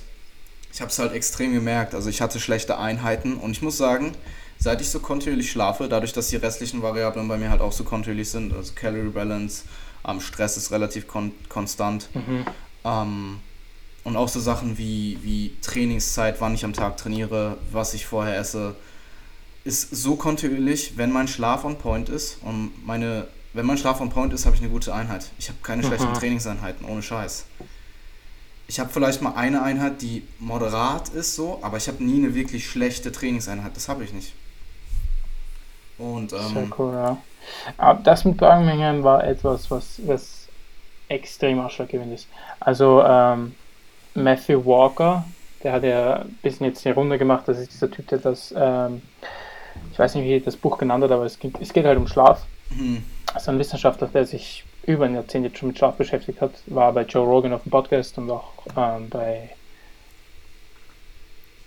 Ich 0.72 0.80
habe 0.80 0.90
es 0.90 0.98
halt 0.98 1.12
extrem 1.12 1.52
gemerkt. 1.52 1.94
Also 1.94 2.08
ich 2.08 2.20
hatte 2.20 2.40
schlechte 2.40 2.78
Einheiten 2.78 3.34
und 3.34 3.50
ich 3.52 3.60
muss 3.60 3.76
sagen, 3.76 4.12
seit 4.58 4.80
ich 4.80 4.88
so 4.88 4.98
kontinuierlich 5.00 5.50
schlafe, 5.50 5.88
dadurch, 5.88 6.12
dass 6.12 6.28
die 6.28 6.36
restlichen 6.36 6.82
Variablen 6.82 7.28
bei 7.28 7.36
mir 7.36 7.50
halt 7.50 7.60
auch 7.60 7.72
so 7.72 7.84
kontinuierlich 7.84 8.30
sind, 8.30 8.54
also 8.54 8.72
Calorie 8.74 9.10
Balance, 9.10 9.64
ähm, 10.06 10.20
Stress 10.20 10.56
ist 10.56 10.72
relativ 10.72 11.06
kon 11.06 11.32
konstant, 11.48 12.08
mhm. 12.14 12.44
ähm, 12.84 13.40
und 14.04 14.16
auch 14.16 14.28
so 14.28 14.38
Sachen 14.38 14.76
wie, 14.76 15.18
wie 15.22 15.56
Trainingszeit, 15.62 16.40
wann 16.40 16.54
ich 16.54 16.64
am 16.64 16.74
Tag 16.74 16.98
trainiere, 16.98 17.56
was 17.72 17.94
ich 17.94 18.06
vorher 18.06 18.38
esse, 18.38 18.74
ist 19.64 19.94
so 19.94 20.16
kontinuierlich, 20.16 20.96
wenn 20.96 21.10
mein 21.10 21.26
Schlaf 21.26 21.64
on 21.64 21.78
point 21.78 22.08
ist. 22.08 22.38
Und 22.42 22.86
meine, 22.86 23.26
wenn 23.54 23.66
mein 23.66 23.78
Schlaf 23.78 24.00
on 24.00 24.10
point 24.10 24.32
ist, 24.32 24.44
habe 24.46 24.54
ich 24.54 24.62
eine 24.62 24.70
gute 24.70 24.94
Einheit. 24.94 25.30
Ich 25.38 25.48
habe 25.48 25.58
keine 25.62 25.82
Aha. 25.82 25.88
schlechten 25.88 26.14
Trainingseinheiten, 26.14 26.86
ohne 26.86 27.02
Scheiß. 27.02 27.46
ich 28.66 28.80
habe 28.80 28.90
vielleicht 28.90 29.22
mal 29.22 29.34
eine 29.34 29.62
Einheit, 29.62 30.00
die 30.02 30.26
moderat 30.38 31.10
ist, 31.10 31.34
so, 31.34 31.58
aber 31.62 31.76
ich 31.76 31.88
habe 31.88 32.02
nie 32.02 32.16
eine 32.16 32.34
wirklich 32.34 32.68
schlechte 32.68 33.12
Trainingseinheit. 33.12 33.76
Das 33.76 33.88
habe 33.88 34.04
ich 34.04 34.12
nicht. 34.12 34.34
Und, 35.98 36.32
ähm, 36.32 36.48
Sehr 36.52 36.68
cool, 36.78 36.92
ja. 36.92 37.18
Aber 37.76 38.00
das 38.02 38.24
mit 38.24 38.38
Birmingham 38.38 39.02
war 39.02 39.22
etwas, 39.22 39.70
was, 39.70 40.00
was 40.06 40.48
extrem 41.08 41.60
ausschlaggebend 41.60 42.14
ist. 42.14 42.26
Also 42.60 43.02
ähm, 43.02 43.54
Matthew 44.14 44.64
Walker, 44.64 45.24
der 45.62 45.72
hat 45.72 45.84
ja 45.84 46.16
ein 46.20 46.38
bisschen 46.42 46.66
jetzt 46.66 46.84
eine 46.86 46.94
Runde 46.94 47.18
gemacht, 47.18 47.44
das 47.46 47.58
ist 47.58 47.72
dieser 47.72 47.90
Typ, 47.90 48.08
der 48.08 48.18
das, 48.18 48.52
ähm, 48.56 49.02
ich 49.92 49.98
weiß 49.98 50.14
nicht, 50.14 50.24
wie 50.24 50.40
das 50.40 50.56
Buch 50.56 50.78
genannt 50.78 51.04
hat, 51.04 51.10
aber 51.10 51.24
es 51.24 51.38
geht, 51.38 51.54
es 51.60 51.72
geht 51.72 51.84
halt 51.84 51.98
um 51.98 52.06
Schlaf. 52.06 52.44
Mhm. 52.70 53.04
Also 53.32 53.50
ein 53.50 53.58
Wissenschaftler, 53.58 54.08
der 54.08 54.26
sich 54.26 54.64
über 54.86 55.06
ein 55.06 55.14
Jahrzehnt 55.14 55.44
jetzt 55.44 55.58
schon 55.58 55.68
mit 55.68 55.78
Schlaf 55.78 55.96
beschäftigt 55.96 56.40
hat, 56.40 56.52
war 56.66 56.92
bei 56.92 57.02
Joe 57.02 57.24
Rogan 57.24 57.52
auf 57.52 57.62
dem 57.62 57.70
Podcast 57.70 58.18
und 58.18 58.30
auch 58.30 58.52
ähm, 58.76 59.08
bei, 59.08 59.50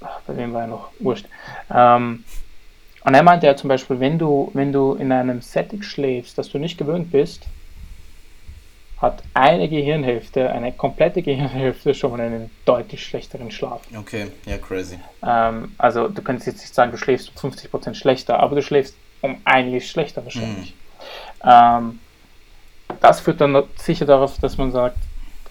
ach, 0.02 0.22
bei 0.28 0.38
wem 0.38 0.54
war 0.54 0.62
er 0.62 0.68
noch? 0.68 0.90
Wurscht. 1.00 1.26
Ähm, 1.74 2.24
und 3.04 3.14
er 3.14 3.24
meinte 3.24 3.48
ja 3.48 3.56
zum 3.56 3.70
Beispiel, 3.70 4.00
wenn 4.00 4.20
du, 4.20 4.52
wenn 4.54 4.72
du 4.72 4.94
in 4.96 5.12
einem 5.12 5.42
Setting 5.42 5.82
schläfst, 5.82 6.38
das 6.38 6.50
du 6.50 6.58
nicht 6.58 6.78
gewöhnt 6.78 7.12
bist, 7.12 7.48
hat 8.98 9.22
eine 9.34 9.70
Gehirnhälfte, 9.70 10.52
eine 10.52 10.72
komplette 10.72 11.22
Gehirnhälfte 11.22 11.94
schon 11.94 12.20
einen 12.20 12.50
deutlich 12.66 13.06
schlechteren 13.06 13.52
Schlaf. 13.52 13.82
Okay, 13.96 14.28
ja, 14.46 14.58
crazy. 14.58 15.00
Ähm, 15.24 15.76
also 15.78 16.08
du 16.08 16.22
könntest 16.22 16.48
jetzt 16.48 16.62
nicht 16.62 16.74
sagen, 16.74 16.92
du 16.92 16.98
schläfst 16.98 17.32
50% 17.38 17.94
schlechter, 17.94 18.40
aber 18.40 18.56
du 18.56 18.62
schläfst 18.64 18.96
um 19.22 19.38
einiges 19.46 19.88
schlechter 19.88 20.24
wahrscheinlich. 20.24 20.74
Mm. 21.44 21.50
Ähm, 21.50 22.00
das 23.02 23.20
führt 23.20 23.40
dann 23.42 23.64
sicher 23.76 24.06
darauf, 24.06 24.38
dass 24.40 24.58
man 24.58 24.72
sagt, 24.72 24.98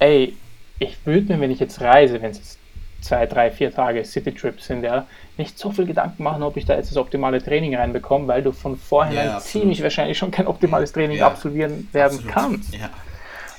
ey, 0.00 0.36
ich 0.78 0.96
würde 1.04 1.34
mir, 1.34 1.40
wenn 1.40 1.50
ich 1.50 1.60
jetzt 1.60 1.80
reise, 1.80 2.20
wenn 2.20 2.32
es 2.32 2.38
jetzt 2.38 2.58
zwei, 3.00 3.26
drei, 3.26 3.50
vier 3.50 3.72
Tage 3.72 4.04
City-Trips 4.04 4.66
sind, 4.66 4.82
ja, 4.82 5.06
nicht 5.36 5.58
so 5.58 5.70
viel 5.70 5.86
Gedanken 5.86 6.22
machen, 6.22 6.42
ob 6.42 6.56
ich 6.56 6.64
da 6.64 6.74
jetzt 6.74 6.90
das 6.90 6.96
optimale 6.96 7.42
Training 7.42 7.76
reinbekomme, 7.76 8.26
weil 8.26 8.42
du 8.42 8.52
von 8.52 8.76
vornherein 8.76 9.26
ja, 9.26 9.38
ziemlich 9.38 9.82
wahrscheinlich 9.82 10.18
schon 10.18 10.30
kein 10.30 10.46
optimales 10.46 10.92
Training 10.92 11.18
ja, 11.18 11.26
absolvieren 11.26 11.88
werden 11.92 12.18
absolut. 12.18 12.34
kannst. 12.34 12.74
Ja. 12.74 12.90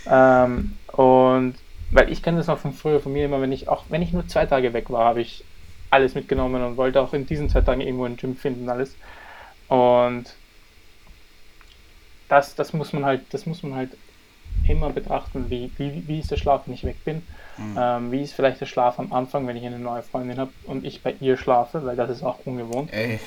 Ähm, 0.10 0.78
und 0.93 1.56
weil 1.91 2.12
ich 2.12 2.22
kenne 2.22 2.38
das 2.38 2.48
noch 2.48 2.58
von 2.58 2.74
früher 2.74 3.00
von 3.00 3.13
mir 3.13 3.26
immer, 3.26 3.41
wenn 3.41 3.52
ich 3.52 3.70
auch, 3.70 3.86
wenn 3.89 4.02
ich 4.02 4.13
nur 4.13 4.28
zwei 4.28 4.46
Tage 4.46 4.74
weg 4.74 4.89
war, 4.89 5.06
habe 5.06 5.22
ich 5.22 5.43
alles 5.89 6.15
mitgenommen 6.15 6.62
und 6.63 6.78
wollte 6.78 7.02
auch 7.02 7.13
in 7.13 7.26
diesen 7.26 7.50
zwei 7.50 7.62
Tagen 7.62 7.82
irgendwo 7.82 8.06
ein 8.06 8.17
Gym 8.17 8.36
finden, 8.36 8.70
alles. 8.70 8.96
Und 9.70 10.26
das, 12.28 12.56
das 12.56 12.74
muss 12.74 12.91
man 12.93 13.06
halt, 13.06 13.22
das 13.32 13.46
muss 13.46 13.63
man 13.63 13.76
halt 13.76 13.91
immer 14.67 14.89
betrachten, 14.89 15.50
wie, 15.50 15.72
wie, 15.78 16.04
wie 16.08 16.20
ist 16.20 16.32
der 16.32 16.38
Schlaf, 16.38 16.63
wenn 16.65 16.74
ich 16.74 16.84
weg 16.84 17.04
bin. 17.06 17.24
Mhm. 17.58 17.78
Ähm, 17.80 18.12
wie 18.12 18.22
ist 18.22 18.34
vielleicht 18.34 18.60
der 18.60 18.65
Schlaf 18.65 19.00
am 19.00 19.13
Anfang, 19.13 19.48
wenn 19.48 19.56
ich 19.56 19.65
eine 19.65 19.80
neue 19.80 20.04
Freundin 20.04 20.39
habe 20.39 20.52
und 20.65 20.86
ich 20.86 21.02
bei 21.02 21.15
ihr 21.22 21.38
schlafe, 21.38 21.86
weil 21.86 21.96
das 21.96 22.10
ist 22.10 22.24
auch 22.24 22.39
ungewohnt. 22.46 22.91
Ey, 22.91 23.20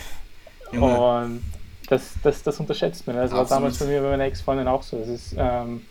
und 0.72 1.42
das, 1.88 2.14
das, 2.22 2.42
das 2.42 2.60
unterschätzt 2.60 3.06
man. 3.06 3.16
Das 3.16 3.32
Absolut. 3.32 3.50
war 3.50 3.56
damals 3.56 3.78
bei 3.78 3.86
mir 3.86 4.00
bei 4.02 4.10
meiner 4.10 4.24
Ex-Freundin 4.24 4.68
auch 4.68 4.82
so. 4.82 4.98
Das 4.98 5.08
ist, 5.08 5.34
ähm, 5.36 5.84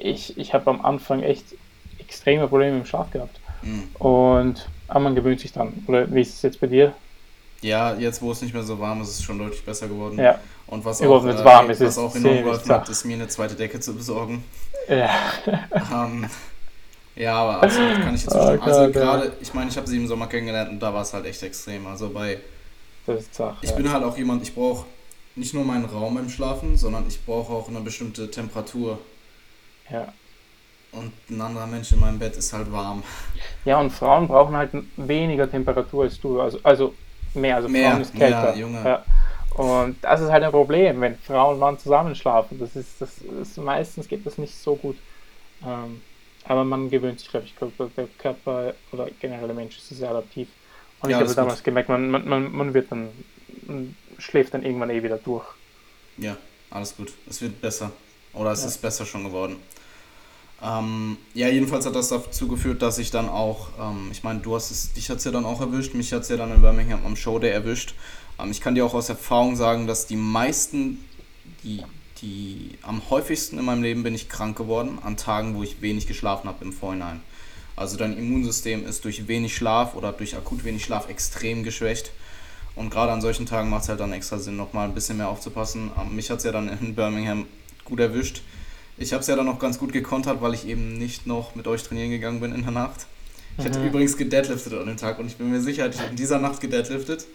ich 0.00 0.36
ich 0.38 0.54
habe 0.54 0.70
am 0.70 0.84
Anfang 0.84 1.22
echt 1.22 1.44
extreme 1.98 2.48
Probleme 2.48 2.78
im 2.78 2.84
Schlaf 2.84 3.10
gehabt. 3.10 3.40
Mhm. 3.62 3.88
Und 3.98 4.68
aber 4.88 5.00
man 5.00 5.14
gewöhnt 5.14 5.40
sich 5.40 5.52
dann. 5.52 5.84
Oder 5.86 6.12
wie 6.12 6.20
ist 6.20 6.34
es 6.34 6.42
jetzt 6.42 6.60
bei 6.60 6.66
dir? 6.66 6.92
Ja, 7.62 7.94
jetzt 7.94 8.22
wo 8.22 8.32
es 8.32 8.40
nicht 8.42 8.54
mehr 8.54 8.62
so 8.62 8.78
warm 8.80 9.02
ist, 9.02 9.10
ist 9.10 9.18
es 9.18 9.22
schon 9.22 9.38
deutlich 9.38 9.64
besser 9.64 9.86
geworden. 9.86 10.18
Ja. 10.18 10.40
Und 10.66 10.84
was 10.84 11.02
auch, 11.02 11.24
äh, 11.24 11.44
warm 11.44 11.70
ist, 11.70 11.80
was 11.80 11.98
auch 11.98 12.14
enorm 12.14 12.44
geholfen 12.44 12.70
hat, 12.70 12.88
ist 12.88 13.04
mir 13.04 13.14
eine 13.14 13.28
zweite 13.28 13.54
Decke 13.54 13.80
zu 13.80 13.94
besorgen. 13.94 14.44
Ja. 14.88 15.10
ähm, 15.92 16.26
ja, 17.16 17.34
aber 17.34 17.62
absolut 17.62 18.00
kann 18.00 18.14
ich 18.14 18.22
jetzt. 18.22 18.34
Oh, 18.34 18.38
also 18.38 18.90
gerade, 18.90 19.32
ich 19.40 19.52
meine, 19.52 19.68
ich 19.68 19.76
habe 19.76 19.86
sie 19.86 19.96
im 19.96 20.06
Sommer 20.06 20.26
kennengelernt 20.26 20.70
und 20.70 20.80
da 20.80 20.94
war 20.94 21.02
es 21.02 21.12
halt 21.12 21.26
echt 21.26 21.42
extrem. 21.42 21.86
Also 21.86 22.08
bei. 22.08 22.38
Das 23.06 23.20
ist 23.20 23.34
zart, 23.34 23.58
ich 23.62 23.70
ja. 23.70 23.76
bin 23.76 23.92
halt 23.92 24.04
auch 24.04 24.16
jemand, 24.16 24.42
ich 24.42 24.54
brauche 24.54 24.86
nicht 25.34 25.54
nur 25.54 25.64
meinen 25.64 25.84
Raum 25.84 26.14
beim 26.14 26.28
Schlafen, 26.28 26.76
sondern 26.76 27.06
ich 27.08 27.24
brauche 27.24 27.52
auch 27.52 27.68
eine 27.68 27.80
bestimmte 27.80 28.30
Temperatur. 28.30 28.98
Ja. 29.90 30.12
Und 30.92 31.12
ein 31.30 31.40
anderer 31.40 31.66
Mensch 31.66 31.92
in 31.92 32.00
meinem 32.00 32.18
Bett 32.18 32.36
ist 32.36 32.52
halt 32.52 32.70
warm. 32.72 33.02
Ja, 33.64 33.78
und 33.78 33.90
Frauen 33.90 34.26
brauchen 34.26 34.56
halt 34.56 34.70
weniger 34.96 35.48
Temperatur 35.48 36.04
als 36.04 36.20
du. 36.20 36.40
Also, 36.40 36.58
also 36.62 36.94
mehr, 37.34 37.56
also 37.56 37.68
mehr, 37.68 37.90
Frauen 37.90 38.02
ist 38.02 38.14
kälter. 38.14 38.56
Junge. 38.56 38.84
Ja. 38.84 39.04
Und 39.54 39.96
das 40.02 40.20
ist 40.20 40.30
halt 40.30 40.42
ein 40.42 40.50
Problem, 40.50 41.00
wenn 41.00 41.16
Frau 41.18 41.52
und 41.52 41.58
Mann 41.58 41.78
zusammenschlafen. 41.78 42.58
Das 42.58 42.74
ist, 42.76 43.00
das 43.00 43.18
ist 43.18 43.56
meistens 43.58 44.08
geht 44.08 44.24
das 44.26 44.38
nicht 44.38 44.56
so 44.56 44.74
gut. 44.74 44.96
Ähm, 45.64 46.00
aber 46.44 46.64
man 46.64 46.90
gewöhnt 46.90 47.20
sich, 47.20 47.28
glaube 47.28 47.46
ich, 47.46 47.94
der 47.94 48.08
Körper 48.18 48.74
oder 48.92 49.08
generell 49.20 49.46
der 49.46 49.54
Mensch 49.54 49.76
ist 49.76 49.88
sehr 49.90 50.10
adaptiv. 50.10 50.48
Und 51.02 51.10
ja, 51.10 51.18
ich 51.18 51.24
habe 51.24 51.34
damals 51.34 51.58
gut. 51.58 51.64
gemerkt, 51.64 51.88
man, 51.88 52.10
man, 52.10 52.52
man 52.52 52.74
wird 52.74 52.90
dann, 52.90 53.08
man 53.66 53.94
schläft 54.18 54.54
dann 54.54 54.64
irgendwann 54.64 54.90
eh 54.90 55.02
wieder 55.02 55.18
durch. 55.18 55.44
Ja, 56.16 56.36
alles 56.70 56.96
gut. 56.96 57.12
Es 57.28 57.40
wird 57.40 57.60
besser. 57.60 57.92
Oder 58.32 58.52
es 58.52 58.62
ja. 58.62 58.68
ist 58.68 58.78
besser 58.78 59.04
schon 59.04 59.24
geworden. 59.24 59.56
Ähm, 60.62 61.16
ja, 61.32 61.48
jedenfalls 61.48 61.86
hat 61.86 61.94
das 61.94 62.08
dazu 62.08 62.46
geführt, 62.46 62.82
dass 62.82 62.98
ich 62.98 63.10
dann 63.10 63.28
auch, 63.28 63.68
ähm, 63.80 64.08
ich 64.12 64.22
meine, 64.22 64.40
du 64.40 64.54
hast 64.54 64.70
es, 64.70 64.92
dich 64.92 65.08
hat 65.08 65.18
es 65.18 65.24
ja 65.24 65.30
dann 65.30 65.46
auch 65.46 65.60
erwischt, 65.60 65.94
mich 65.94 66.12
hat 66.12 66.22
es 66.22 66.28
ja 66.28 66.36
dann 66.36 66.52
in 66.52 66.60
Birmingham 66.60 67.04
am 67.06 67.16
Show 67.16 67.38
Day 67.38 67.50
erwischt. 67.50 67.94
Ähm, 68.38 68.50
ich 68.50 68.60
kann 68.60 68.74
dir 68.74 68.84
auch 68.84 68.92
aus 68.92 69.08
Erfahrung 69.08 69.56
sagen, 69.56 69.86
dass 69.86 70.06
die 70.06 70.16
meisten, 70.16 71.02
die, 71.64 71.82
die 72.20 72.78
am 72.82 73.00
häufigsten 73.08 73.58
in 73.58 73.64
meinem 73.64 73.82
Leben 73.82 74.02
bin 74.02 74.14
ich 74.14 74.28
krank 74.28 74.56
geworden, 74.56 74.98
an 75.02 75.16
Tagen, 75.16 75.54
wo 75.54 75.62
ich 75.62 75.80
wenig 75.80 76.06
geschlafen 76.06 76.46
habe 76.46 76.62
im 76.64 76.74
Vorhinein. 76.74 77.22
Also 77.74 77.96
dein 77.96 78.18
Immunsystem 78.18 78.86
ist 78.86 79.06
durch 79.06 79.28
wenig 79.28 79.56
Schlaf 79.56 79.94
oder 79.94 80.12
durch 80.12 80.36
akut 80.36 80.64
wenig 80.64 80.84
Schlaf 80.84 81.08
extrem 81.08 81.62
geschwächt. 81.62 82.12
Und 82.76 82.90
gerade 82.90 83.12
an 83.12 83.22
solchen 83.22 83.46
Tagen 83.46 83.70
macht 83.70 83.84
es 83.84 83.88
halt 83.88 84.00
dann 84.00 84.12
extra 84.12 84.38
Sinn, 84.38 84.56
nochmal 84.56 84.86
ein 84.86 84.94
bisschen 84.94 85.16
mehr 85.16 85.28
aufzupassen. 85.28 85.90
Ähm, 85.98 86.14
mich 86.14 86.30
hat 86.30 86.38
es 86.38 86.44
ja 86.44 86.52
dann 86.52 86.68
in 86.68 86.94
Birmingham 86.94 87.46
gut 87.86 88.00
erwischt. 88.00 88.42
Ich 89.00 89.14
habe 89.14 89.22
es 89.22 89.26
ja 89.28 89.34
dann 89.34 89.46
noch 89.46 89.58
ganz 89.58 89.78
gut 89.78 89.94
gekontert, 89.94 90.42
weil 90.42 90.52
ich 90.52 90.68
eben 90.68 90.98
nicht 90.98 91.26
noch 91.26 91.54
mit 91.54 91.66
euch 91.66 91.82
trainieren 91.82 92.10
gegangen 92.10 92.40
bin 92.40 92.54
in 92.54 92.62
der 92.62 92.70
Nacht. 92.70 93.06
Ich 93.56 93.64
mhm. 93.64 93.68
hatte 93.70 93.86
übrigens 93.86 94.18
gedeadliftet 94.18 94.74
an 94.74 94.86
dem 94.86 94.98
Tag 94.98 95.18
und 95.18 95.26
ich 95.26 95.36
bin 95.36 95.50
mir 95.50 95.62
sicher, 95.62 95.84
hätte 95.84 95.96
ich 95.96 96.10
in 96.10 96.16
dieser 96.16 96.38
Nacht 96.38 96.60
gedeadliftet, 96.60 97.26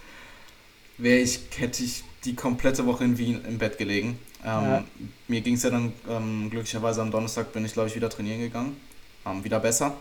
wäre 1.00 1.18
ich, 1.18 1.40
hätte 1.58 1.84
ich 1.84 2.04
die 2.24 2.36
komplette 2.36 2.86
Woche 2.86 3.04
in 3.04 3.18
Wien 3.18 3.44
im 3.48 3.58
Bett 3.58 3.80
gelegen. 3.80 4.20
Ähm, 4.44 4.64
ja. 4.64 4.84
Mir 5.28 5.42
ging 5.42 5.56
es 5.56 5.64
ja 5.64 5.72
dann 5.72 5.92
ähm, 6.08 6.52
glücklicherweise 6.52 7.02
am 7.02 7.10
Donnerstag 7.10 7.52
bin 7.52 7.66
ich, 7.66 7.74
glaube 7.74 7.90
ich, 7.90 7.96
wieder 7.96 8.12
trainieren 8.12 8.42
gegangen. 8.42 8.78
Ähm, 9.26 9.44
wieder 9.44 9.60
besser. 9.60 9.96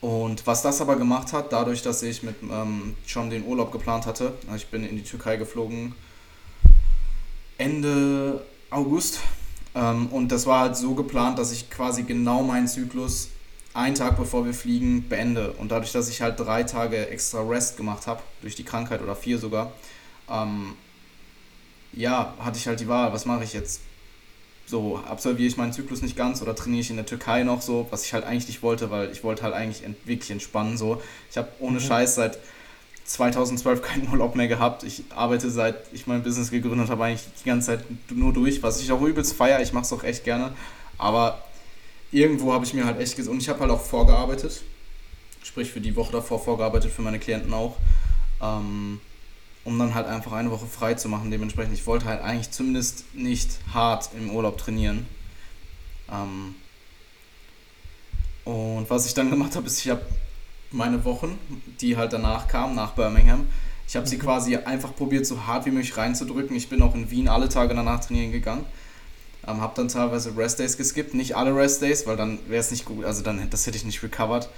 Und 0.00 0.46
was 0.46 0.62
das 0.62 0.80
aber 0.80 0.96
gemacht 0.96 1.34
hat, 1.34 1.52
dadurch, 1.52 1.82
dass 1.82 2.02
ich 2.02 2.22
mit 2.22 2.36
ähm, 2.42 2.96
schon 3.06 3.28
den 3.28 3.44
Urlaub 3.44 3.72
geplant 3.72 4.06
hatte, 4.06 4.32
also 4.46 4.56
ich 4.56 4.68
bin 4.68 4.88
in 4.88 4.96
die 4.96 5.04
Türkei 5.04 5.36
geflogen 5.36 5.94
Ende 7.58 8.42
August. 8.70 9.20
Ähm, 9.74 10.08
und 10.08 10.30
das 10.30 10.46
war 10.46 10.60
halt 10.60 10.76
so 10.76 10.94
geplant, 10.94 11.38
dass 11.38 11.52
ich 11.52 11.70
quasi 11.70 12.04
genau 12.04 12.42
meinen 12.42 12.68
Zyklus 12.68 13.28
einen 13.74 13.96
Tag 13.96 14.16
bevor 14.16 14.46
wir 14.46 14.54
fliegen 14.54 15.08
beende. 15.08 15.52
Und 15.52 15.72
dadurch, 15.72 15.92
dass 15.92 16.08
ich 16.08 16.22
halt 16.22 16.38
drei 16.38 16.62
Tage 16.62 17.08
extra 17.08 17.42
Rest 17.42 17.76
gemacht 17.76 18.06
habe, 18.06 18.22
durch 18.40 18.54
die 18.54 18.64
Krankheit 18.64 19.02
oder 19.02 19.16
vier 19.16 19.38
sogar, 19.38 19.72
ähm, 20.30 20.74
ja, 21.92 22.34
hatte 22.38 22.58
ich 22.58 22.66
halt 22.66 22.80
die 22.80 22.88
Wahl, 22.88 23.12
was 23.12 23.26
mache 23.26 23.44
ich 23.44 23.52
jetzt? 23.52 23.80
So, 24.66 24.98
absolviere 24.98 25.48
ich 25.48 25.56
meinen 25.56 25.72
Zyklus 25.72 26.00
nicht 26.00 26.16
ganz 26.16 26.40
oder 26.40 26.56
trainiere 26.56 26.80
ich 26.80 26.90
in 26.90 26.96
der 26.96 27.04
Türkei 27.04 27.42
noch 27.42 27.60
so, 27.60 27.86
was 27.90 28.06
ich 28.06 28.14
halt 28.14 28.24
eigentlich 28.24 28.46
nicht 28.46 28.62
wollte, 28.62 28.90
weil 28.90 29.10
ich 29.10 29.22
wollte 29.22 29.42
halt 29.42 29.54
eigentlich 29.54 29.84
ent 29.84 29.96
wirklich 30.06 30.30
entspannen 30.30 30.78
so. 30.78 31.02
Ich 31.30 31.36
habe 31.36 31.48
ohne 31.58 31.80
mhm. 31.80 31.84
Scheiß 31.84 32.14
seit 32.14 32.38
2012 33.04 33.82
keinen 33.82 34.08
Urlaub 34.10 34.34
mehr 34.34 34.48
gehabt. 34.48 34.82
Ich 34.82 35.04
arbeite 35.14 35.50
seit 35.50 35.76
ich 35.92 36.06
mein 36.06 36.22
Business 36.22 36.50
gegründet 36.50 36.88
habe 36.88 37.04
eigentlich 37.04 37.24
die 37.40 37.48
ganze 37.48 37.68
Zeit 37.68 37.84
nur 38.10 38.32
durch, 38.32 38.62
was 38.62 38.80
ich 38.80 38.90
auch 38.92 39.02
übelst 39.02 39.34
feiere. 39.34 39.60
Ich 39.60 39.72
mache 39.72 39.84
es 39.84 39.92
auch 39.92 40.02
echt 40.04 40.24
gerne. 40.24 40.52
Aber 40.96 41.42
irgendwo 42.10 42.52
habe 42.52 42.64
ich 42.64 42.72
mir 42.72 42.84
halt 42.84 42.98
echt. 43.00 43.18
Und 43.28 43.40
ich 43.40 43.48
habe 43.48 43.60
halt 43.60 43.70
auch 43.70 43.82
vorgearbeitet. 43.82 44.62
Sprich, 45.42 45.70
für 45.70 45.80
die 45.80 45.94
Woche 45.94 46.12
davor 46.12 46.40
vorgearbeitet, 46.40 46.90
für 46.90 47.02
meine 47.02 47.18
Klienten 47.18 47.52
auch. 47.52 47.76
Ähm, 48.40 49.00
um 49.64 49.78
dann 49.78 49.94
halt 49.94 50.06
einfach 50.06 50.32
eine 50.32 50.50
Woche 50.50 50.66
frei 50.66 50.94
zu 50.94 51.08
machen. 51.08 51.30
Dementsprechend, 51.30 51.74
ich 51.74 51.86
wollte 51.86 52.06
halt 52.06 52.22
eigentlich 52.22 52.50
zumindest 52.50 53.04
nicht 53.14 53.58
hart 53.72 54.10
im 54.16 54.30
Urlaub 54.30 54.58
trainieren. 54.58 55.06
Ähm, 56.10 56.54
und 58.44 58.88
was 58.88 59.06
ich 59.06 59.14
dann 59.14 59.30
gemacht 59.30 59.56
habe, 59.56 59.66
ist, 59.66 59.78
ich 59.84 59.90
habe 59.90 60.02
meine 60.74 61.04
Wochen, 61.04 61.38
die 61.80 61.96
halt 61.96 62.12
danach 62.12 62.48
kamen, 62.48 62.74
nach 62.74 62.92
Birmingham, 62.92 63.46
ich 63.86 63.96
habe 63.96 64.06
sie 64.06 64.16
mhm. 64.16 64.22
quasi 64.22 64.56
einfach 64.56 64.94
probiert, 64.94 65.26
so 65.26 65.46
hart 65.46 65.66
wie 65.66 65.70
möglich 65.70 65.96
reinzudrücken. 65.96 66.56
Ich 66.56 66.68
bin 66.68 66.82
auch 66.82 66.94
in 66.94 67.10
Wien 67.10 67.28
alle 67.28 67.48
Tage 67.48 67.74
danach 67.74 68.04
trainieren 68.04 68.32
gegangen. 68.32 68.64
Ähm, 69.46 69.60
habe 69.60 69.74
dann 69.76 69.88
teilweise 69.88 70.36
Restdays 70.36 70.76
geskippt, 70.76 71.14
nicht 71.14 71.36
alle 71.36 71.54
Restdays, 71.54 72.06
weil 72.06 72.16
dann 72.16 72.38
wäre 72.48 72.60
es 72.60 72.70
nicht 72.70 72.86
gut, 72.86 73.04
also 73.04 73.22
dann 73.22 73.48
das 73.50 73.66
hätte 73.66 73.76
ich 73.76 73.84
nicht 73.84 74.02
recovered. 74.02 74.48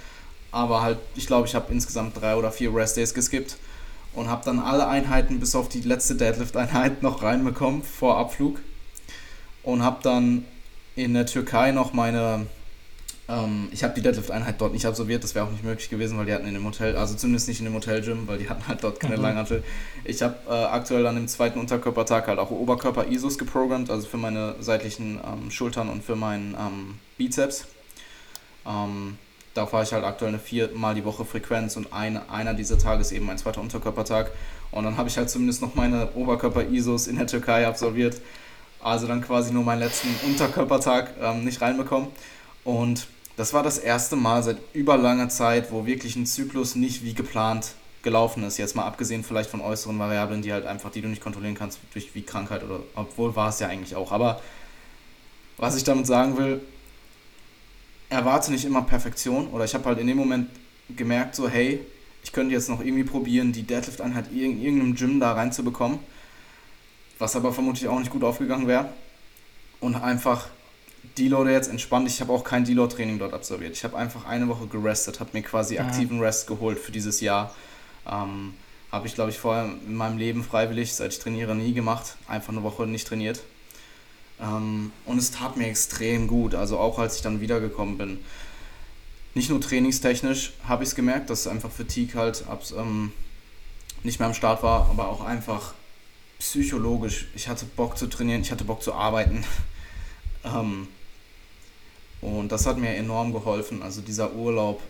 Aber 0.51 0.81
halt, 0.81 0.97
ich 1.15 1.27
glaube, 1.27 1.45
ich 1.45 1.55
habe 1.55 1.73
insgesamt 1.73 2.19
drei 2.19 2.35
oder 2.35 2.51
vier 2.51 2.73
Restdays 2.73 3.13
geskippt 3.13 3.57
und 4.13 4.29
habe 4.29 4.45
dann 4.45 4.59
alle 4.59 4.87
Einheiten 4.87 5.41
bis 5.41 5.55
auf 5.55 5.67
die 5.67 5.81
letzte 5.81 6.15
Deadlift-Einheit 6.15 7.01
noch 7.03 7.21
reinbekommen 7.21 7.83
vor 7.83 8.17
Abflug 8.17 8.61
und 9.63 9.83
habe 9.83 9.99
dann 10.01 10.45
in 10.95 11.13
der 11.13 11.25
Türkei 11.25 11.71
noch 11.71 11.91
meine 11.91 12.47
Ähm, 13.29 13.67
ich 13.71 13.83
habe 13.83 13.93
die 13.93 14.01
Deadlift-Einheit 14.01 14.59
dort 14.59 14.73
nicht 14.73 14.85
absolviert, 14.85 15.23
das 15.23 15.35
wäre 15.35 15.45
auch 15.45 15.51
nicht 15.51 15.63
möglich 15.63 15.89
gewesen, 15.89 16.17
weil 16.17 16.25
die 16.25 16.33
hatten 16.33 16.47
in 16.47 16.53
dem 16.53 16.65
Hotel, 16.65 16.95
also 16.95 17.15
zumindest 17.15 17.47
nicht 17.47 17.59
in 17.59 17.65
dem 17.65 17.73
Hotel-Gym, 17.73 18.27
weil 18.27 18.37
die 18.37 18.49
hatten 18.49 18.67
halt 18.67 18.83
dort 18.83 18.99
keine 18.99 19.17
mhm. 19.17 19.23
Langhantel. 19.23 19.63
Ich 20.05 20.21
habe 20.21 20.35
äh, 20.47 20.51
aktuell 20.51 21.05
an 21.07 21.15
dem 21.15 21.27
zweiten 21.27 21.59
Unterkörpertag 21.59 22.27
halt 22.27 22.39
auch 22.39 22.51
Oberkörper-ISOs 22.51 23.37
geprogrammt, 23.37 23.89
also 23.89 24.07
für 24.07 24.17
meine 24.17 24.55
seitlichen 24.59 25.19
ähm, 25.25 25.51
Schultern 25.51 25.89
und 25.89 26.03
für 26.03 26.15
meinen 26.15 26.55
ähm, 26.57 26.99
Bizeps. 27.17 27.65
Ähm, 28.65 29.17
da 29.53 29.65
fahre 29.65 29.83
ich 29.83 29.91
halt 29.91 30.03
aktuell 30.03 30.29
eine 30.29 30.39
viermal 30.39 30.93
die 30.93 31.03
Woche 31.03 31.25
Frequenz 31.25 31.75
und 31.77 31.91
ein, 31.91 32.17
einer 32.29 32.53
dieser 32.53 32.77
Tage 32.77 33.01
ist 33.01 33.11
eben 33.11 33.25
mein 33.25 33.39
zweiter 33.39 33.59
Unterkörpertag. 33.59 34.31
Und 34.69 34.83
dann 34.83 34.97
habe 34.97 35.09
ich 35.09 35.17
halt 35.17 35.29
zumindest 35.29 35.61
noch 35.63 35.73
meine 35.73 36.09
Oberkörper-ISOs 36.13 37.07
in 37.07 37.17
der 37.17 37.25
Türkei 37.25 37.65
absolviert. 37.65 38.21
Also 38.79 39.07
dann 39.07 39.21
quasi 39.21 39.51
nur 39.51 39.63
meinen 39.63 39.79
letzten 39.79 40.09
Unterkörpertag 40.27 41.15
ähm, 41.19 41.43
nicht 41.43 41.59
reinbekommen. 41.59 42.09
Und 42.63 43.07
das 43.37 43.53
war 43.53 43.63
das 43.63 43.77
erste 43.77 44.15
Mal 44.15 44.43
seit 44.43 44.57
über 44.73 44.97
langer 44.97 45.29
Zeit, 45.29 45.71
wo 45.71 45.85
wirklich 45.85 46.15
ein 46.15 46.25
Zyklus 46.25 46.75
nicht 46.75 47.03
wie 47.03 47.13
geplant 47.13 47.75
gelaufen 48.01 48.43
ist. 48.43 48.57
Jetzt 48.57 48.75
mal 48.75 48.85
abgesehen 48.85 49.23
vielleicht 49.23 49.49
von 49.49 49.61
äußeren 49.61 49.97
Variablen, 49.99 50.41
die 50.41 50.51
halt 50.51 50.65
einfach, 50.65 50.91
die 50.91 51.01
du 51.01 51.07
nicht 51.07 51.21
kontrollieren 51.21 51.55
kannst, 51.55 51.79
durch 51.93 52.15
wie 52.15 52.23
Krankheit 52.23 52.63
oder, 52.63 52.79
obwohl 52.95 53.35
war 53.35 53.49
es 53.49 53.59
ja 53.59 53.67
eigentlich 53.67 53.95
auch. 53.95 54.11
Aber 54.11 54.41
was 55.57 55.77
ich 55.77 55.83
damit 55.83 56.07
sagen 56.07 56.37
will, 56.37 56.61
erwarte 58.09 58.51
nicht 58.51 58.65
immer 58.65 58.81
Perfektion. 58.81 59.47
Oder 59.49 59.65
ich 59.65 59.73
habe 59.75 59.85
halt 59.85 59.99
in 59.99 60.07
dem 60.07 60.17
Moment 60.17 60.49
gemerkt, 60.95 61.35
so, 61.35 61.47
hey, 61.47 61.79
ich 62.23 62.31
könnte 62.31 62.55
jetzt 62.55 62.69
noch 62.69 62.81
irgendwie 62.81 63.03
probieren, 63.03 63.51
die 63.53 63.63
Deadlift-Einheit 63.63 64.31
in 64.31 64.61
irgendeinem 64.61 64.95
Gym 64.95 65.19
da 65.19 65.33
reinzubekommen. 65.33 65.99
Was 67.19 67.35
aber 67.35 67.53
vermutlich 67.53 67.87
auch 67.87 67.99
nicht 67.99 68.11
gut 68.11 68.23
aufgegangen 68.23 68.67
wäre. 68.67 68.89
Und 69.79 69.95
einfach 69.95 70.47
Deload 71.17 71.49
jetzt 71.49 71.69
entspannt. 71.69 72.07
Ich 72.07 72.21
habe 72.21 72.31
auch 72.31 72.43
kein 72.43 72.63
Deload-Training 72.63 73.19
dort 73.19 73.33
absolviert. 73.33 73.73
Ich 73.73 73.83
habe 73.83 73.97
einfach 73.97 74.25
eine 74.25 74.47
Woche 74.47 74.67
gerestet, 74.67 75.19
habe 75.19 75.31
mir 75.33 75.41
quasi 75.41 75.75
ja. 75.75 75.85
aktiven 75.85 76.19
Rest 76.19 76.47
geholt 76.47 76.79
für 76.79 76.91
dieses 76.91 77.21
Jahr. 77.21 77.53
Ähm, 78.09 78.53
habe 78.91 79.07
ich, 79.07 79.15
glaube 79.15 79.31
ich, 79.31 79.37
vorher 79.37 79.65
in 79.65 79.95
meinem 79.95 80.17
Leben 80.17 80.43
freiwillig, 80.43 80.93
seit 80.93 81.13
ich 81.13 81.19
trainiere, 81.19 81.55
nie 81.55 81.73
gemacht. 81.73 82.15
Einfach 82.27 82.53
eine 82.53 82.63
Woche 82.63 82.87
nicht 82.87 83.07
trainiert. 83.07 83.41
Ähm, 84.39 84.91
und 85.05 85.17
es 85.17 85.31
tat 85.31 85.57
mir 85.57 85.67
extrem 85.67 86.27
gut. 86.27 86.55
Also 86.55 86.77
auch 86.77 86.99
als 86.99 87.17
ich 87.17 87.21
dann 87.21 87.41
wiedergekommen 87.41 87.97
bin. 87.97 88.19
Nicht 89.33 89.49
nur 89.49 89.61
trainingstechnisch 89.61 90.53
habe 90.67 90.83
ich 90.83 90.89
es 90.89 90.95
gemerkt, 90.95 91.29
dass 91.29 91.47
einfach 91.47 91.69
Fatigue 91.71 92.19
halt 92.19 92.43
ähm, 92.77 93.11
nicht 94.03 94.19
mehr 94.19 94.27
am 94.27 94.33
Start 94.33 94.63
war, 94.63 94.89
aber 94.89 95.09
auch 95.09 95.23
einfach 95.23 95.73
psychologisch. 96.39 97.27
Ich 97.35 97.47
hatte 97.47 97.65
Bock 97.65 97.97
zu 97.97 98.07
trainieren, 98.07 98.41
ich 98.41 98.51
hatte 98.51 98.63
Bock 98.63 98.81
zu 98.81 98.93
arbeiten. 98.93 99.43
Ähm, 100.45 100.87
und 102.21 102.51
das 102.51 102.65
hat 102.65 102.77
mir 102.77 102.95
enorm 102.95 103.33
geholfen. 103.33 103.81
Also 103.83 104.01
dieser 104.01 104.33
Urlaub, 104.33 104.81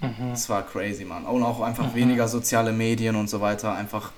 mhm. 0.00 0.30
das 0.30 0.48
war 0.48 0.62
crazy, 0.62 1.04
Mann. 1.04 1.24
Und 1.24 1.42
auch 1.42 1.60
einfach 1.60 1.92
mhm. 1.92 1.94
weniger 1.94 2.28
soziale 2.28 2.72
Medien 2.72 3.16
und 3.16 3.28
so 3.28 3.40
weiter. 3.40 3.74
Einfach, 3.74 4.12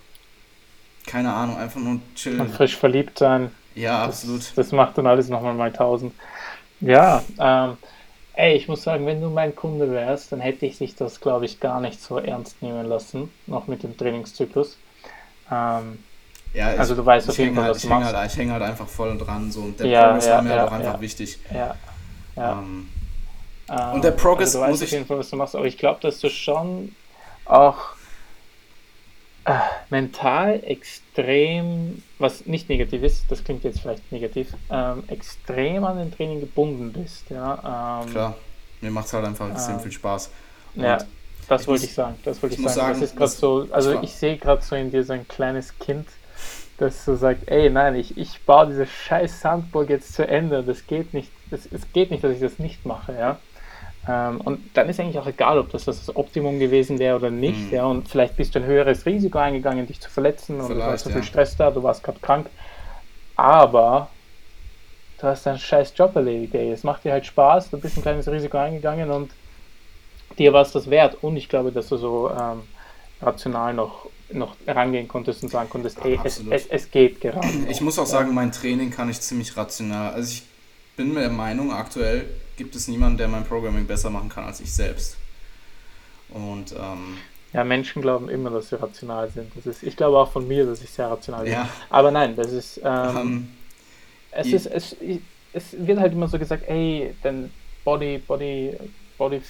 keine 1.06 1.32
Ahnung, 1.32 1.56
einfach 1.56 1.80
nur 1.80 2.00
chillen. 2.14 2.40
Und 2.40 2.50
frisch 2.50 2.76
verliebt 2.76 3.18
sein. 3.18 3.50
Ja, 3.74 4.06
das, 4.06 4.22
absolut. 4.22 4.52
Das 4.56 4.72
macht 4.72 4.98
dann 4.98 5.06
alles 5.06 5.28
nochmal 5.28 5.54
mal 5.54 5.72
tausend. 5.72 6.12
Ja, 6.80 7.22
ähm, 7.38 7.76
ey, 8.34 8.56
ich 8.56 8.68
muss 8.68 8.82
sagen, 8.82 9.04
wenn 9.06 9.20
du 9.20 9.28
mein 9.30 9.54
Kunde 9.54 9.90
wärst, 9.90 10.32
dann 10.32 10.40
hätte 10.40 10.66
ich 10.66 10.78
dich 10.78 10.94
das, 10.94 11.20
glaube 11.20 11.44
ich, 11.44 11.60
gar 11.60 11.80
nicht 11.80 12.00
so 12.00 12.18
ernst 12.18 12.62
nehmen 12.62 12.86
lassen, 12.86 13.30
noch 13.46 13.66
mit 13.66 13.82
dem 13.82 13.96
Trainingszyklus. 13.96 14.78
Ähm, 15.50 15.98
ja, 16.54 16.74
ich, 16.74 16.80
also 16.80 16.94
du 16.94 17.04
weißt 17.04 17.28
auf 17.28 17.38
jeden 17.38 17.54
Fall, 17.54 17.64
halt, 17.64 17.74
was 17.74 17.82
du 17.82 17.88
machst. 17.88 18.14
Halt, 18.14 18.30
ich 18.30 18.38
hänge 18.38 18.52
halt 18.52 18.62
einfach 18.62 18.88
voll 18.88 19.16
dran. 19.18 19.50
So. 19.52 19.60
Und 19.60 19.80
der 19.80 19.86
ja, 19.86 20.04
Progress 20.04 20.26
ja, 20.26 20.34
war 20.34 20.42
mir 20.42 20.50
ja, 20.50 20.56
halt 20.60 20.68
auch 20.68 20.72
einfach 20.72 21.00
wichtig. 21.00 21.38
Ja, 21.52 21.74
ja. 22.36 22.52
Ähm, 22.52 22.88
ähm, 23.68 23.92
und 23.94 24.04
der 24.04 24.12
Progress 24.12 24.56
also 24.56 24.64
du 24.64 24.72
weißt 24.72 24.82
auf 24.82 24.90
jeden 24.90 25.06
Fall, 25.06 25.18
was 25.18 25.30
du 25.30 25.36
machst, 25.36 25.54
aber 25.54 25.66
ich 25.66 25.76
glaube, 25.76 26.00
dass 26.00 26.20
du 26.20 26.30
schon 26.30 26.94
auch 27.44 27.96
äh, 29.44 29.58
mental 29.90 30.62
extrem, 30.62 32.02
was 32.18 32.46
nicht 32.46 32.68
negativ 32.68 33.02
ist, 33.02 33.30
das 33.30 33.42
klingt 33.44 33.64
jetzt 33.64 33.80
vielleicht 33.80 34.10
negativ, 34.12 34.48
ähm, 34.70 35.04
extrem 35.08 35.84
an 35.84 35.98
den 35.98 36.12
Training 36.12 36.40
gebunden 36.40 36.92
bist. 36.92 37.30
Ja? 37.30 38.02
Ähm, 38.04 38.10
Klar, 38.10 38.34
mir 38.80 38.90
macht 38.90 39.06
es 39.06 39.12
halt 39.12 39.24
einfach 39.24 39.50
extrem 39.50 39.76
ähm, 39.76 39.80
viel 39.80 39.92
Spaß. 39.92 40.30
Und 40.74 40.82
ja, 40.82 40.98
das 41.48 41.66
wollte 41.66 41.86
ich 41.86 41.94
sagen. 41.94 42.16
Das 42.24 42.42
wollte 42.42 42.56
ich, 42.56 42.60
ich 42.60 42.66
sagen. 42.66 42.76
sagen. 42.76 43.00
Das 43.00 43.10
ist 43.10 43.16
gerade 43.16 43.30
so, 43.30 43.68
also 43.70 44.02
ich 44.02 44.14
sehe 44.14 44.36
gerade 44.36 44.62
so 44.62 44.76
in 44.76 44.90
dir 44.90 45.02
so 45.02 45.14
ein 45.14 45.26
kleines 45.26 45.78
Kind, 45.78 46.06
dass 46.78 47.04
du 47.04 47.16
sagst, 47.16 47.48
ey, 47.48 47.68
nein, 47.70 47.96
ich, 47.96 48.16
ich 48.16 48.40
baue 48.44 48.68
diese 48.68 48.86
scheiß 48.86 49.40
Sandburg 49.40 49.90
jetzt 49.90 50.14
zu 50.14 50.26
Ende. 50.26 50.62
Das 50.62 50.86
geht 50.86 51.12
nicht. 51.12 51.30
Das, 51.50 51.66
es 51.66 51.92
geht 51.92 52.10
nicht, 52.10 52.22
dass 52.22 52.32
ich 52.32 52.40
das 52.40 52.58
nicht 52.58 52.86
mache, 52.86 53.14
ja. 53.18 53.38
Ähm, 54.08 54.40
und 54.40 54.60
dann 54.74 54.88
ist 54.88 55.00
eigentlich 55.00 55.18
auch 55.18 55.26
egal, 55.26 55.58
ob 55.58 55.70
das 55.70 55.84
das 55.84 56.14
Optimum 56.14 56.58
gewesen 56.58 56.98
wäre 56.98 57.16
oder 57.16 57.30
nicht, 57.30 57.70
mhm. 57.70 57.74
ja. 57.74 57.84
Und 57.84 58.08
vielleicht 58.08 58.36
bist 58.36 58.54
du 58.54 58.60
ein 58.60 58.64
höheres 58.64 59.04
Risiko 59.06 59.38
eingegangen, 59.38 59.86
dich 59.86 60.00
zu 60.00 60.08
verletzen 60.08 60.60
und 60.60 60.74
du 60.74 60.82
hast 60.82 61.04
so 61.04 61.10
viel 61.10 61.18
ja. 61.20 61.24
Stress 61.24 61.56
da, 61.56 61.70
du 61.70 61.82
warst 61.82 62.04
gerade 62.04 62.20
krank. 62.20 62.46
Aber 63.34 64.08
du 65.20 65.26
hast 65.26 65.46
deinen 65.46 65.58
scheiß 65.58 65.92
Job 65.96 66.14
erledigt, 66.14 66.54
ey. 66.54 66.70
Es 66.70 66.84
macht 66.84 67.04
dir 67.04 67.12
halt 67.12 67.26
Spaß, 67.26 67.70
du 67.70 67.78
bist 67.78 67.96
ein 67.96 68.02
kleines 68.02 68.28
Risiko 68.28 68.56
eingegangen 68.56 69.10
und 69.10 69.32
dir 70.38 70.52
war 70.52 70.62
es 70.62 70.70
das 70.70 70.88
wert. 70.88 71.16
Und 71.22 71.36
ich 71.36 71.48
glaube, 71.48 71.72
dass 71.72 71.88
du 71.88 71.96
so 71.96 72.30
ähm, 72.30 72.62
rational 73.20 73.74
noch 73.74 74.08
noch 74.30 74.56
herangehen 74.66 75.08
konntest 75.08 75.42
und 75.42 75.48
sagen 75.48 75.70
konntest, 75.70 75.98
ey, 76.04 76.18
es, 76.22 76.42
es, 76.50 76.66
es, 76.66 76.90
geht 76.90 77.20
gerade. 77.20 77.48
Ich 77.68 77.80
muss 77.80 77.98
auch 77.98 78.06
sagen, 78.06 78.34
mein 78.34 78.52
Training 78.52 78.90
kann 78.90 79.08
ich 79.08 79.20
ziemlich 79.20 79.56
rational. 79.56 80.12
Also 80.12 80.32
ich 80.32 80.42
bin 80.96 81.14
mir 81.14 81.20
der 81.20 81.30
Meinung, 81.30 81.72
aktuell 81.72 82.26
gibt 82.56 82.74
es 82.74 82.88
niemanden, 82.88 83.18
der 83.18 83.28
mein 83.28 83.44
Programming 83.44 83.86
besser 83.86 84.10
machen 84.10 84.28
kann 84.28 84.44
als 84.44 84.60
ich 84.60 84.72
selbst. 84.72 85.16
Und 86.30 86.72
ähm, 86.72 87.18
ja, 87.52 87.64
Menschen 87.64 88.02
glauben 88.02 88.28
immer, 88.28 88.50
dass 88.50 88.68
sie 88.68 88.80
rational 88.80 89.30
sind. 89.30 89.50
Das 89.56 89.64
ist, 89.64 89.82
ich 89.82 89.96
glaube 89.96 90.18
auch 90.18 90.30
von 90.30 90.46
mir, 90.46 90.66
dass 90.66 90.82
ich 90.82 90.90
sehr 90.90 91.08
rational 91.08 91.44
bin. 91.44 91.54
Ja. 91.54 91.68
Aber 91.88 92.10
nein, 92.10 92.36
das 92.36 92.52
ist, 92.52 92.80
ähm, 92.84 93.16
um, 93.16 93.16
ähm, 93.16 93.48
es 94.32 94.46
ist, 94.48 94.66
es, 94.66 94.96
es 95.54 95.64
wird 95.78 95.98
halt 95.98 96.12
immer 96.12 96.28
so 96.28 96.38
gesagt, 96.38 96.68
ey, 96.68 97.14
denn 97.24 97.50
Body, 97.84 98.18
Body, 98.18 98.76
Body, 99.16 99.40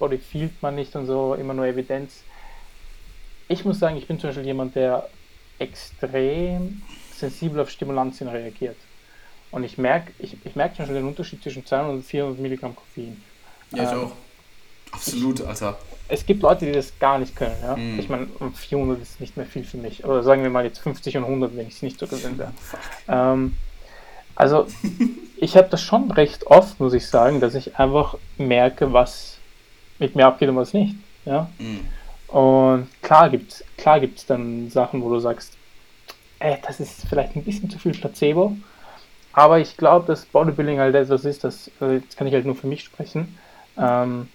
Body 0.00 0.18
fühlt 0.18 0.60
man 0.60 0.74
nicht 0.74 0.96
und 0.96 1.06
so, 1.06 1.34
immer 1.34 1.54
nur 1.54 1.66
Evidenz 1.66 2.24
ich 3.48 3.64
muss 3.64 3.78
sagen, 3.78 3.96
ich 3.96 4.06
bin 4.06 4.18
zum 4.18 4.30
Beispiel 4.30 4.46
jemand, 4.46 4.74
der 4.74 5.08
extrem 5.58 6.82
sensibel 7.14 7.60
auf 7.60 7.70
Stimulantien 7.70 8.28
reagiert. 8.28 8.76
Und 9.50 9.64
ich 9.64 9.78
merke 9.78 10.12
ich, 10.18 10.36
ich 10.44 10.56
merk 10.56 10.74
zum 10.74 10.82
Beispiel 10.82 10.96
den 10.96 11.08
Unterschied 11.08 11.42
zwischen 11.42 11.64
200 11.64 11.94
und 11.94 12.02
400 12.04 12.38
Milligramm 12.40 12.74
Koffein. 12.74 13.22
Ja, 13.72 13.84
ich 13.84 13.90
ähm, 13.90 13.98
auch. 13.98 14.12
Absolut, 14.92 15.40
ich, 15.40 15.46
Alter. 15.46 15.78
Es 16.08 16.24
gibt 16.24 16.42
Leute, 16.42 16.66
die 16.66 16.72
das 16.72 16.98
gar 16.98 17.18
nicht 17.18 17.34
können. 17.34 17.56
Ja? 17.62 17.76
Mm. 17.76 17.98
Ich 17.98 18.08
meine, 18.08 18.28
400 18.54 19.00
ist 19.00 19.20
nicht 19.20 19.36
mehr 19.36 19.46
viel 19.46 19.64
für 19.64 19.76
mich. 19.76 20.04
Oder 20.04 20.22
sagen 20.22 20.42
wir 20.42 20.50
mal 20.50 20.64
jetzt 20.64 20.78
50 20.78 21.16
und 21.18 21.24
100, 21.24 21.56
wenn 21.56 21.66
ich 21.66 21.74
es 21.74 21.82
nicht 21.82 21.98
so 21.98 22.06
gewöhnt 22.06 22.38
wäre. 22.38 22.52
Ähm, 23.08 23.56
also, 24.34 24.66
ich 25.36 25.56
habe 25.56 25.68
das 25.68 25.82
schon 25.82 26.10
recht 26.10 26.46
oft, 26.46 26.78
muss 26.78 26.92
ich 26.92 27.06
sagen, 27.06 27.40
dass 27.40 27.54
ich 27.54 27.76
einfach 27.76 28.16
merke, 28.36 28.92
was 28.92 29.38
mit 29.98 30.14
mir 30.14 30.26
abgeht 30.26 30.48
und 30.48 30.56
was 30.56 30.72
nicht. 30.72 30.94
Ja? 31.24 31.50
Mm. 31.58 31.78
Und 32.36 32.88
klar 33.00 33.30
gibt 33.30 33.50
es 33.50 33.64
klar 33.78 33.98
gibt's 33.98 34.26
dann 34.26 34.68
Sachen, 34.68 35.02
wo 35.02 35.08
du 35.08 35.18
sagst, 35.20 35.56
ey, 36.38 36.58
das 36.66 36.80
ist 36.80 37.06
vielleicht 37.08 37.34
ein 37.34 37.42
bisschen 37.42 37.70
zu 37.70 37.78
viel 37.78 37.92
Placebo. 37.92 38.54
Aber 39.32 39.58
ich 39.58 39.74
glaube, 39.78 40.06
dass 40.06 40.26
Bodybuilding 40.26 40.78
halt 40.78 40.94
etwas 40.94 41.24
ist, 41.24 41.44
das, 41.44 41.70
also 41.80 41.94
jetzt 41.94 42.14
kann 42.14 42.26
ich 42.26 42.34
halt 42.34 42.44
nur 42.44 42.54
für 42.54 42.66
mich 42.66 42.84
sprechen, 42.84 43.38
ähm, 43.78 44.28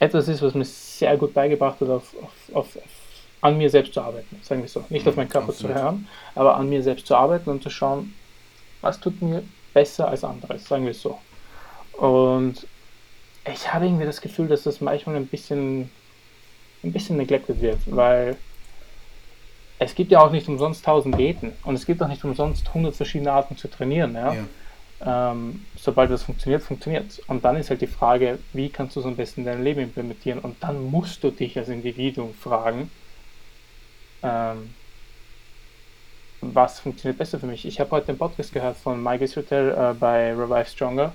etwas 0.00 0.26
ist, 0.26 0.42
was 0.42 0.54
mir 0.54 0.64
sehr 0.64 1.16
gut 1.16 1.32
beigebracht 1.32 1.80
hat, 1.80 1.88
auf, 1.88 2.12
auf, 2.22 2.74
auf, 2.74 2.76
an 3.40 3.56
mir 3.56 3.70
selbst 3.70 3.94
zu 3.94 4.00
arbeiten, 4.00 4.40
sagen 4.42 4.62
wir 4.62 4.68
so. 4.68 4.84
Nicht 4.88 5.06
auf 5.06 5.14
meinen 5.14 5.28
Körper 5.28 5.50
Absolut. 5.50 5.76
zu 5.76 5.80
hören, 5.80 6.08
aber 6.34 6.56
an 6.56 6.68
mir 6.68 6.82
selbst 6.82 7.06
zu 7.06 7.14
arbeiten 7.14 7.50
und 7.50 7.62
zu 7.62 7.70
schauen, 7.70 8.14
was 8.80 8.98
tut 8.98 9.22
mir 9.22 9.44
besser 9.74 10.08
als 10.08 10.24
anderes, 10.24 10.66
sagen 10.66 10.86
wir 10.86 10.94
so. 10.94 11.16
Und 11.92 12.66
ich 13.44 13.72
habe 13.72 13.86
irgendwie 13.86 14.06
das 14.06 14.20
Gefühl, 14.20 14.48
dass 14.48 14.64
das 14.64 14.80
manchmal 14.80 15.14
ein 15.14 15.28
bisschen 15.28 15.88
ein 16.82 16.92
bisschen 16.92 17.16
neglected 17.16 17.60
wird, 17.60 17.78
weil 17.86 18.36
es 19.78 19.94
gibt 19.94 20.10
ja 20.10 20.20
auch 20.20 20.30
nicht 20.30 20.48
umsonst 20.48 20.84
tausend 20.84 21.18
Diäten 21.18 21.52
und 21.64 21.74
es 21.74 21.86
gibt 21.86 22.02
auch 22.02 22.08
nicht 22.08 22.24
umsonst 22.24 22.72
hundert 22.74 22.96
verschiedene 22.96 23.32
Arten 23.32 23.56
zu 23.56 23.68
trainieren. 23.68 24.14
Ja? 24.14 24.34
ja. 24.34 24.44
Ähm, 25.00 25.64
sobald 25.76 26.10
das 26.10 26.24
funktioniert, 26.24 26.62
funktioniert 26.62 27.10
es. 27.10 27.18
Und 27.20 27.44
dann 27.44 27.56
ist 27.56 27.70
halt 27.70 27.80
die 27.80 27.86
Frage, 27.86 28.38
wie 28.52 28.68
kannst 28.68 28.96
du 28.96 29.00
es 29.00 29.06
am 29.06 29.14
besten 29.14 29.40
in 29.40 29.46
dein 29.46 29.62
Leben 29.62 29.80
implementieren? 29.80 30.40
Und 30.40 30.56
dann 30.60 30.90
musst 30.90 31.22
du 31.22 31.30
dich 31.30 31.56
als 31.56 31.68
Individuum 31.68 32.34
fragen, 32.34 32.90
ähm, 34.22 34.74
was 36.40 36.80
funktioniert 36.80 37.18
besser 37.18 37.38
für 37.38 37.46
mich. 37.46 37.64
Ich 37.64 37.78
habe 37.78 37.90
heute 37.92 38.06
den 38.06 38.18
Podcast 38.18 38.52
gehört 38.52 38.76
von 38.76 39.00
Mike 39.02 39.26
Hotel 39.36 39.70
äh, 39.70 39.94
bei 39.94 40.32
Revive 40.32 40.66
Stronger 40.66 41.12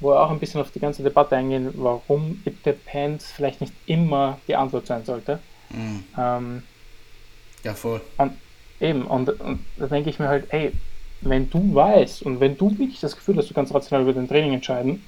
wo 0.00 0.10
wir 0.10 0.20
auch 0.20 0.30
ein 0.30 0.38
bisschen 0.38 0.60
auf 0.60 0.70
die 0.70 0.80
ganze 0.80 1.02
Debatte 1.02 1.36
eingehen, 1.36 1.70
warum 1.74 2.42
It 2.44 2.64
Depends 2.64 3.30
vielleicht 3.30 3.60
nicht 3.60 3.72
immer 3.86 4.38
die 4.48 4.56
Antwort 4.56 4.86
sein 4.86 5.04
sollte. 5.04 5.38
Mhm. 5.70 6.04
Ähm, 6.18 6.62
ja, 7.64 7.74
voll. 7.74 8.00
Und 8.18 8.32
eben, 8.80 9.02
und, 9.06 9.28
und 9.40 9.60
da 9.76 9.86
denke 9.86 10.10
ich 10.10 10.18
mir 10.18 10.28
halt, 10.28 10.52
ey, 10.52 10.72
wenn 11.22 11.50
du 11.50 11.74
weißt 11.74 12.22
und 12.22 12.40
wenn 12.40 12.56
du 12.56 12.70
wirklich 12.78 13.00
das 13.00 13.16
Gefühl 13.16 13.36
hast, 13.36 13.50
du 13.50 13.54
kannst 13.54 13.74
rational 13.74 14.02
über 14.02 14.12
dein 14.12 14.28
Training 14.28 14.54
entscheiden, 14.54 15.02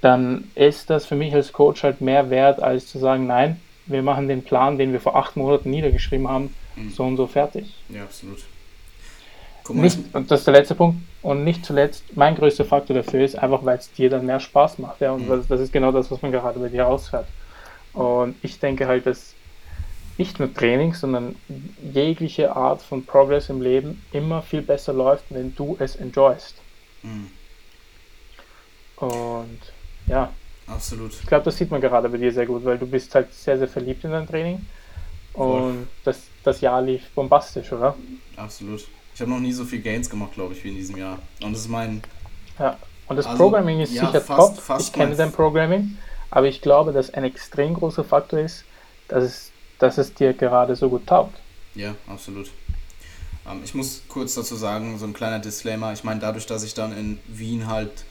dann 0.00 0.50
ist 0.54 0.88
das 0.88 1.04
für 1.04 1.16
mich 1.16 1.34
als 1.34 1.52
Coach 1.52 1.82
halt 1.82 2.00
mehr 2.00 2.30
wert, 2.30 2.62
als 2.62 2.86
zu 2.86 2.98
sagen, 2.98 3.26
nein, 3.26 3.60
wir 3.86 4.02
machen 4.02 4.28
den 4.28 4.42
Plan, 4.42 4.78
den 4.78 4.92
wir 4.92 5.00
vor 5.00 5.16
acht 5.16 5.36
Monaten 5.36 5.70
niedergeschrieben 5.70 6.28
haben, 6.28 6.54
mhm. 6.76 6.90
so 6.90 7.04
und 7.04 7.16
so 7.16 7.26
fertig. 7.26 7.74
Ja, 7.88 8.04
absolut. 8.04 8.44
Nicht, 9.72 9.98
und 10.12 10.30
das 10.30 10.40
ist 10.40 10.46
der 10.46 10.54
letzte 10.54 10.74
Punkt. 10.74 10.98
Und 11.22 11.44
nicht 11.44 11.64
zuletzt, 11.64 12.04
mein 12.16 12.34
größter 12.34 12.64
Faktor 12.64 12.96
dafür 12.96 13.24
ist 13.24 13.38
einfach, 13.38 13.64
weil 13.64 13.78
es 13.78 13.92
dir 13.92 14.10
dann 14.10 14.26
mehr 14.26 14.40
Spaß 14.40 14.78
macht. 14.78 15.00
Ja? 15.00 15.12
Und 15.12 15.28
mhm. 15.28 15.44
das 15.48 15.60
ist 15.60 15.72
genau 15.72 15.92
das, 15.92 16.10
was 16.10 16.22
man 16.22 16.32
gerade 16.32 16.58
bei 16.58 16.68
dir 16.68 16.86
ausfährt. 16.86 17.26
Und 17.92 18.36
ich 18.42 18.58
denke 18.58 18.86
halt, 18.86 19.06
dass 19.06 19.34
nicht 20.16 20.38
nur 20.38 20.52
Training, 20.52 20.94
sondern 20.94 21.34
jegliche 21.92 22.54
Art 22.54 22.82
von 22.82 23.04
Progress 23.04 23.48
im 23.48 23.62
Leben 23.62 24.04
immer 24.12 24.42
viel 24.42 24.62
besser 24.62 24.92
läuft, 24.92 25.24
wenn 25.30 25.54
du 25.54 25.76
es 25.78 25.96
enjoyst. 25.96 26.56
Mhm. 27.02 27.30
Und 28.96 29.60
ja. 30.06 30.30
Absolut. 30.66 31.12
Ich 31.14 31.26
glaube, 31.26 31.44
das 31.44 31.56
sieht 31.56 31.70
man 31.70 31.80
gerade 31.80 32.08
bei 32.08 32.18
dir 32.18 32.32
sehr 32.32 32.46
gut, 32.46 32.64
weil 32.64 32.78
du 32.78 32.86
bist 32.86 33.14
halt 33.14 33.32
sehr, 33.32 33.58
sehr 33.58 33.66
verliebt 33.66 34.04
in 34.04 34.12
dein 34.12 34.26
Training. 34.26 34.64
Und 35.32 35.88
das, 36.04 36.22
das 36.44 36.60
Jahr 36.60 36.82
lief 36.82 37.08
bombastisch, 37.10 37.72
oder? 37.72 37.96
Absolut. 38.36 38.86
Ich 39.20 39.22
habe 39.22 39.32
noch 39.32 39.40
nie 39.40 39.52
so 39.52 39.66
viel 39.66 39.82
Gains 39.82 40.08
gemacht, 40.08 40.32
glaube 40.32 40.54
ich, 40.54 40.64
wie 40.64 40.70
in 40.70 40.76
diesem 40.76 40.96
Jahr. 40.96 41.18
Und 41.42 41.52
das 41.52 41.60
ist 41.60 41.68
mein. 41.68 42.00
Ja, 42.58 42.78
und 43.06 43.16
das 43.16 43.26
also, 43.26 43.36
Programming 43.36 43.80
ist 43.80 43.92
ja, 43.92 44.06
sicher 44.06 44.22
fast, 44.22 44.54
top. 44.56 44.64
Fast 44.64 44.86
ich 44.86 44.92
kenne 44.94 45.14
dein 45.14 45.30
Programming, 45.30 45.98
aber 46.30 46.46
ich 46.46 46.62
glaube, 46.62 46.94
dass 46.94 47.12
ein 47.12 47.24
extrem 47.24 47.74
großer 47.74 48.02
Faktor 48.02 48.38
ist, 48.38 48.64
dass 49.08 49.22
es, 49.22 49.50
dass 49.78 49.98
es 49.98 50.14
dir 50.14 50.32
gerade 50.32 50.74
so 50.74 50.88
gut 50.88 51.06
taugt. 51.06 51.34
Ja, 51.74 51.96
absolut. 52.06 52.50
Ähm, 53.46 53.60
ich 53.62 53.74
muss 53.74 54.04
kurz 54.08 54.36
dazu 54.36 54.56
sagen, 54.56 54.98
so 54.98 55.04
ein 55.04 55.12
kleiner 55.12 55.38
Disclaimer. 55.38 55.92
Ich 55.92 56.02
meine, 56.02 56.18
dadurch, 56.18 56.46
dass 56.46 56.62
ich 56.62 56.72
dann 56.72 56.96
in 56.96 57.18
Wien 57.26 57.66
halt 57.66 58.06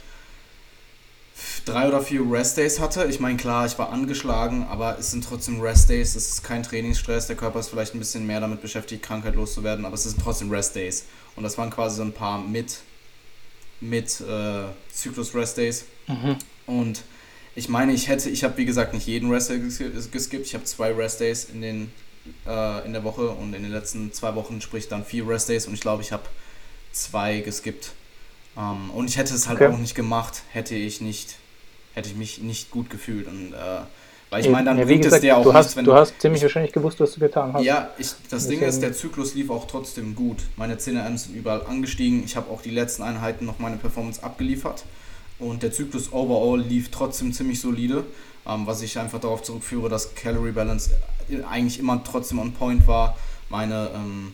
drei 1.66 1.88
oder 1.88 2.02
vier 2.02 2.22
Rest-Days 2.30 2.80
hatte. 2.80 3.06
Ich 3.06 3.20
meine, 3.20 3.38
klar, 3.38 3.66
ich 3.66 3.78
war 3.78 3.92
angeschlagen, 3.92 4.66
aber 4.70 4.98
es 5.00 5.12
sind 5.12 5.24
trotzdem 5.24 5.62
Rest-Days. 5.62 6.16
Es 6.16 6.30
ist 6.30 6.44
kein 6.44 6.64
Trainingsstress. 6.64 7.28
Der 7.28 7.36
Körper 7.36 7.60
ist 7.60 7.70
vielleicht 7.70 7.94
ein 7.96 8.00
bisschen 8.00 8.26
mehr 8.26 8.40
damit 8.40 8.62
beschäftigt, 8.62 9.04
Krankheit 9.04 9.36
loszuwerden, 9.36 9.86
aber 9.86 9.96
es 9.96 10.04
sind 10.04 10.22
trotzdem 10.22 10.50
Rest-Days. 10.52 11.06
Und 11.36 11.44
das 11.44 11.58
waren 11.58 11.70
quasi 11.70 11.98
so 11.98 12.04
ein 12.04 12.14
paar 12.14 12.40
mit, 12.40 12.80
mit 13.80 14.22
äh, 14.22 14.64
Zyklus-Rest-Days. 14.94 15.86
Mhm. 16.08 16.38
Und 16.66 17.04
ich 17.56 17.70
meine, 17.70 17.94
ich 17.94 18.08
hätte, 18.08 18.30
ich 18.30 18.44
habe 18.44 18.58
wie 18.58 18.66
gesagt 18.66 18.94
nicht 18.94 19.08
jeden 19.08 19.32
Rest-Day 19.32 19.60
geskippt. 20.12 20.46
Ich 20.46 20.54
habe 20.54 20.64
zwei 20.64 20.94
Rest-Days 20.94 21.46
in, 21.46 21.62
den, 21.62 21.92
äh, 22.46 22.86
in 22.86 22.94
der 22.94 23.04
Woche 23.04 23.30
und 23.30 23.54
in 23.54 23.64
den 23.64 23.72
letzten 23.72 24.14
zwei 24.14 24.36
Wochen, 24.36 24.62
sprich 24.62 24.88
dann 24.88 25.04
vier 25.04 25.28
Rest-Days. 25.28 25.68
Und 25.68 25.74
ich 25.74 25.82
glaube, 25.82 26.02
ich 26.04 26.12
habe 26.12 26.24
zwei 26.92 27.40
geskippt. 27.40 27.92
Ähm, 28.60 28.90
und 28.92 29.10
ich 29.10 29.18
hätte 29.18 29.34
es 29.34 29.48
halt 29.48 29.62
okay. 29.62 29.74
auch 29.74 29.78
nicht 29.78 29.96
gemacht, 29.96 30.44
hätte 30.52 30.76
ich 30.76 31.02
nicht, 31.02 31.38
hätte 31.94 32.10
ich 32.10 32.16
mich 32.16 32.40
nicht 32.42 32.72
gut 32.72 32.90
gefühlt. 32.90 33.28
Und, 33.28 33.54
äh, 33.54 33.58
weil 34.30 34.42
ich 34.42 34.50
meine, 34.50 34.66
dann 34.66 34.78
ja, 34.78 34.86
bringt 34.86 35.04
gesagt, 35.04 35.20
es 35.20 35.22
dir 35.22 35.38
auch 35.38 35.44
du 35.44 35.54
hast, 35.54 35.76
wenn 35.76 35.86
du 35.86 35.94
hast 35.94 36.22
ziemlich 36.22 36.42
wahrscheinlich 36.44 36.72
gewusst, 36.72 37.00
was 37.00 37.14
du 37.14 37.20
getan 37.20 37.54
hast. 37.54 37.64
Ja, 37.64 37.90
ich, 37.98 38.10
das 38.30 38.44
Deswegen. 38.44 38.60
Ding 38.60 38.70
ist, 38.70 38.82
der 38.82 38.94
Zyklus 38.94 39.34
lief 39.34 39.50
auch 39.50 39.66
trotzdem 39.66 40.14
gut. 40.14 40.38
Meine 40.56 40.78
10 40.78 41.18
sind 41.18 41.36
überall 41.36 41.66
angestiegen. 41.66 42.24
Ich 42.24 42.36
habe 42.36 42.52
auch 42.52 42.62
die 42.62 42.70
letzten 42.70 43.02
Einheiten 43.02 43.46
noch 43.46 43.58
meine 43.58 43.78
Performance 43.78 44.22
abgeliefert. 44.22 44.84
Und 45.40 45.64
der 45.64 45.72
Zyklus 45.72 46.12
overall 46.12 46.60
lief 46.60 46.92
trotzdem 46.92 47.34
ziemlich 47.34 47.62
solide, 47.62 48.04
ähm, 48.46 48.68
was 48.68 48.82
ich 48.82 49.00
einfach 49.00 49.20
darauf 49.20 49.42
zurückführe, 49.42 49.90
dass 49.90 50.14
Calorie 50.14 50.52
Balance 50.52 50.92
eigentlich 51.50 51.80
immer 51.80 52.04
trotzdem 52.04 52.40
on 52.40 52.54
point 52.54 52.86
war. 52.86 53.18
Meine, 53.50 53.90
ähm, 53.96 54.34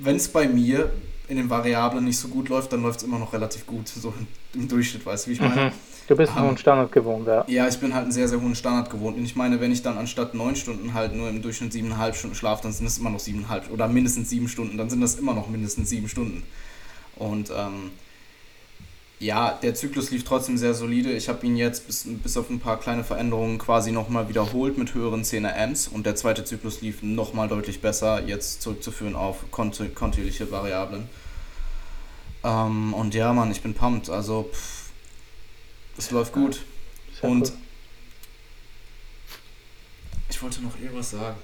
wenn 0.00 0.16
es 0.16 0.28
bei 0.28 0.46
mir 0.48 0.90
in 1.28 1.36
den 1.36 1.50
Variablen 1.50 2.04
nicht 2.04 2.18
so 2.18 2.28
gut 2.28 2.48
läuft, 2.48 2.72
dann 2.72 2.82
läuft 2.82 3.00
es 3.00 3.04
immer 3.04 3.18
noch 3.18 3.32
relativ 3.32 3.66
gut, 3.66 3.88
so 3.88 4.12
im 4.54 4.68
Durchschnitt, 4.68 5.04
weißt 5.04 5.26
du, 5.26 5.30
wie 5.30 5.34
ich 5.34 5.40
meine? 5.40 5.66
Mhm. 5.66 5.72
Du 6.08 6.14
bist 6.14 6.32
einen 6.32 6.42
um, 6.42 6.48
hohen 6.50 6.58
Standard 6.58 6.92
gewohnt, 6.92 7.26
ja. 7.26 7.44
Ja, 7.48 7.66
ich 7.66 7.78
bin 7.78 7.92
halt 7.92 8.04
einen 8.04 8.12
sehr, 8.12 8.28
sehr 8.28 8.40
hohen 8.40 8.54
Standard 8.54 8.90
gewohnt. 8.90 9.16
Und 9.16 9.24
ich 9.24 9.34
meine, 9.34 9.60
wenn 9.60 9.72
ich 9.72 9.82
dann 9.82 9.98
anstatt 9.98 10.34
neun 10.34 10.54
Stunden 10.54 10.94
halt 10.94 11.14
nur 11.14 11.28
im 11.28 11.42
Durchschnitt 11.42 11.72
siebeneinhalb 11.72 12.14
Stunden 12.14 12.36
schlafe, 12.36 12.62
dann 12.62 12.72
sind 12.72 12.86
es 12.86 12.98
immer 12.98 13.10
noch 13.10 13.18
siebeneinhalb 13.18 13.70
oder 13.72 13.88
mindestens 13.88 14.30
sieben 14.30 14.48
Stunden, 14.48 14.78
dann 14.78 14.88
sind 14.88 15.00
das 15.00 15.16
immer 15.16 15.34
noch 15.34 15.48
mindestens 15.48 15.90
sieben 15.90 16.08
Stunden. 16.08 16.44
Und 17.16 17.50
ähm, 17.50 17.90
ja, 19.18 19.52
der 19.62 19.74
Zyklus 19.74 20.10
lief 20.10 20.24
trotzdem 20.24 20.58
sehr 20.58 20.74
solide. 20.74 21.12
Ich 21.12 21.28
habe 21.28 21.46
ihn 21.46 21.56
jetzt 21.56 21.86
bis, 21.86 22.04
bis 22.06 22.36
auf 22.36 22.50
ein 22.50 22.60
paar 22.60 22.78
kleine 22.78 23.02
Veränderungen 23.02 23.56
quasi 23.58 23.90
nochmal 23.90 24.28
wiederholt 24.28 24.76
mit 24.76 24.92
höheren 24.92 25.22
10er 25.22 25.56
Amps 25.56 25.88
und 25.88 26.04
der 26.04 26.16
zweite 26.16 26.44
Zyklus 26.44 26.82
lief 26.82 27.02
nochmal 27.02 27.48
deutlich 27.48 27.80
besser, 27.80 28.22
jetzt 28.22 28.60
zurückzuführen 28.60 29.16
auf 29.16 29.50
kontinuierliche 29.50 30.50
Variablen. 30.50 31.08
Ähm, 32.44 32.92
und 32.92 33.14
ja, 33.14 33.32
Mann, 33.32 33.50
ich 33.50 33.62
bin 33.62 33.72
pumped. 33.72 34.10
Also, 34.10 34.50
pff, 34.52 34.90
es 35.96 36.10
läuft 36.10 36.34
gut. 36.34 36.60
Ja, 37.22 37.28
und 37.30 37.48
cool. 37.48 37.52
ich 40.28 40.42
wollte 40.42 40.62
noch 40.62 40.78
irgendwas 40.78 41.10
sagen. 41.10 41.38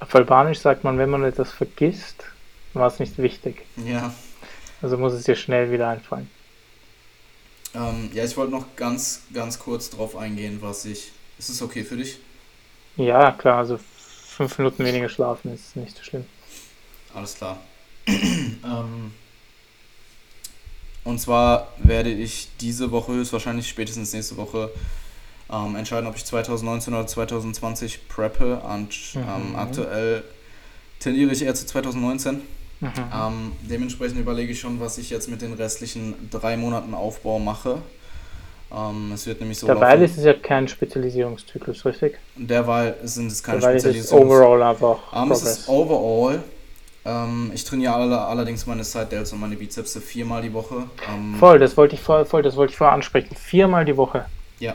Auf 0.00 0.12
Albanisch 0.14 0.58
sagt 0.58 0.82
man, 0.82 0.98
wenn 0.98 1.08
man 1.08 1.22
etwas 1.22 1.52
vergisst, 1.52 2.24
war 2.74 2.88
es 2.88 2.98
nicht 2.98 3.16
wichtig. 3.18 3.64
Ja. 3.76 4.12
Also 4.82 4.98
muss 4.98 5.12
es 5.12 5.24
dir 5.24 5.36
schnell 5.36 5.70
wieder 5.70 5.88
einfallen. 5.88 6.30
Ähm, 7.74 8.10
ja, 8.14 8.24
ich 8.24 8.36
wollte 8.36 8.52
noch 8.52 8.76
ganz, 8.76 9.22
ganz 9.32 9.58
kurz 9.58 9.90
drauf 9.90 10.16
eingehen, 10.16 10.58
was 10.60 10.84
ich. 10.84 11.12
Ist 11.38 11.50
es 11.50 11.60
okay 11.60 11.84
für 11.84 11.96
dich? 11.96 12.18
Ja, 12.96 13.32
klar, 13.32 13.58
also 13.58 13.78
fünf 13.78 14.56
Minuten 14.58 14.84
weniger 14.84 15.08
schlafen 15.08 15.52
ist 15.52 15.76
nicht 15.76 15.96
so 15.96 16.02
schlimm. 16.02 16.24
Alles 17.14 17.34
klar. 17.34 17.58
ähm, 18.06 19.12
und 21.04 21.20
zwar 21.20 21.68
werde 21.78 22.10
ich 22.10 22.48
diese 22.60 22.90
Woche, 22.90 23.12
höchstwahrscheinlich 23.12 23.68
spätestens 23.68 24.12
nächste 24.12 24.36
Woche, 24.36 24.70
ähm, 25.50 25.76
entscheiden, 25.76 26.08
ob 26.08 26.16
ich 26.16 26.24
2019 26.24 26.94
oder 26.94 27.06
2020 27.06 28.08
preppe. 28.08 28.60
Und 28.60 28.94
ähm, 29.14 29.50
mhm. 29.50 29.56
aktuell 29.56 30.24
tendiere 30.98 31.32
ich 31.32 31.42
eher 31.42 31.54
zu 31.54 31.66
2019. 31.66 32.42
Mhm. 32.80 32.90
Ähm, 33.14 33.52
dementsprechend 33.62 34.18
überlege 34.18 34.52
ich 34.52 34.60
schon, 34.60 34.80
was 34.80 34.98
ich 34.98 35.10
jetzt 35.10 35.28
mit 35.30 35.42
den 35.42 35.54
restlichen 35.54 36.14
drei 36.30 36.56
Monaten 36.56 36.94
Aufbau 36.94 37.38
mache. 37.38 37.78
Ähm, 38.74 39.12
es 39.14 39.26
wird 39.26 39.40
nämlich 39.40 39.58
so. 39.58 39.66
Derweil 39.66 40.02
ist 40.02 40.18
es 40.18 40.24
ja 40.24 40.34
kein 40.34 40.68
Spezialisierungszyklus, 40.68 41.84
richtig? 41.84 42.18
Derweil 42.34 42.96
sind 43.04 43.28
es 43.28 43.42
keine 43.42 43.60
Derweil 43.60 43.80
Spezialisierungs. 43.80 44.24
Ist 44.24 44.30
es 44.30 44.40
overall 44.40 44.62
einfach. 44.62 44.98
Ähm, 45.14 45.30
es 45.30 45.42
ist 45.42 45.68
overall. 45.68 46.42
Ähm, 47.04 47.52
ich 47.54 47.64
trainiere 47.64 47.94
alle, 47.94 48.18
allerdings 48.18 48.66
meine 48.66 48.82
Side 48.82 49.06
Delts 49.06 49.32
und 49.32 49.40
meine 49.40 49.54
Bizepse 49.56 50.00
viermal 50.00 50.42
die 50.42 50.52
Woche. 50.52 50.88
Ähm, 51.08 51.36
voll, 51.38 51.58
das 51.58 51.76
wollte 51.76 51.94
ich 51.94 52.00
voll, 52.00 52.24
voll, 52.24 52.42
das 52.42 52.56
wollte 52.56 52.72
ich 52.72 52.76
vorher 52.76 52.94
ansprechen. 52.94 53.36
Viermal 53.36 53.84
die 53.84 53.96
Woche. 53.96 54.26
Ja. 54.58 54.74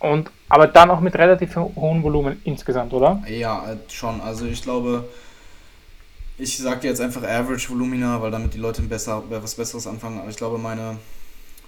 Und 0.00 0.30
aber 0.48 0.66
dann 0.66 0.90
auch 0.90 1.00
mit 1.00 1.14
relativ 1.14 1.56
hohem 1.56 2.02
Volumen 2.02 2.40
insgesamt, 2.44 2.92
oder? 2.92 3.22
Ja, 3.28 3.72
äh, 3.72 3.76
schon. 3.88 4.20
Also 4.20 4.44
ich 4.46 4.62
glaube 4.62 5.08
ich 6.38 6.58
sage 6.58 6.88
jetzt 6.88 7.00
einfach 7.00 7.22
Average 7.22 7.70
Volumina, 7.70 8.20
weil 8.20 8.30
damit 8.30 8.54
die 8.54 8.58
Leute 8.58 8.82
besser, 8.82 9.22
was 9.28 9.54
Besseres 9.54 9.86
anfangen. 9.86 10.18
Aber 10.18 10.30
ich 10.30 10.36
glaube, 10.36 10.58
meine, 10.58 10.98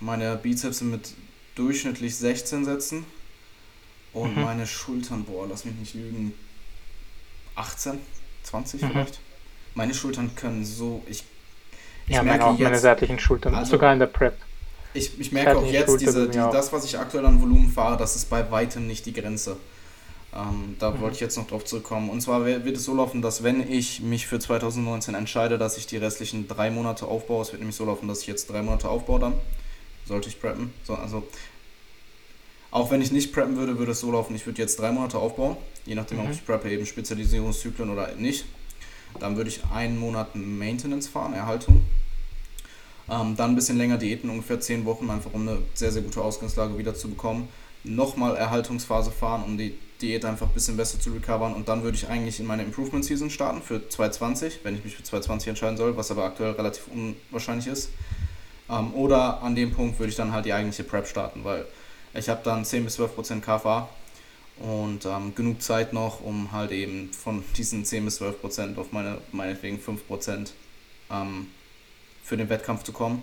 meine 0.01 0.37
Bizeps 0.37 0.79
sind 0.79 0.91
mit 0.91 1.14
durchschnittlich 1.55 2.17
16 2.17 2.64
Sätzen 2.64 3.05
und 4.12 4.37
mhm. 4.37 4.43
meine 4.43 4.67
Schultern, 4.67 5.25
boah, 5.25 5.47
lass 5.49 5.64
mich 5.64 5.75
nicht 5.77 5.95
lügen, 5.95 6.33
18, 7.55 7.99
20 8.43 8.83
mhm. 8.83 8.91
vielleicht. 8.91 9.21
Meine 9.75 9.95
Schultern 9.95 10.35
können 10.35 10.64
so, 10.64 11.03
ich, 11.07 11.23
ich 12.07 12.14
ja, 12.14 12.23
merke 12.23 12.41
meine, 12.41 12.51
auch 12.51 12.59
jetzt, 12.59 12.64
meine 12.64 12.79
seitlichen 12.79 13.19
Schultern, 13.19 13.55
also, 13.55 13.73
sogar 13.73 13.93
in 13.93 13.99
der 13.99 14.07
Prep. 14.07 14.37
Ich, 14.95 15.21
ich 15.21 15.33
merke 15.33 15.59
auch 15.59 15.67
jetzt, 15.67 16.01
diese, 16.01 16.29
die, 16.29 16.39
das, 16.39 16.73
was 16.73 16.85
ich 16.87 16.99
aktuell 16.99 17.27
an 17.27 17.41
Volumen 17.41 17.71
fahre, 17.71 17.99
das 17.99 18.17
ist 18.17 18.31
bei 18.31 18.51
weitem 18.51 18.87
nicht 18.87 19.05
die 19.05 19.12
Grenze. 19.12 19.59
Ähm, 20.37 20.76
da 20.78 20.91
mhm. 20.91 21.01
wollte 21.01 21.14
ich 21.14 21.20
jetzt 21.20 21.37
noch 21.37 21.47
drauf 21.47 21.64
zurückkommen. 21.64 22.11
Und 22.11 22.20
zwar 22.20 22.45
wird 22.45 22.76
es 22.76 22.84
so 22.84 22.95
laufen, 22.95 23.22
dass 23.22 23.43
wenn 23.43 23.70
ich 23.70 24.01
mich 24.01 24.26
für 24.26 24.39
2019 24.39 25.14
entscheide, 25.14 25.57
dass 25.57 25.78
ich 25.78 25.87
die 25.87 25.97
restlichen 25.97 26.47
drei 26.47 26.70
Monate 26.70 27.07
aufbaue, 27.07 27.43
es 27.43 27.53
wird 27.53 27.61
nämlich 27.61 27.76
so 27.76 27.87
laufen, 27.87 28.07
dass 28.07 28.20
ich 28.20 28.26
jetzt 28.26 28.51
drei 28.51 28.62
Monate 28.62 28.89
aufbaue 28.89 29.18
dann, 29.18 29.34
sollte 30.05 30.28
ich 30.28 30.39
preppen. 30.39 30.74
So, 30.84 30.95
also 30.95 31.26
auch 32.70 32.91
wenn 32.91 33.01
ich 33.01 33.12
nicht 33.12 33.32
preppen 33.32 33.57
würde, 33.57 33.78
würde 33.78 33.93
es 33.93 34.01
so 34.01 34.11
laufen, 34.11 34.37
ich 34.37 34.45
würde 34.45 34.61
jetzt 34.61 34.78
drei 34.78 34.93
Monate 34.93 35.16
aufbauen, 35.16 35.57
je 35.87 35.95
nachdem, 35.95 36.18
mhm. 36.18 36.24
ob 36.24 36.30
ich 36.32 36.45
preppe, 36.45 36.70
eben 36.70 36.84
Spezialisierungszyklen 36.84 37.89
oder 37.89 38.14
nicht. 38.16 38.45
Dann 39.18 39.39
würde 39.39 39.49
ich 39.49 39.64
einen 39.72 39.99
Monat 39.99 40.34
Maintenance 40.34 41.09
fahren, 41.09 41.32
Erhaltung. 41.32 41.80
Ähm, 43.09 43.37
dann 43.37 43.53
ein 43.53 43.55
bisschen 43.55 43.78
länger 43.78 43.97
Diäten, 43.97 44.28
ungefähr 44.28 44.61
zehn 44.61 44.84
Wochen, 44.84 45.09
einfach 45.09 45.32
um 45.32 45.49
eine 45.49 45.59
sehr, 45.72 45.93
sehr 45.93 46.03
gute 46.03 46.20
Ausgangslage 46.20 46.76
wieder 46.76 46.95
zu 46.95 47.09
bekommen. 47.09 47.49
Nochmal 47.84 48.37
Erhaltungsphase 48.37 49.12
fahren, 49.12 49.45
um 49.45 49.57
die 49.57 49.78
Diät 50.03 50.24
einfach 50.24 50.47
ein 50.47 50.55
bisschen 50.55 50.76
besser 50.76 51.01
zu 51.01 51.11
recovern 51.11 51.55
und 51.55 51.68
dann 51.68 51.82
würde 51.82 51.97
ich 51.97 52.09
eigentlich 52.09 52.40
in 52.40 52.47
meine 52.47 52.62
Improvement 52.62 53.05
Season 53.05 53.30
starten 53.30 53.62
für 53.62 53.88
2020, 53.88 54.61
wenn 54.62 54.74
ich 54.76 54.84
mich 54.84 54.97
für 54.97 55.03
2020 55.03 55.49
entscheiden 55.49 55.76
soll, 55.76 55.97
was 55.97 56.11
aber 56.11 56.24
aktuell 56.24 56.53
relativ 56.53 56.88
unwahrscheinlich 56.88 57.66
ist. 57.66 57.90
Ähm, 58.68 58.94
oder 58.94 59.42
an 59.42 59.55
dem 59.55 59.72
Punkt 59.72 59.99
würde 59.99 60.11
ich 60.11 60.16
dann 60.16 60.32
halt 60.32 60.44
die 60.44 60.53
eigentliche 60.53 60.84
Prep 60.84 61.07
starten, 61.07 61.44
weil 61.44 61.64
ich 62.14 62.28
habe 62.28 62.40
dann 62.44 62.64
10 62.64 62.84
bis 62.84 62.94
12 62.94 63.14
Prozent 63.14 63.44
KFA 63.44 63.88
und 64.59 65.05
ähm, 65.05 65.34
genug 65.34 65.62
Zeit 65.62 65.92
noch, 65.92 66.20
um 66.20 66.53
halt 66.53 66.72
eben 66.72 67.12
von 67.12 67.44
diesen 67.57 67.84
10 67.84 68.05
bis 68.05 68.16
12 68.16 68.40
Prozent 68.40 68.78
auf 68.78 68.92
meine 68.92 69.18
meinetwegen 69.32 69.78
5 69.78 70.07
Prozent 70.07 70.53
ähm, 71.11 71.49
für 72.24 72.36
den 72.36 72.49
Wettkampf 72.49 72.82
zu 72.82 72.92
kommen. 72.92 73.22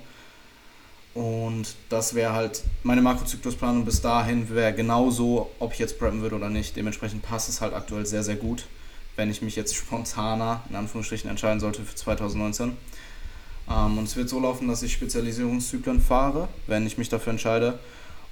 Und 1.13 1.75
das 1.89 2.15
wäre 2.15 2.33
halt 2.33 2.63
meine 2.81 3.01
Makrozyklusplanung 3.01 3.85
bis 3.85 4.01
dahin 4.01 4.49
wäre 4.49 4.73
genauso, 4.73 5.51
ob 5.59 5.73
ich 5.73 5.79
jetzt 5.79 5.99
preppen 5.99 6.21
würde 6.21 6.35
oder 6.35 6.49
nicht. 6.49 6.75
Dementsprechend 6.75 7.21
passt 7.21 7.49
es 7.49 7.61
halt 7.61 7.73
aktuell 7.73 8.05
sehr, 8.05 8.23
sehr 8.23 8.35
gut, 8.35 8.65
wenn 9.15 9.29
ich 9.29 9.41
mich 9.41 9.55
jetzt 9.55 9.75
spontaner 9.75 10.63
in 10.69 10.75
Anführungsstrichen 10.75 11.29
entscheiden 11.29 11.59
sollte 11.59 11.83
für 11.83 11.95
2019. 11.95 12.75
Ähm, 13.69 13.97
und 13.97 14.05
es 14.05 14.15
wird 14.15 14.27
so 14.27 14.39
laufen, 14.39 14.67
dass 14.67 14.81
ich 14.81 14.93
Spezialisierungszyklen 14.93 16.01
fahre, 16.01 16.47
wenn 16.65 16.87
ich 16.87 16.97
mich 16.97 17.09
dafür 17.09 17.31
entscheide. 17.31 17.77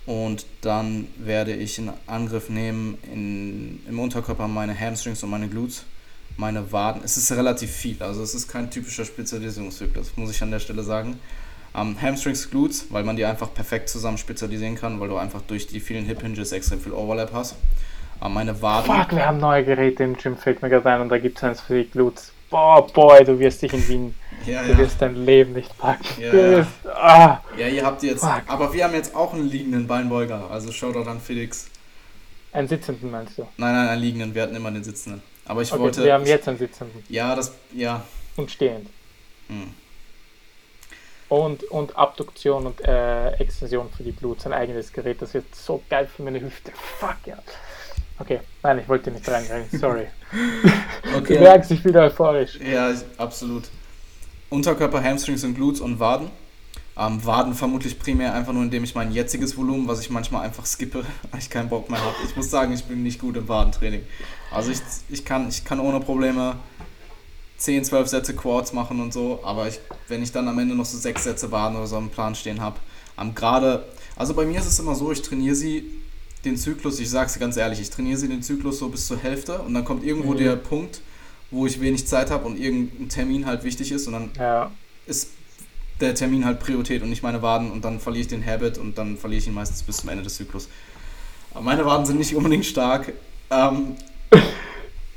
Und 0.07 0.47
dann 0.61 1.07
werde 1.17 1.53
ich 1.53 1.77
in 1.77 1.91
Angriff 2.07 2.49
nehmen 2.49 2.97
in, 3.03 3.86
im 3.88 3.99
Unterkörper 3.99 4.47
meine 4.47 4.77
Hamstrings 4.77 5.21
und 5.21 5.29
meine 5.29 5.47
Glutes, 5.47 5.84
meine 6.38 6.71
Waden. 6.71 7.03
Es 7.05 7.17
ist 7.17 7.32
relativ 7.32 7.69
viel, 7.69 8.01
also 8.01 8.23
es 8.23 8.34
ist 8.34 8.47
kein 8.47 8.71
typischer 8.71 9.05
Spezialisierungszyklus, 9.05 10.13
muss 10.15 10.32
ich 10.32 10.41
an 10.41 10.49
der 10.49 10.59
Stelle 10.59 10.82
sagen. 10.82 11.19
Ähm, 11.76 11.95
Hamstrings, 12.01 12.49
Glutes, 12.49 12.88
weil 12.89 13.03
man 13.03 13.15
die 13.15 13.24
einfach 13.26 13.53
perfekt 13.53 13.88
zusammen 13.89 14.17
spezialisieren 14.17 14.76
kann, 14.76 14.99
weil 14.99 15.07
du 15.07 15.17
einfach 15.17 15.41
durch 15.41 15.67
die 15.67 15.80
vielen 15.80 16.05
Hip 16.05 16.22
Hinges 16.22 16.51
extrem 16.51 16.82
viel 16.82 16.91
Overlap 16.91 17.32
hast. 17.34 17.55
Ähm, 18.24 18.34
meine 18.34 18.61
Waden. 18.61 18.86
Fuck, 18.93 19.11
wir 19.15 19.26
haben 19.26 19.39
neue 19.39 19.63
Geräte 19.63 20.03
im 20.03 20.15
Gym, 20.17 20.38
fällt 20.38 20.61
mir 20.61 20.69
gerade 20.69 20.89
ein, 20.89 21.01
und 21.01 21.09
da 21.09 21.17
gibt 21.17 21.38
es 21.38 21.43
eins 21.43 21.61
für 21.61 21.82
die 21.84 21.89
Glutes. 21.89 22.32
Boah, 22.49 22.86
boy, 22.86 23.24
du 23.24 23.39
wirst 23.39 23.61
dich 23.61 23.72
in 23.72 23.88
Wien, 23.88 24.15
Ja, 24.45 24.63
du 24.63 24.72
ja. 24.72 24.78
wirst 24.80 25.01
dein 25.01 25.15
Leben 25.26 25.53
nicht 25.53 25.78
packen. 25.78 26.03
Ja, 26.19 26.34
ja. 26.34 26.67
ah, 26.93 27.41
Ja, 27.57 27.67
ihr 27.67 27.86
habt 27.86 28.03
jetzt. 28.03 28.22
Fuck. 28.26 28.41
Aber 28.47 28.74
wir 28.74 28.84
haben 28.84 28.93
jetzt 28.93 29.15
auch 29.15 29.34
einen 29.34 29.47
liegenden 29.47 29.88
Beinbeuger. 29.88 30.49
Also 30.51 30.72
Shoutout 30.74 31.09
an 31.09 31.22
Felix. 31.22 31.67
einen 32.51 32.67
sitzenden 32.67 33.09
meinst 33.11 33.38
du? 33.38 33.43
Nein, 33.57 33.74
nein, 33.74 33.88
einen 33.88 34.01
liegenden. 34.01 34.36
Wir 34.36 34.41
hatten 34.43 34.55
immer 34.55 34.72
den 34.72 34.84
sitzenden. 34.84 35.22
Aber 35.45 35.61
ich 35.61 35.72
Okay, 35.72 35.82
wollte. 35.82 36.03
wir 36.03 36.13
haben 36.13 36.26
jetzt 36.26 36.47
einen 36.49 36.57
sitzenden 36.57 37.01
Ja, 37.07 37.34
das. 37.36 37.53
Ja. 37.74 38.03
und 38.36 38.51
stehend. 38.51 38.88
Hm. 39.47 39.74
Und, 41.32 41.63
und 41.71 41.95
Abduktion 41.95 42.65
und 42.65 42.82
äh, 42.82 43.29
Extension 43.36 43.89
für 43.89 44.03
die 44.03 44.11
Glutes, 44.11 44.45
ein 44.45 44.51
eigenes 44.51 44.91
Gerät. 44.91 45.21
Das 45.21 45.34
wird 45.34 45.55
so 45.55 45.82
geil 45.89 46.05
für 46.13 46.23
meine 46.23 46.41
Hüfte. 46.41 46.73
Fuck 46.99 47.25
ja. 47.25 47.38
Okay, 48.19 48.41
nein, 48.61 48.79
ich 48.79 48.89
wollte 48.89 49.11
nicht 49.11 49.25
reingreifen, 49.29 49.79
sorry. 49.79 50.07
Okay. 51.17 51.38
Du 51.38 51.43
merkst, 51.43 51.71
ich 51.71 51.84
bin 51.84 51.95
euphorisch. 51.95 52.59
Ja, 52.59 52.93
absolut. 53.17 53.63
Unterkörper, 54.49 55.01
Hamstrings 55.01 55.45
und 55.45 55.55
Glutes 55.55 55.79
und 55.79 56.01
Waden. 56.01 56.29
Ähm, 56.97 57.25
Waden 57.25 57.53
vermutlich 57.53 57.97
primär 57.97 58.34
einfach 58.34 58.51
nur, 58.51 58.63
indem 58.63 58.84
ich 58.84 58.93
mein 58.93 59.13
jetziges 59.13 59.57
Volumen, 59.57 59.88
was 59.88 60.01
ich 60.01 60.09
manchmal 60.09 60.45
einfach 60.45 60.65
skippe, 60.65 61.05
weil 61.32 61.39
ich 61.39 61.49
keinen 61.49 61.69
Bock 61.69 61.89
mehr 61.89 62.01
habe. 62.01 62.15
Ich 62.25 62.36
muss 62.36 62.49
sagen, 62.49 62.73
ich 62.73 62.84
bin 62.84 63.03
nicht 63.03 63.19
gut 63.21 63.38
im 63.38 63.47
Wadentraining. 63.47 64.05
Also 64.51 64.71
ich, 64.71 64.79
ich, 65.09 65.23
kann, 65.23 65.47
ich 65.47 65.63
kann 65.63 65.79
ohne 65.79 66.01
Probleme 66.01 66.57
10, 67.62 67.84
12 67.86 68.07
Sätze 68.07 68.34
Quads 68.36 68.74
machen 68.74 68.99
und 68.99 69.14
so, 69.14 69.39
aber 69.43 69.68
ich, 69.68 69.80
wenn 70.07 70.24
ich 70.24 70.32
dann 70.32 70.47
am 70.47 70.57
Ende 70.57 70.74
noch 70.76 70.86
so 70.86 70.97
6 70.97 71.24
Sätze 71.24 71.51
Waden 71.51 71.78
oder 71.78 71.86
so 71.86 71.97
im 71.97 72.09
Plan 72.09 72.34
stehen 72.34 72.59
habe, 72.59 72.78
am 73.16 73.36
gerade, 73.36 73.86
also 74.16 74.34
bei 74.34 74.45
mir 74.45 74.59
ist 74.59 74.66
es 74.66 74.80
immer 74.80 74.95
so, 74.95 75.12
ich 75.12 75.22
trainiere 75.22 75.53
sie 75.55 75.84
den 76.43 76.57
Zyklus, 76.57 76.99
ich 76.99 77.09
sag's 77.09 77.38
ganz 77.38 77.57
ehrlich, 77.57 77.80
ich 77.80 77.91
trainiere 77.91 78.18
sie 78.18 78.28
den 78.28 78.41
Zyklus 78.41 78.80
so 78.80 78.89
bis 78.89 79.05
zur 79.05 79.18
Hälfte 79.20 79.59
und 79.59 79.76
dann 79.76 79.86
kommt 79.86 80.03
irgendwo 80.03 80.34
Mhm. 80.34 80.38
der 80.38 80.55
Punkt, 80.55 81.01
wo 81.51 81.68
ich 81.68 81.80
wenig 81.82 82.07
Zeit 82.07 82.32
habe 82.32 82.45
und 82.47 82.57
irgendein 82.59 83.09
Termin 83.09 83.45
halt 83.45 83.64
wichtig 83.64 83.91
ist 83.91 84.07
und 84.07 84.14
dann 84.14 84.32
Ja, 84.39 84.72
ist 85.05 85.28
der 85.99 86.16
Termin 86.16 86.45
halt 86.45 86.59
Priorität 86.59 87.03
und 87.03 87.09
nicht 87.12 87.22
meine 87.22 87.43
Waden 87.43 87.70
und 87.72 87.86
dann 87.86 87.99
verliere 87.99 88.22
ich 88.24 88.28
den 88.28 88.43
Habit 88.43 88.80
und 88.80 88.97
dann 88.97 89.18
verliere 89.18 89.39
ich 89.39 89.47
ihn 89.47 89.53
meistens 89.53 89.84
bis 89.84 89.97
zum 89.97 90.09
Ende 90.09 90.24
des 90.24 90.36
Zyklus. 90.36 90.68
Aber 91.53 91.62
meine 91.62 91.86
Waden 91.86 92.07
sind 92.07 92.18
nicht 92.18 92.36
unbedingt 92.36 92.66
stark. 92.66 93.14
Ähm, 93.51 93.97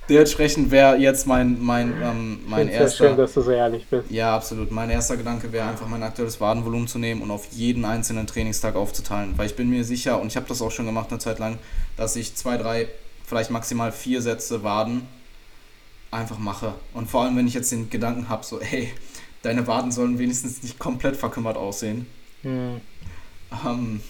dementsprechend 0.09 0.71
wäre 0.71 0.97
jetzt 0.97 1.27
mein, 1.27 1.63
mein, 1.63 1.95
ähm, 2.03 2.41
mein 2.47 2.67
sehr 2.69 2.81
erster. 2.81 3.09
schön, 3.09 3.17
dass 3.17 3.35
du 3.35 3.43
so 3.43 3.51
ehrlich 3.51 3.87
bist. 3.89 4.11
Ja, 4.11 4.35
absolut. 4.35 4.71
Mein 4.71 4.91
erster 4.91 5.17
Gedanke 5.17 5.53
wäre 5.53 5.69
einfach 5.69 5.89
mein 5.89 6.03
aktuelles 6.03 6.41
Wadenvolumen 6.41 6.89
zu 6.89 6.99
nehmen 6.99 7.23
und 7.23 7.31
auf 7.31 7.47
jeden 7.53 7.85
einzelnen 7.85 8.27
Trainingstag 8.27 8.77
aufzuteilen. 8.77 9.37
Weil 9.37 9.47
ich 9.47 9.57
bin 9.57 9.71
mir 9.71 9.85
sicher, 9.85 10.21
und 10.21 10.29
ich 10.29 10.37
habe 10.37 10.47
das 10.47 10.63
auch 10.63 10.71
schon 10.71 10.87
gemacht 10.87 11.11
eine 11.11 11.19
Zeit 11.19 11.39
lang, 11.39 11.59
dass 11.97 12.17
ich 12.17 12.35
zwei, 12.35 12.57
drei, 12.57 12.89
vielleicht 13.27 13.51
maximal 13.51 13.93
vier 13.93 14.23
Sätze 14.23 14.63
Waden 14.63 15.09
einfach 16.11 16.39
mache. 16.39 16.75
Und 16.93 17.11
vor 17.11 17.23
allem, 17.23 17.37
wenn 17.37 17.47
ich 17.47 17.55
jetzt 17.55 17.73
den 17.73 17.91
Gedanken 17.91 18.29
habe, 18.29 18.45
so, 18.45 18.61
ey, 18.61 18.93
deine 19.43 19.67
Waden 19.67 19.93
sollen 19.93 20.19
wenigstens 20.19 20.63
nicht 20.63 20.79
komplett 20.79 21.17
verkümmert 21.17 21.57
aussehen. 21.57 22.07
Hm. 22.43 22.81
Ähm, 23.67 24.01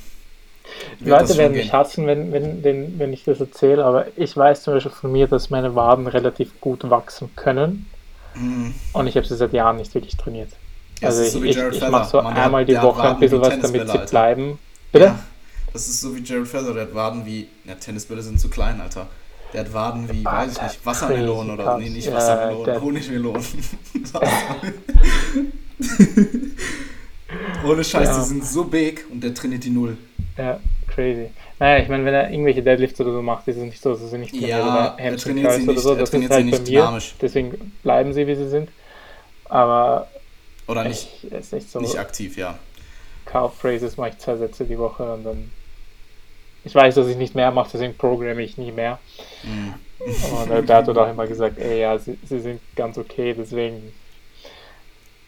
Die 1.01 1.09
Leute 1.11 1.37
werden 1.37 1.53
gehen. 1.53 1.65
mich 1.65 1.73
hassen, 1.73 2.07
wenn, 2.07 2.33
wenn, 2.33 2.63
wenn, 2.65 2.99
wenn 2.99 3.13
ich 3.13 3.25
das 3.25 3.41
erzähle, 3.41 3.85
aber 3.85 4.07
ich 4.17 4.37
weiß 4.37 4.63
zum 4.63 4.75
Beispiel 4.75 4.93
von 4.93 5.13
mir, 5.13 5.27
dass 5.27 5.51
meine 5.51 5.75
Waden 5.75 6.07
relativ 6.07 6.61
gut 6.61 6.89
wachsen 6.89 7.31
können 7.37 7.87
Hm, 8.35 8.75
und 8.93 9.07
ich 9.07 9.17
habe 9.17 9.27
sie 9.27 9.37
seit 9.37 9.53
Jahren 9.53 9.77
nicht 9.77 9.95
wirklich 9.95 10.17
trainiert. 10.17 10.51
ja, 11.01 11.09
also 11.09 11.23
ich, 11.23 11.33
so 11.33 11.45
ich, 11.45 11.57
ich 11.57 11.89
mache 11.89 12.11
so 12.11 12.25
hat- 12.25 12.37
einmal 12.37 12.65
die 12.65 12.81
Woche 12.81 13.03
ein 13.03 13.21
bisschen 13.21 13.41
was, 13.41 13.59
damit 13.61 13.89
sie 13.89 13.99
bleiben. 14.11 14.59
Bitte? 14.93 15.05
Ja, 15.07 15.19
das 15.73 15.89
ist 15.89 16.01
so 16.01 16.17
wie 16.17 16.21
Jared 16.23 16.49
Feather, 16.49 16.73
der 16.75 16.83
hat 16.85 16.95
Waden 16.95 17.27
wie. 17.27 17.49
Ja, 17.65 17.75
Tennisbälle 17.75 18.23
sind 18.23 18.41
zu 18.41 18.49
klein, 18.49 18.81
Alter. 18.81 19.07
Der 19.53 19.61
hat 19.61 19.73
Waden 19.73 20.11
wie, 20.13 20.27
Ah, 20.27 20.43
weiß 20.43 20.53
ich 20.57 20.63
nicht, 20.63 20.87
Wassermelonen 20.87 21.53
oder. 21.53 21.79
Nee, 21.79 21.91
nicht 21.91 22.13
Wassermelonen, 22.13 22.81
Honigmelonen. 22.81 23.45
Ohne 27.65 27.83
Scheiß, 27.85 28.09
Ja. 28.09 28.19
die 28.19 28.25
sind 28.25 28.45
so 28.45 28.65
big 28.65 29.05
und 29.11 29.23
der 29.23 29.35
trainiert 29.35 29.65
die 29.65 29.71
Null. 29.71 29.97
Ja, 30.37 30.61
crazy. 30.89 31.31
Naja, 31.59 31.83
ich 31.83 31.89
meine, 31.89 32.05
wenn 32.05 32.15
er 32.15 32.31
irgendwelche 32.31 32.63
Deadlifts 32.63 33.01
oder 33.01 33.13
so 33.13 33.23
macht, 33.23 33.47
ist 33.49 33.57
es 33.57 33.63
nicht 33.63 33.81
so, 33.81 33.93
dass 33.93 34.03
er 34.03 34.09
sie 34.09 34.19
nicht 34.19 34.35
Ja, 34.35 34.63
oder 34.63 34.95
er 34.99 35.17
trainiert 35.17 35.53
sie 35.53 35.63
oder 35.63 35.73
nicht- 35.73 35.81
so. 35.83 35.95
Das 35.95 36.11
trainiert 36.11 36.31
ist 36.31 36.37
halt 36.37 36.47
nicht 36.47 36.57
bei 36.59 36.71
mir. 36.71 36.79
dynamisch. 36.81 37.15
Deswegen 37.21 37.73
bleiben 37.83 38.13
sie, 38.13 38.27
wie 38.27 38.35
sie 38.35 38.49
sind. 38.49 38.69
Aber 39.47 40.09
Oder 40.67 40.85
nicht, 40.85 41.09
ich, 41.23 41.33
ist 41.33 41.53
nicht 41.53 41.71
so. 41.71 41.81
nicht 41.81 41.99
aktiv, 41.99 42.37
ja. 42.37 42.59
Calf 43.27 43.55
Phrases 43.55 43.97
mache 43.97 44.11
ich 44.11 44.19
zwei 44.19 44.37
Sätze 44.37 44.65
die 44.65 44.79
Woche 44.79 45.03
und 45.15 45.25
dann. 45.25 45.51
Ich 46.65 46.75
weiß, 46.75 46.95
dass 46.95 47.07
ich 47.09 47.17
nicht 47.17 47.35
mehr 47.35 47.51
mache, 47.51 47.71
deswegen 47.75 47.95
programme 47.97 48.43
ich 48.43 48.57
nie 48.59 48.73
mehr. 48.73 48.99
Mhm. 49.43 49.75
Und 50.39 50.51
der 50.51 50.63
Bert 50.63 50.89
hat 50.89 50.97
auch 50.99 51.11
immer 51.11 51.27
gesagt, 51.27 51.59
ey, 51.59 51.81
ja, 51.81 51.99
sie, 51.99 52.19
sie 52.25 52.41
sind 52.41 52.61
ganz 52.75 52.97
okay, 52.99 53.35
deswegen. 53.37 53.93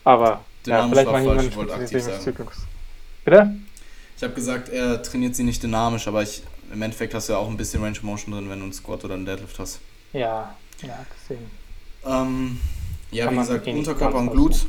Aber 0.05 0.45
Dynamisch 0.67 0.99
vielleicht 0.99 1.07
war 1.07 1.23
falsch, 1.23 1.47
ich 1.47 1.57
wollte 1.57 1.75
aktiv 1.75 2.03
sagen. 2.03 2.37
Bitte? 3.25 3.57
Ich 4.17 4.23
habe 4.23 4.33
gesagt, 4.35 4.69
er 4.69 5.03
trainiert 5.03 5.37
sie 5.37 5.43
nicht 5.43 5.63
dynamisch, 5.63 6.09
aber 6.09 6.23
ich, 6.23 6.43
im 6.73 6.81
Endeffekt 6.81 7.15
hast 7.15 7.29
du 7.29 7.35
ja 7.35 7.39
auch 7.39 7.49
ein 7.49 7.57
bisschen 7.57 7.83
Range 7.83 7.97
of 7.97 8.03
Motion 8.03 8.33
drin, 8.33 8.49
wenn 8.49 8.59
du 8.59 8.65
einen 8.65 8.73
Squat 8.73 9.05
oder 9.05 9.15
einen 9.15 9.27
Deadlift 9.27 9.59
hast. 9.59 9.81
Ja, 10.13 10.55
ja, 10.83 11.07
deswegen. 11.15 11.51
Ähm, 12.05 12.61
ja, 13.11 13.27
Kann 13.27 13.35
wie 13.35 13.39
gesagt, 13.39 13.67
eh 13.67 13.73
Unterkörper 13.75 14.19
und 14.19 14.31
Glutes, 14.31 14.67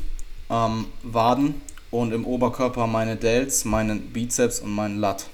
ähm, 0.50 0.86
Waden 1.02 1.60
und 1.90 2.12
im 2.12 2.26
Oberkörper 2.26 2.86
meine 2.86 3.16
Delts, 3.16 3.64
meinen 3.64 4.12
Bizeps 4.12 4.60
und 4.60 4.70
meinen 4.74 4.98
Lat. 4.98 5.26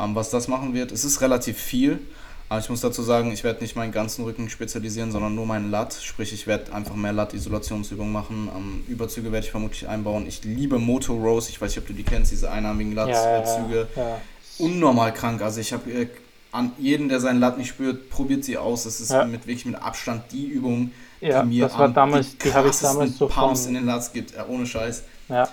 Ähm, 0.00 0.14
was 0.14 0.30
das 0.30 0.48
machen 0.48 0.74
wird, 0.74 0.92
es 0.92 1.04
ist 1.04 1.20
relativ 1.20 1.58
viel, 1.58 2.00
aber 2.48 2.60
ich 2.60 2.68
muss 2.70 2.80
dazu 2.80 3.02
sagen, 3.02 3.32
ich 3.32 3.42
werde 3.44 3.60
nicht 3.62 3.74
meinen 3.76 3.92
ganzen 3.92 4.24
Rücken 4.24 4.48
spezialisieren, 4.48 5.10
sondern 5.10 5.34
nur 5.34 5.46
meinen 5.46 5.70
Lat. 5.70 5.94
Sprich, 5.94 6.32
ich 6.32 6.46
werde 6.46 6.72
einfach 6.72 6.94
mehr 6.94 7.12
Lat-Isolationsübungen 7.12 8.12
machen. 8.12 8.48
Ähm, 8.56 8.84
Überzüge 8.88 9.32
werde 9.32 9.44
ich 9.46 9.50
vermutlich 9.50 9.88
einbauen. 9.88 10.26
Ich 10.26 10.44
liebe 10.44 10.78
Moto 10.78 11.14
Rows, 11.14 11.48
ich 11.48 11.60
weiß 11.60 11.70
nicht, 11.70 11.78
ob 11.78 11.86
du 11.86 11.92
die 11.92 12.04
kennst, 12.04 12.30
diese 12.32 12.50
einarmigen 12.50 12.94
Ja, 12.96 13.08
ja, 13.08 13.36
Lat-Züge. 13.38 13.88
ja, 13.96 14.02
ja. 14.02 14.20
Unnormal 14.58 15.12
krank. 15.12 15.42
Also 15.42 15.60
ich 15.60 15.72
habe 15.72 15.90
äh, 15.90 16.06
an 16.52 16.72
jeden, 16.78 17.08
der 17.08 17.20
seinen 17.20 17.40
Lat 17.40 17.58
nicht 17.58 17.68
spürt, 17.68 18.08
probiert 18.10 18.44
sie 18.44 18.56
aus. 18.56 18.84
Das 18.84 19.00
ist 19.00 19.10
Ja. 19.10 19.24
mit 19.24 19.46
wirklich 19.46 19.66
mit 19.66 19.74
Abstand 19.74 20.22
die 20.32 20.46
Übung, 20.46 20.92
die 21.20 21.26
mir 21.46 21.64
das 21.64 21.74
war 21.74 21.86
am- 21.86 21.94
damals, 21.94 22.38
die 22.38 22.54
habe 22.54 22.68
ich 22.68 22.76
damals 22.78 23.18
so 23.18 23.26
Pumps 23.26 23.60
in 23.60 23.64
von, 23.66 23.74
den 23.74 23.86
Lats 23.86 24.12
gibt, 24.12 24.34
ja, 24.34 24.46
ohne 24.46 24.66
Scheiß. 24.66 25.02
ja, 25.28 25.48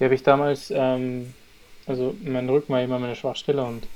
die 0.00 0.04
habe 0.04 0.14
ich 0.14 0.22
damals, 0.22 0.72
ähm, 0.74 1.34
also 1.86 2.14
mein 2.24 2.48
Rücken 2.48 2.72
war 2.72 2.80
immer 2.82 2.98
meine 2.98 3.14
Schwachstelle 3.16 3.62
und 3.64 3.84
äh, 3.84 3.86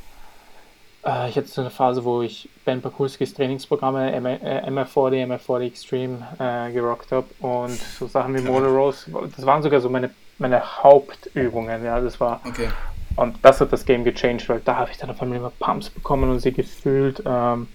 ich 1.03 1.37
hatte 1.37 1.47
so 1.47 1.63
eine 1.63 1.71
Phase, 1.71 2.05
wo 2.05 2.21
ich 2.23 2.49
Ben 2.65 2.83
Pakulskis 2.83 3.33
Trainingsprogramme 3.33 4.13
M- 4.13 4.27
äh, 4.27 4.69
MR40, 4.69 5.25
MR40 5.27 5.61
Extreme 5.67 6.27
äh, 6.39 6.71
gerockt 6.73 7.11
habe 7.11 7.27
und 7.41 7.81
so 7.99 8.07
Sachen 8.07 8.35
wie. 8.35 8.41
Motor 8.43 8.69
Rows, 8.69 9.07
das 9.35 9.47
waren 9.47 9.63
sogar 9.63 9.81
so 9.81 9.89
meine, 9.89 10.11
meine 10.39 10.61
Hauptübungen, 10.83 11.83
ja, 11.85 12.01
das 12.01 12.21
war, 12.21 12.41
Okay. 12.47 12.69
und 13.17 13.37
das 13.43 13.61
hat 13.63 13.73
das 13.73 13.85
Game 13.87 14.05
gechanged, 14.05 14.47
weil 14.51 14.61
da 14.61 14.77
habe 14.77 14.91
ich 14.91 14.99
dann 14.99 15.09
auf 15.11 15.23
einmal 15.23 15.39
immer 15.39 15.51
Pumps 15.59 15.89
bekommen 15.89 16.31
und 16.31 16.41
sie 16.41 16.53
gefühlt, 16.53 17.23
ähm, 17.25 17.69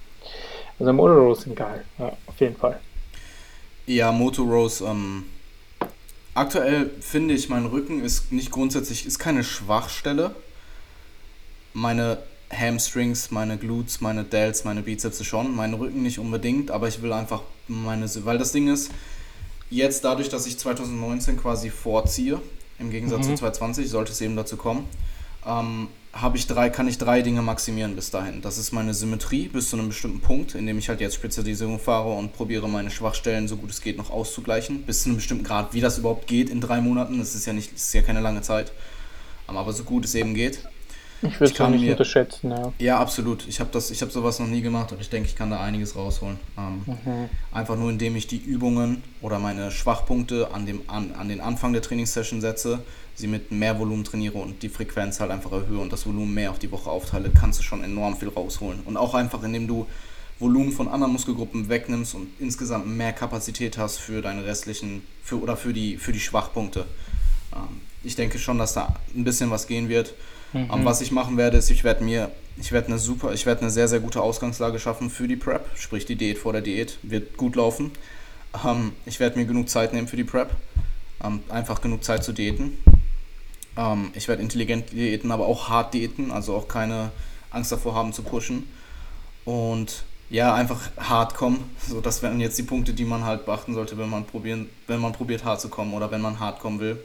also 0.80 0.94
Motor 0.94 1.18
Rows 1.18 1.42
sind 1.42 1.56
geil, 1.56 1.84
ja, 1.98 2.12
auf 2.28 2.40
jeden 2.40 2.56
Fall. 2.58 2.80
Ja, 3.88 4.12
Moto 4.12 4.44
Rows, 4.44 4.82
ähm, 4.82 5.26
aktuell 6.36 6.92
finde 7.02 7.34
ich, 7.34 7.50
mein 7.50 7.66
Rücken 7.66 8.04
ist 8.04 8.32
nicht 8.32 8.52
grundsätzlich, 8.52 9.06
ist 9.08 9.18
keine 9.18 9.44
Schwachstelle. 9.44 10.36
Meine 11.74 12.18
Hamstrings, 12.52 13.32
meine 13.32 13.58
Glutes, 13.58 14.02
meine 14.02 14.24
Delts, 14.24 14.64
meine 14.64 14.82
Bizeps 14.82 15.24
schon, 15.26 15.56
mein 15.56 15.74
Rücken 15.74 16.04
nicht 16.04 16.20
unbedingt, 16.20 16.72
aber 16.72 16.88
ich 16.88 17.02
will 17.02 17.14
einfach 17.14 17.42
meine, 17.68 18.08
weil 18.26 18.38
das 18.38 18.52
Ding 18.52 18.68
ist, 18.68 18.92
jetzt 19.70 20.04
dadurch, 20.04 20.30
dass 20.30 20.46
ich 20.46 20.58
2019 20.58 21.38
quasi 21.38 21.70
vorziehe, 21.70 22.42
im 22.80 22.92
Gegensatz 22.92 23.26
Mhm. 23.28 23.32
zu 23.32 23.36
2020, 23.38 23.90
sollte 23.90 24.12
es 24.12 24.22
eben 24.22 24.36
dazu 24.36 24.58
kommen, 24.58 24.86
ähm, 25.46 25.88
habe 26.14 26.38
ich 26.38 26.48
drei, 26.48 26.70
kann 26.70 26.88
ich 26.88 26.98
drei 26.98 27.22
Dinge 27.22 27.42
maximieren 27.42 27.96
bis 27.96 28.10
dahin. 28.10 28.42
Das 28.42 28.58
ist 28.58 28.72
meine 28.72 28.94
Symmetrie 28.94 29.50
bis 29.50 29.70
zu 29.70 29.78
einem 29.78 29.90
bestimmten 29.90 30.22
Punkt, 30.22 30.56
in 30.56 30.66
dem 30.66 30.78
ich 30.78 30.88
halt 30.88 31.02
jetzt 31.02 31.16
Spezialisierung 31.16 31.78
fahre 31.78 32.14
und 32.14 32.32
probiere 32.32 32.70
meine 32.70 32.90
Schwachstellen 32.90 33.50
so 33.50 33.58
gut 33.58 33.70
es 33.70 33.82
geht 33.82 33.98
noch 33.98 34.12
auszugleichen. 34.12 34.84
Bis 34.84 35.04
zu 35.04 35.10
einem 35.10 35.18
bestimmten 35.18 35.44
Grad, 35.44 35.74
wie 35.74 35.82
das 35.82 35.98
überhaupt 35.98 36.28
geht 36.28 36.50
in 36.50 36.62
drei 36.62 36.80
Monaten. 36.80 37.20
Das 37.20 37.36
ist 37.36 37.46
ja 37.46 37.52
nicht, 37.54 37.74
das 37.74 37.82
ist 37.88 37.94
ja 37.94 38.02
keine 38.02 38.22
lange 38.22 38.42
Zeit. 38.42 38.72
Aber 39.46 39.72
so 39.74 39.84
gut 39.84 40.06
es 40.06 40.16
eben 40.16 40.34
geht. 40.36 40.60
Ich 41.28 41.40
würde 41.40 41.54
es 41.54 41.62
auch 41.62 41.70
nicht 41.70 41.82
mir, 41.82 41.92
unterschätzen, 41.92 42.52
ja. 42.52 42.74
Ja, 42.80 43.00
absolut. 43.00 43.48
Ich 43.48 43.60
habe 43.60 43.70
habe 43.74 44.12
sowas 44.12 44.40
noch 44.40 44.48
nie 44.48 44.62
gemacht, 44.62 44.92
aber 44.92 45.02
ich 45.02 45.10
denke, 45.10 45.28
ich 45.28 45.36
kann 45.36 45.50
da 45.50 45.62
einiges 45.62 45.96
rausholen. 45.96 46.40
Ähm, 46.58 46.82
mhm. 46.86 47.30
Einfach 47.52 47.76
nur, 47.76 47.90
indem 47.90 48.16
ich 48.16 48.28
die 48.28 48.38
Übungen 48.38 49.04
oder 49.22 49.40
meine 49.40 49.72
Schwachpunkte 49.72 50.50
an, 50.54 50.66
dem, 50.66 50.82
an, 50.88 51.14
an 51.18 51.30
den 51.30 51.42
Anfang 51.42 51.74
der 51.74 51.82
Trainingssession 51.82 52.42
setze, 52.42 52.80
sie 53.16 53.28
mit 53.28 53.52
mehr 53.52 53.80
Volumen 53.80 54.04
trainiere 54.04 54.38
und 54.38 54.62
die 54.62 54.70
Frequenz 54.70 55.20
halt 55.20 55.32
einfach 55.32 55.52
erhöhe 55.52 55.80
und 55.80 55.92
das 55.92 56.06
Volumen 56.06 56.34
mehr 56.34 56.52
auf 56.52 56.60
die 56.60 56.72
Woche 56.72 56.90
aufteile, 56.90 57.30
kannst 57.30 57.60
du 57.60 57.64
schon 57.64 57.84
enorm 57.84 58.18
viel 58.18 58.30
rausholen. 58.30 58.82
Und 58.86 58.98
auch 58.98 59.14
einfach, 59.14 59.42
indem 59.44 59.68
du 59.68 59.88
Volumen 60.40 60.74
von 60.74 60.90
anderen 60.90 61.14
Muskelgruppen 61.14 61.70
wegnimmst 61.70 62.14
und 62.14 62.28
insgesamt 62.40 62.88
mehr 62.88 63.14
Kapazität 63.14 63.78
hast 63.78 64.00
für 64.00 64.22
deine 64.22 64.46
restlichen, 64.46 65.04
für, 65.24 65.42
oder 65.42 65.56
für 65.56 65.72
die, 65.72 65.98
für 65.98 66.12
die 66.12 66.20
Schwachpunkte. 66.20 66.86
Ähm, 67.54 67.82
ich 68.04 68.16
denke 68.16 68.38
schon, 68.38 68.58
dass 68.58 68.74
da 68.74 68.96
ein 69.16 69.24
bisschen 69.24 69.50
was 69.50 69.68
gehen 69.68 69.88
wird. 69.88 70.14
Mhm. 70.56 70.70
Um, 70.70 70.86
was 70.86 71.02
ich 71.02 71.12
machen 71.12 71.36
werde, 71.36 71.58
ist, 71.58 71.70
ich 71.70 71.84
werde 71.84 72.04
mir, 72.04 72.32
ich 72.58 72.72
werde 72.72 72.88
eine 72.88 72.98
super, 72.98 73.34
ich 73.34 73.46
werde 73.46 73.62
eine 73.62 73.70
sehr, 73.70 73.90
sehr 73.90 74.00
gute 74.00 74.22
Ausgangslage 74.22 74.80
schaffen 74.80 75.10
für 75.10 75.28
die 75.28 75.36
Prep, 75.36 75.68
sprich 75.76 76.06
die 76.06 76.16
Diät 76.16 76.38
vor 76.38 76.54
der 76.54 76.62
Diät, 76.62 76.98
wird 77.04 77.36
gut 77.36 77.58
laufen. 77.58 77.92
Um, 78.64 78.94
ich 79.06 79.20
werde 79.20 79.38
mir 79.38 79.46
genug 79.46 79.68
Zeit 79.68 79.92
nehmen 79.94 80.08
für 80.08 80.16
die 80.16 80.24
Prep, 80.24 80.52
um, 81.22 81.44
einfach 81.50 81.82
genug 81.82 82.06
Zeit 82.06 82.24
zu 82.24 82.32
diäten. 82.32 82.78
ich 84.14 84.30
werde 84.30 84.42
intelligent 84.42 84.94
diäten, 84.94 85.34
aber 85.34 85.48
auch 85.48 85.68
hart 85.68 85.94
diäten, 85.94 86.32
also 86.32 86.56
auch 86.56 86.70
keine 86.70 87.12
Angst 87.52 87.74
davor 87.74 87.94
haben 87.94 88.14
zu 88.14 88.24
pushen. 88.24 88.70
Und 89.44 90.06
ja, 90.30 90.54
einfach 90.54 90.80
hart 90.98 91.36
kommen. 91.36 91.70
So, 91.90 92.00
das 92.00 92.24
wären 92.24 92.40
jetzt 92.40 92.58
die 92.58 92.64
Punkte, 92.64 92.94
die 92.94 93.04
man 93.04 93.26
halt 93.26 93.46
beachten 93.46 93.74
sollte, 93.74 93.98
wenn 93.98 94.10
man 94.10 94.26
probieren, 94.26 94.70
wenn 94.88 95.02
man 95.02 95.12
probiert 95.12 95.44
hart 95.44 95.60
zu 95.60 95.68
kommen 95.68 95.94
oder 95.94 96.10
wenn 96.10 96.22
man 96.22 96.40
hart 96.40 96.60
kommen 96.60 96.80
will 96.80 96.98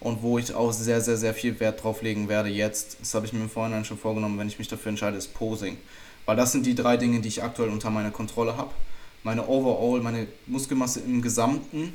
und 0.00 0.22
wo 0.22 0.38
ich 0.38 0.54
auch 0.54 0.72
sehr, 0.72 1.00
sehr, 1.00 1.16
sehr 1.16 1.34
viel 1.34 1.60
Wert 1.60 1.82
drauf 1.82 2.02
legen 2.02 2.28
werde 2.28 2.48
jetzt, 2.48 2.96
das 3.00 3.14
habe 3.14 3.26
ich 3.26 3.32
mir 3.32 3.40
im 3.40 3.50
Vorhinein 3.50 3.84
schon 3.84 3.98
vorgenommen, 3.98 4.38
wenn 4.38 4.48
ich 4.48 4.58
mich 4.58 4.68
dafür 4.68 4.90
entscheide, 4.90 5.16
ist 5.16 5.34
Posing. 5.34 5.76
Weil 6.24 6.36
das 6.36 6.52
sind 6.52 6.64
die 6.64 6.74
drei 6.74 6.96
Dinge, 6.96 7.20
die 7.20 7.28
ich 7.28 7.42
aktuell 7.42 7.68
unter 7.68 7.90
meiner 7.90 8.10
Kontrolle 8.10 8.56
habe. 8.56 8.70
Meine 9.22 9.46
Overall, 9.46 10.00
meine 10.00 10.26
Muskelmasse 10.46 11.00
im 11.00 11.20
Gesamten 11.20 11.92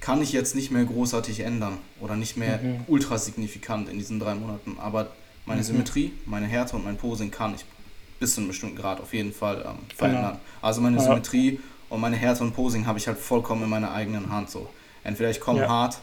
kann 0.00 0.22
ich 0.22 0.32
jetzt 0.32 0.54
nicht 0.54 0.70
mehr 0.70 0.84
großartig 0.84 1.40
ändern 1.40 1.78
oder 2.00 2.16
nicht 2.16 2.36
mehr 2.36 2.58
mhm. 2.58 2.80
ultra 2.88 3.18
signifikant 3.18 3.88
in 3.88 3.98
diesen 3.98 4.18
drei 4.18 4.34
Monaten. 4.34 4.76
Aber 4.78 5.10
meine 5.46 5.60
mhm. 5.60 5.66
Symmetrie, 5.66 6.12
meine 6.26 6.46
Härte 6.46 6.76
und 6.76 6.84
mein 6.84 6.96
Posing 6.96 7.30
kann 7.30 7.54
ich 7.54 7.64
bis 8.18 8.34
zu 8.34 8.40
einem 8.40 8.48
bestimmten 8.48 8.76
Grad 8.76 9.00
auf 9.00 9.14
jeden 9.14 9.32
Fall 9.32 9.64
ähm, 9.64 9.78
verändern. 9.96 10.32
Genau. 10.32 10.40
Also 10.62 10.80
meine 10.80 10.96
ja. 10.96 11.02
Symmetrie 11.02 11.60
und 11.88 12.00
meine 12.00 12.16
Härte 12.16 12.42
und 12.42 12.54
Posing 12.54 12.86
habe 12.86 12.98
ich 12.98 13.06
halt 13.06 13.18
vollkommen 13.18 13.62
in 13.62 13.70
meiner 13.70 13.92
eigenen 13.92 14.32
Hand 14.32 14.50
so. 14.50 14.68
Entweder 15.04 15.30
ich 15.30 15.40
komme 15.40 15.60
ja. 15.60 15.68
hart 15.68 15.98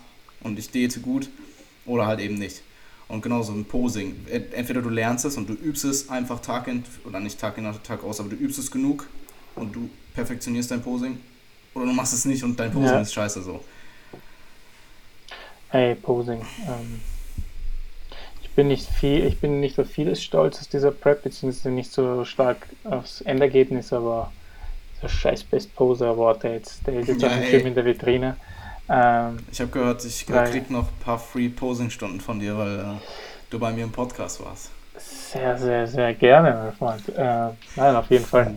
und 0.46 0.60
ich 0.60 0.70
date 0.70 1.02
gut 1.02 1.28
oder 1.86 2.06
halt 2.06 2.20
eben 2.20 2.36
nicht. 2.36 2.62
Und 3.08 3.22
genauso 3.22 3.54
im 3.54 3.66
Posing. 3.66 4.16
Entweder 4.30 4.82
du 4.82 4.90
lernst 4.90 5.26
es 5.26 5.38
und 5.38 5.50
du 5.50 5.54
übst 5.54 5.84
es 5.84 6.10
einfach 6.10 6.40
Tag 6.40 6.68
in, 6.68 6.84
oder 7.04 7.20
nicht 7.20 7.40
Tag 7.40 7.58
in, 7.58 7.72
Tag 7.84 8.04
aus, 8.04 8.20
aber 8.20 8.30
du 8.30 8.36
übst 8.36 8.58
es 8.58 8.72
genug 8.72 9.08
und 9.56 9.76
du 9.76 9.90
perfektionierst 10.14 10.72
dein 10.72 10.82
Posing. 10.82 11.20
Oder 11.74 11.86
du 11.86 11.94
machst 11.94 12.14
es 12.14 12.26
nicht 12.26 12.44
und 12.44 12.60
dein 12.60 12.72
Posing 12.72 12.88
ja. 12.88 13.02
ist 13.02 13.14
scheiße 13.14 13.44
so. 13.44 13.64
Hey, 15.70 15.96
Posing. 15.96 16.42
Ähm, 16.68 17.02
ich 18.42 18.50
bin 18.52 18.70
nicht 18.70 18.88
viel, 18.88 19.26
ich 19.26 19.40
bin 19.40 19.60
nicht 19.60 19.76
für 19.76 19.86
vieles 19.86 20.24
stolz 20.24 20.60
aus 20.60 20.70
dieser 20.70 20.92
Prep, 20.92 21.24
beziehungsweise 21.24 21.70
nicht 21.70 21.92
so 21.92 22.24
stark 22.24 22.68
aufs 22.86 23.22
Endergebnis, 23.22 23.92
aber 23.94 24.32
dieser 24.96 25.10
scheiß 25.10 25.44
Best 25.44 25.76
Poser 25.76 26.08
Award, 26.08 26.44
der 26.44 26.54
jetzt, 26.54 26.88
der 26.88 27.00
ist 27.00 27.10
jetzt 27.10 27.22
ja, 27.22 27.28
auf 27.28 27.36
dem 27.36 27.44
Film 27.44 27.68
in 27.68 27.76
der 27.76 27.86
Vitrine. 27.86 28.38
Ähm, 28.88 29.40
ich 29.52 29.60
habe 29.60 29.72
gehört, 29.72 30.06
ich 30.06 30.26
krieg 30.26 30.70
noch 30.70 30.88
ein 30.88 31.04
paar 31.04 31.18
Free 31.18 31.50
Posing-Stunden 31.50 32.22
von 32.22 32.40
dir, 32.40 32.58
weil 32.58 32.80
äh, 32.80 32.84
du 33.50 33.60
bei 33.60 33.72
mir 33.72 33.84
im 33.84 33.92
Podcast 33.92 34.44
warst. 34.44 34.72
Sehr, 34.98 35.58
sehr, 35.58 35.88
sehr 35.88 36.14
gerne, 36.14 36.54
mein 36.54 36.74
Freund. 36.74 37.10
Äh, 37.10 37.50
nein, 37.76 37.96
auf 37.96 38.10
jeden 38.10 38.26
Fall. 38.26 38.56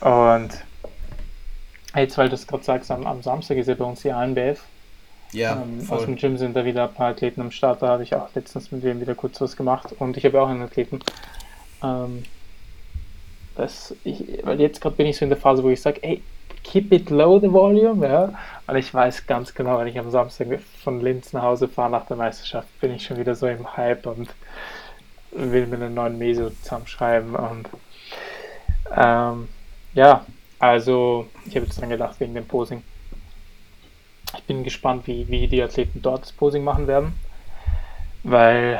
Und 0.00 0.50
jetzt, 1.94 2.18
weil 2.18 2.28
du 2.28 2.34
es 2.34 2.46
gerade 2.46 2.62
sagst, 2.62 2.90
am, 2.90 3.06
am, 3.06 3.22
Samstag 3.22 3.56
ist 3.56 3.68
ja 3.68 3.74
bei 3.74 3.84
uns 3.84 4.02
die 4.02 4.12
ANBF. 4.12 4.62
Ja, 5.32 5.62
ähm, 5.62 5.86
aus 5.88 6.04
dem 6.04 6.16
Gym 6.16 6.36
sind 6.36 6.56
da 6.56 6.64
wieder 6.64 6.84
ein 6.84 6.94
paar 6.94 7.10
Athleten 7.10 7.40
am 7.40 7.50
Start. 7.50 7.82
Da 7.82 7.88
habe 7.88 8.02
ich 8.02 8.14
auch 8.14 8.28
letztens 8.34 8.72
mit 8.72 8.82
denen 8.82 9.00
wieder 9.00 9.14
kurz 9.14 9.40
was 9.40 9.56
gemacht. 9.56 9.94
Und 9.98 10.16
ich 10.16 10.24
habe 10.24 10.40
auch 10.40 10.48
einen 10.48 10.62
Athleten. 10.62 11.00
Ähm, 11.82 12.24
das 13.56 13.94
ich, 14.04 14.40
weil 14.42 14.60
jetzt 14.60 14.80
gerade 14.80 14.96
bin 14.96 15.06
ich 15.06 15.16
so 15.16 15.24
in 15.24 15.28
der 15.28 15.38
Phase, 15.38 15.62
wo 15.62 15.70
ich 15.70 15.80
sage, 15.80 16.02
ey, 16.02 16.22
keep 16.62 16.92
it 16.92 17.10
low, 17.10 17.38
the 17.38 17.52
volume, 17.52 18.06
ja. 18.06 18.32
Und 18.66 18.76
ich 18.76 18.92
weiß 18.92 19.26
ganz 19.26 19.54
genau, 19.54 19.78
wenn 19.78 19.86
ich 19.86 19.98
am 19.98 20.10
Samstag 20.10 20.60
von 20.82 21.00
Linz 21.00 21.32
nach 21.32 21.42
Hause 21.42 21.68
fahre 21.68 21.90
nach 21.90 22.06
der 22.06 22.16
Meisterschaft, 22.16 22.68
bin 22.80 22.94
ich 22.94 23.04
schon 23.04 23.18
wieder 23.18 23.34
so 23.34 23.46
im 23.46 23.76
Hype 23.76 24.06
und 24.06 24.30
will 25.32 25.66
mir 25.66 25.76
einen 25.76 25.94
neuen 25.94 26.18
Meso 26.18 26.50
zusammenschreiben. 26.50 27.34
Und 27.34 27.68
ähm, 28.96 29.48
ja, 29.94 30.24
also 30.58 31.26
ich 31.46 31.56
habe 31.56 31.66
jetzt 31.66 31.80
dran 31.80 31.90
gedacht 31.90 32.20
wegen 32.20 32.34
dem 32.34 32.46
Posing. 32.46 32.82
Ich 34.36 34.44
bin 34.44 34.62
gespannt, 34.62 35.06
wie, 35.06 35.26
wie 35.28 35.48
die 35.48 35.62
Athleten 35.62 36.02
dort 36.02 36.22
das 36.22 36.32
Posing 36.32 36.62
machen 36.62 36.86
werden, 36.86 37.14
weil 38.22 38.78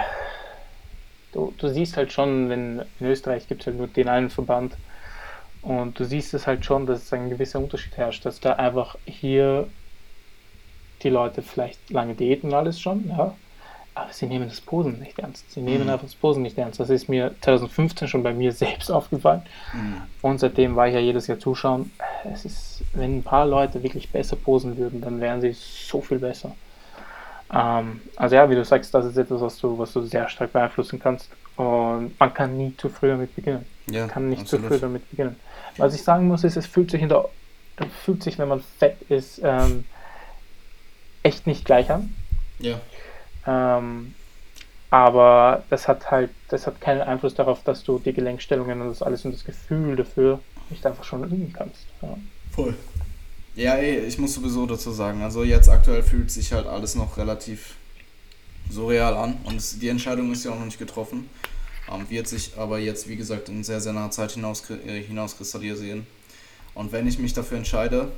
du, 1.32 1.52
du 1.58 1.68
siehst 1.68 1.96
halt 1.96 2.12
schon, 2.12 2.48
wenn 2.48 2.82
in 3.00 3.06
Österreich 3.06 3.48
gibt 3.48 3.62
es 3.62 3.66
halt 3.66 3.76
nur 3.76 3.88
den 3.88 4.08
einen 4.08 4.30
Verband, 4.30 4.76
und 5.62 5.98
du 5.98 6.04
siehst 6.04 6.34
es 6.34 6.46
halt 6.46 6.64
schon, 6.64 6.86
dass 6.86 7.12
ein 7.12 7.28
gewisser 7.30 7.58
Unterschied 7.58 7.96
herrscht, 7.96 8.24
dass 8.24 8.40
da 8.40 8.54
einfach 8.54 8.96
hier 9.04 9.68
die 11.02 11.10
Leute 11.10 11.42
vielleicht 11.42 11.90
lange 11.90 12.14
diäten 12.14 12.50
und 12.50 12.56
alles 12.56 12.80
schon, 12.80 13.08
ja, 13.08 13.34
aber 13.94 14.12
sie 14.12 14.26
nehmen 14.26 14.48
das 14.48 14.60
Posen 14.60 14.98
nicht 15.00 15.18
ernst. 15.18 15.50
Sie 15.50 15.60
nehmen 15.60 15.84
mhm. 15.84 15.90
einfach 15.90 16.06
das 16.06 16.14
Posen 16.14 16.42
nicht 16.42 16.56
ernst. 16.56 16.78
Das 16.78 16.90
ist 16.90 17.08
mir 17.08 17.34
2015 17.40 18.08
schon 18.08 18.22
bei 18.22 18.32
mir 18.32 18.52
selbst 18.52 18.90
aufgefallen. 18.90 19.42
Mhm. 19.74 20.02
Und 20.22 20.40
seitdem 20.40 20.76
war 20.76 20.88
ich 20.88 20.94
ja 20.94 21.00
jedes 21.00 21.26
Jahr 21.26 21.38
zuschauen. 21.38 21.90
Es 22.32 22.44
ist, 22.44 22.82
wenn 22.92 23.18
ein 23.18 23.22
paar 23.22 23.46
Leute 23.46 23.82
wirklich 23.82 24.10
besser 24.10 24.36
posen 24.36 24.76
würden, 24.76 25.00
dann 25.00 25.20
wären 25.20 25.40
sie 25.40 25.52
so 25.52 26.00
viel 26.00 26.18
besser. 26.18 26.52
Ähm, 27.52 28.00
also 28.16 28.36
ja, 28.36 28.48
wie 28.48 28.54
du 28.54 28.64
sagst, 28.64 28.94
das 28.94 29.06
ist 29.06 29.16
etwas, 29.16 29.40
was 29.40 29.58
du, 29.58 29.76
was 29.76 29.92
du 29.92 30.02
sehr 30.02 30.28
stark 30.28 30.52
beeinflussen 30.52 30.98
kannst. 30.98 31.30
Und 31.56 32.18
man 32.18 32.32
kann 32.32 32.56
nie 32.56 32.74
zu 32.76 32.88
früh 32.88 33.08
damit 33.08 33.34
beginnen. 33.34 33.66
Ja, 33.90 34.00
man 34.00 34.10
kann 34.10 34.28
nicht 34.28 34.42
absolut. 34.42 34.66
zu 34.66 34.68
früh 34.70 34.78
damit 34.78 35.10
beginnen. 35.10 35.36
Was 35.80 35.94
ich 35.94 36.02
sagen 36.02 36.28
muss, 36.28 36.44
ist, 36.44 36.56
es 36.56 36.66
fühlt 36.66 36.90
sich, 36.90 37.02
in 37.02 37.08
der, 37.08 37.28
fühlt 38.04 38.22
sich 38.22 38.38
wenn 38.38 38.48
man 38.48 38.62
fett 38.78 39.00
ist, 39.08 39.40
ähm, 39.42 39.84
echt 41.22 41.46
nicht 41.46 41.64
gleich 41.64 41.90
an. 41.90 42.14
Ja. 42.58 42.80
Ähm, 43.46 44.14
aber 44.90 45.62
das 45.70 45.86
hat 45.86 46.10
halt, 46.10 46.30
das 46.48 46.66
hat 46.66 46.80
keinen 46.80 47.00
Einfluss 47.00 47.34
darauf, 47.34 47.62
dass 47.62 47.84
du 47.84 47.98
die 47.98 48.12
Gelenkstellungen 48.12 48.80
und 48.80 48.88
das 48.88 49.02
alles 49.02 49.24
und 49.24 49.32
das 49.32 49.44
Gefühl 49.44 49.96
dafür 49.96 50.40
nicht 50.68 50.84
einfach 50.84 51.04
schon 51.04 51.24
üben 51.24 51.52
kannst. 51.52 51.86
Ja. 52.02 52.16
Voll. 52.50 52.74
Ja, 53.54 53.74
ey, 53.74 54.00
ich 54.00 54.18
muss 54.18 54.34
sowieso 54.34 54.66
dazu 54.66 54.90
sagen, 54.90 55.22
also 55.22 55.44
jetzt 55.44 55.68
aktuell 55.68 56.02
fühlt 56.02 56.30
sich 56.30 56.52
halt 56.52 56.66
alles 56.66 56.94
noch 56.94 57.16
relativ 57.16 57.76
surreal 58.70 59.14
an 59.14 59.36
und 59.44 59.82
die 59.82 59.88
Entscheidung 59.88 60.32
ist 60.32 60.44
ja 60.44 60.52
auch 60.52 60.58
noch 60.58 60.64
nicht 60.64 60.78
getroffen. 60.78 61.28
Ähm, 61.90 62.08
wird 62.08 62.28
sich 62.28 62.52
aber 62.56 62.78
jetzt, 62.78 63.08
wie 63.08 63.16
gesagt, 63.16 63.48
in 63.48 63.64
sehr, 63.64 63.80
sehr 63.80 63.92
naher 63.92 64.10
Zeit 64.10 64.32
hinaus, 64.32 64.62
äh, 64.70 65.02
hinauskristallisieren. 65.02 66.06
Und 66.74 66.92
wenn 66.92 67.06
ich 67.06 67.18
mich 67.18 67.32
dafür 67.32 67.58
entscheide, 67.58 68.12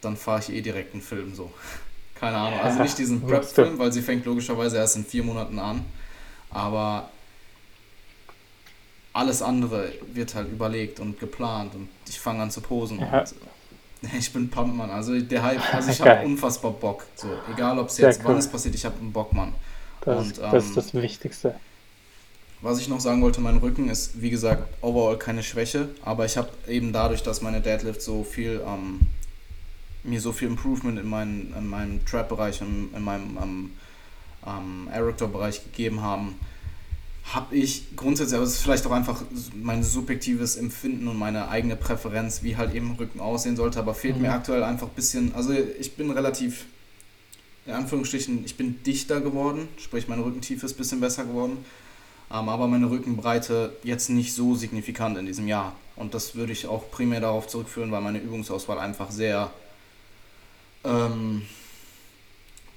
dann 0.00 0.16
fahre 0.16 0.40
ich 0.40 0.50
eh 0.50 0.60
direkt 0.60 0.92
einen 0.92 1.02
Film 1.02 1.34
so. 1.34 1.50
Keine 2.14 2.36
Ahnung. 2.36 2.60
Also 2.60 2.82
nicht 2.82 2.96
diesen 2.98 3.22
Prep-Film, 3.26 3.78
weil 3.78 3.92
sie 3.92 4.02
fängt 4.02 4.24
logischerweise 4.24 4.76
erst 4.76 4.96
in 4.96 5.04
vier 5.04 5.24
Monaten 5.24 5.58
an. 5.58 5.84
Aber 6.50 7.10
alles 9.12 9.42
andere 9.42 9.92
wird 10.12 10.34
halt 10.34 10.50
überlegt 10.50 11.00
und 11.00 11.18
geplant 11.18 11.74
und 11.74 11.88
ich 12.08 12.20
fange 12.20 12.42
an 12.42 12.50
zu 12.50 12.60
posen. 12.60 13.00
Ja. 13.00 13.24
Ich 14.16 14.30
bin 14.30 14.50
Pumpmann. 14.50 14.90
Also 14.90 15.18
der 15.18 15.42
Hype, 15.42 15.74
also 15.74 15.90
ich 15.90 16.00
habe 16.00 16.24
unfassbar 16.24 16.70
Bock. 16.70 17.04
So, 17.16 17.28
egal 17.52 17.78
ob 17.78 17.88
es 17.88 17.96
jetzt 17.96 18.20
cool. 18.20 18.26
wann 18.26 18.36
es 18.36 18.46
passiert, 18.46 18.74
ich 18.74 18.84
habe 18.84 18.96
einen 19.00 19.10
Bock, 19.10 19.32
Mann. 19.32 19.54
Das, 20.02 20.18
und, 20.18 20.38
ähm, 20.38 20.50
das 20.52 20.66
ist 20.66 20.76
das 20.76 20.94
Wichtigste. 20.94 21.54
Was 22.66 22.80
ich 22.80 22.88
noch 22.88 22.98
sagen 22.98 23.22
wollte, 23.22 23.40
mein 23.40 23.58
Rücken 23.58 23.88
ist, 23.88 24.20
wie 24.20 24.28
gesagt, 24.28 24.66
overall 24.82 25.16
keine 25.16 25.44
Schwäche, 25.44 25.88
aber 26.02 26.26
ich 26.26 26.36
habe 26.36 26.48
eben 26.66 26.92
dadurch, 26.92 27.22
dass 27.22 27.40
meine 27.40 27.60
Deadlift 27.60 28.02
so 28.02 28.24
viel, 28.24 28.60
ähm, 28.66 28.98
mir 30.02 30.20
so 30.20 30.32
viel 30.32 30.48
Improvement 30.48 30.98
in, 30.98 31.08
mein, 31.08 31.54
in 31.56 31.68
meinem 31.68 32.04
Trap-Bereich, 32.04 32.62
in, 32.62 32.92
in 32.92 33.04
meinem 33.04 33.38
ähm, 33.40 33.70
ähm, 34.44 34.88
Erector-Bereich 34.92 35.62
gegeben 35.62 36.00
haben, 36.00 36.34
habe 37.32 37.54
ich 37.54 37.94
grundsätzlich, 37.94 38.34
aber 38.34 38.42
es 38.44 38.54
ist 38.54 38.62
vielleicht 38.62 38.84
auch 38.84 38.90
einfach 38.90 39.22
mein 39.54 39.84
subjektives 39.84 40.56
Empfinden 40.56 41.06
und 41.06 41.16
meine 41.16 41.48
eigene 41.48 41.76
Präferenz, 41.76 42.42
wie 42.42 42.56
halt 42.56 42.74
eben 42.74 42.96
Rücken 42.96 43.20
aussehen 43.20 43.54
sollte, 43.54 43.78
aber 43.78 43.94
fehlt 43.94 44.16
mhm. 44.16 44.22
mir 44.22 44.32
aktuell 44.32 44.64
einfach 44.64 44.88
ein 44.88 44.94
bisschen, 44.96 45.32
also 45.36 45.52
ich 45.52 45.94
bin 45.94 46.10
relativ 46.10 46.64
in 47.64 47.74
Anführungsstrichen, 47.74 48.44
ich 48.44 48.56
bin 48.56 48.82
dichter 48.82 49.20
geworden, 49.20 49.68
sprich 49.76 50.08
meine 50.08 50.24
Rückentiefe 50.24 50.66
ist 50.66 50.74
ein 50.74 50.78
bisschen 50.78 51.00
besser 51.00 51.24
geworden, 51.24 51.58
aber 52.28 52.66
meine 52.66 52.90
Rückenbreite 52.90 53.76
jetzt 53.82 54.10
nicht 54.10 54.34
so 54.34 54.54
signifikant 54.54 55.16
in 55.18 55.26
diesem 55.26 55.46
Jahr. 55.46 55.74
Und 55.94 56.14
das 56.14 56.34
würde 56.34 56.52
ich 56.52 56.66
auch 56.66 56.90
primär 56.90 57.20
darauf 57.20 57.46
zurückführen, 57.46 57.90
weil 57.92 58.00
meine 58.02 58.18
Übungsauswahl 58.18 58.78
einfach 58.78 59.10
sehr 59.10 59.50
ähm, 60.84 61.42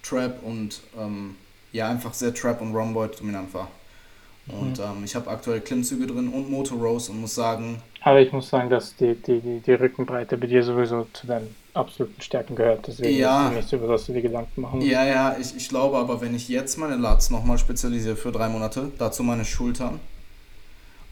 Trap 0.04 0.42
und 0.44 0.82
ähm, 0.98 1.36
ja 1.72 1.90
einfach 1.90 2.14
sehr 2.14 2.34
Trap 2.34 2.62
und 2.62 2.76
Rhomboid 2.76 3.20
dominant 3.20 3.54
war. 3.54 3.70
Und 4.50 4.80
ähm, 4.80 5.04
ich 5.04 5.16
habe 5.16 5.30
aktuell 5.30 5.62
Klimmzüge 5.62 6.08
drin 6.08 6.30
und 6.30 6.50
Motor 6.50 6.80
Rose 6.80 7.12
und 7.12 7.22
muss 7.22 7.36
sagen. 7.36 7.82
Aber 8.02 8.20
ich 8.20 8.32
muss 8.32 8.50
sagen, 8.50 8.70
dass 8.70 8.96
die, 8.96 9.16
die, 9.16 9.40
die, 9.40 9.60
die 9.60 9.74
Rückenbreite 9.74 10.38
bei 10.38 10.48
dir 10.48 10.64
sowieso 10.64 11.08
zu 11.14 11.28
deinen 11.28 11.56
absoluten 11.74 12.22
Stärken 12.22 12.56
gehört. 12.56 12.88
Deswegen 12.88 13.18
ja, 13.18 13.50
ist 13.50 13.56
nichts, 13.56 13.72
über 13.74 13.88
das 13.88 14.06
du 14.06 14.14
dir 14.14 14.22
Gedanken 14.22 14.62
machen. 14.62 14.82
Ja, 14.82 15.06
ja, 15.06 15.38
ich, 15.40 15.56
ich 15.56 15.70
glaube 15.70 15.98
aber, 15.98 16.22
wenn 16.22 16.36
ich 16.36 16.50
jetzt 16.50 16.78
meine 16.78 16.96
Lats 16.96 17.30
nochmal 17.30 17.58
spezialisiere 17.58 18.16
für 18.16 18.32
drei 18.32 18.50
Monate, 18.50 18.92
dazu 18.98 19.24
meine 19.24 19.46
Schultern 19.46 20.00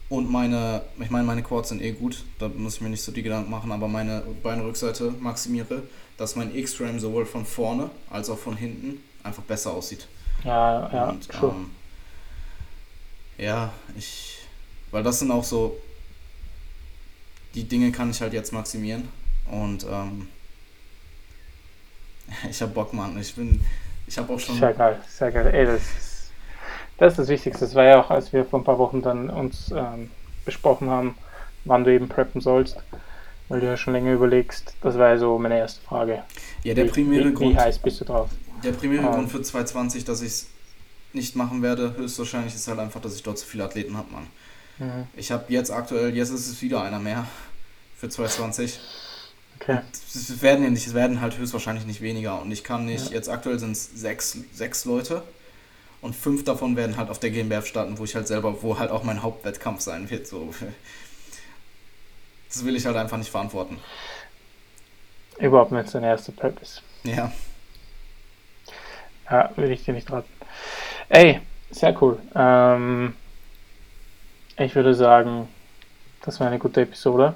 und 0.08 0.30
meine, 0.30 0.82
ich 1.00 1.10
meine, 1.10 1.24
meine 1.24 1.42
Quads 1.42 1.68
sind 1.68 1.82
eh 1.82 1.92
gut, 1.92 2.24
da 2.38 2.48
muss 2.48 2.76
ich 2.76 2.80
mir 2.80 2.88
nicht 2.88 3.02
so 3.02 3.12
die 3.12 3.22
Gedanken 3.22 3.50
machen, 3.50 3.70
aber 3.72 3.88
meine 3.88 4.22
Beinrückseite 4.42 5.14
maximiere, 5.20 5.82
dass 6.16 6.34
mein 6.34 6.54
X-Ram 6.54 6.98
sowohl 6.98 7.26
von 7.26 7.44
vorne 7.44 7.90
als 8.10 8.30
auch 8.30 8.38
von 8.38 8.56
hinten 8.56 9.02
einfach 9.22 9.42
besser 9.42 9.72
aussieht. 9.72 10.08
Ja, 10.44 10.90
ja, 10.92 11.08
und, 11.10 11.28
ähm, 11.42 11.70
ja, 13.38 13.72
ich, 13.96 14.38
weil 14.90 15.02
das 15.02 15.20
sind 15.20 15.30
auch 15.30 15.44
so, 15.44 15.78
die 17.54 17.64
Dinge 17.64 17.92
kann 17.92 18.10
ich 18.10 18.20
halt 18.20 18.32
jetzt 18.32 18.52
maximieren 18.52 19.08
und 19.50 19.86
ähm, 19.90 20.28
ich 22.50 22.60
hab 22.60 22.74
Bock, 22.74 22.92
Mann. 22.92 23.18
Ich 23.18 23.34
bin, 23.34 23.60
ich 24.06 24.18
habe 24.18 24.32
auch 24.32 24.40
schon. 24.40 24.56
Sehr 24.56 24.74
geil, 24.74 25.00
sehr 25.08 25.30
geil. 25.30 25.50
Ey, 25.52 25.66
das 25.66 25.80
ist, 25.80 26.32
das 26.98 27.12
ist 27.12 27.18
das 27.18 27.28
Wichtigste. 27.28 27.64
Das 27.64 27.74
war 27.74 27.84
ja 27.84 28.00
auch, 28.00 28.10
als 28.10 28.32
wir 28.32 28.44
vor 28.44 28.60
ein 28.60 28.64
paar 28.64 28.78
Wochen 28.78 29.02
dann 29.02 29.30
uns 29.30 29.72
ähm, 29.74 30.10
besprochen 30.44 30.90
haben, 30.90 31.16
wann 31.64 31.84
du 31.84 31.92
eben 31.92 32.08
preppen 32.08 32.40
sollst, 32.40 32.76
weil 33.48 33.60
du 33.60 33.66
ja 33.66 33.76
schon 33.76 33.92
länger 33.92 34.12
überlegst. 34.12 34.74
Das 34.82 34.98
war 34.98 35.10
ja 35.10 35.18
so 35.18 35.38
meine 35.38 35.58
erste 35.58 35.80
Frage. 35.82 36.22
Ja, 36.64 36.74
der 36.74 36.84
primäre 36.84 37.28
wie, 37.28 37.34
Grund. 37.34 37.54
Wie 37.54 37.58
heiß 37.58 37.78
bist 37.78 38.00
du 38.00 38.04
drauf? 38.04 38.30
Der 38.64 38.72
primäre 38.72 39.06
um, 39.06 39.12
Grund 39.12 39.30
für 39.30 39.40
220, 39.40 40.04
dass 40.04 40.20
ich 40.22 40.28
es 40.28 40.46
nicht 41.12 41.36
machen 41.36 41.62
werde, 41.62 41.96
höchstwahrscheinlich 41.96 42.54
ist 42.54 42.68
halt 42.68 42.78
einfach, 42.78 43.00
dass 43.00 43.14
ich 43.14 43.22
dort 43.22 43.38
zu 43.38 43.46
viele 43.46 43.64
Athleten 43.64 43.96
habe, 43.96 44.12
Mann. 44.12 44.26
Mhm. 44.78 45.06
Ich 45.16 45.30
habe 45.30 45.52
jetzt 45.52 45.70
aktuell, 45.70 46.14
jetzt 46.14 46.30
ist 46.30 46.48
es 46.48 46.62
wieder 46.62 46.82
einer 46.82 46.98
mehr 46.98 47.26
für 47.96 48.08
220. 48.08 48.78
Okay. 49.60 49.80
Es 49.92 50.40
werden 50.40 50.62
ja 50.62 50.70
nicht, 50.70 50.86
es 50.86 50.94
werden 50.94 51.20
halt 51.20 51.36
höchstwahrscheinlich 51.36 51.84
nicht 51.84 52.00
weniger. 52.00 52.40
Und 52.40 52.50
ich 52.52 52.62
kann 52.62 52.86
nicht, 52.86 53.08
ja. 53.08 53.16
jetzt 53.16 53.28
aktuell 53.28 53.58
sind 53.58 53.72
es 53.72 53.90
sechs, 53.92 54.38
sechs 54.52 54.84
Leute 54.84 55.22
und 56.00 56.14
fünf 56.14 56.44
davon 56.44 56.76
werden 56.76 56.96
halt 56.96 57.10
auf 57.10 57.18
der 57.18 57.30
GmbF 57.30 57.66
starten, 57.66 57.98
wo 57.98 58.04
ich 58.04 58.14
halt 58.14 58.28
selber, 58.28 58.62
wo 58.62 58.78
halt 58.78 58.90
auch 58.90 59.02
mein 59.02 59.22
Hauptwettkampf 59.22 59.80
sein 59.80 60.08
wird. 60.10 60.26
So. 60.26 60.54
Das 62.48 62.64
will 62.64 62.76
ich 62.76 62.86
halt 62.86 62.96
einfach 62.96 63.18
nicht 63.18 63.30
verantworten. 63.30 63.78
Überhaupt 65.38 65.70
wenn 65.70 65.84
es 65.84 65.92
dein 65.92 66.04
erster 66.04 66.32
Prep 66.32 66.60
ist. 66.62 66.82
Ja. 67.04 67.32
Ja, 69.30 69.50
will 69.56 69.70
ich 69.70 69.84
dir 69.84 69.92
nicht 69.92 70.10
raten. 70.10 70.28
Ey, 71.08 71.40
sehr 71.70 71.96
cool. 72.02 72.18
Ähm, 72.34 73.14
ich 74.58 74.74
würde 74.74 74.94
sagen, 74.94 75.48
das 76.22 76.38
war 76.40 76.48
eine 76.48 76.58
gute 76.58 76.82
Episode. 76.82 77.34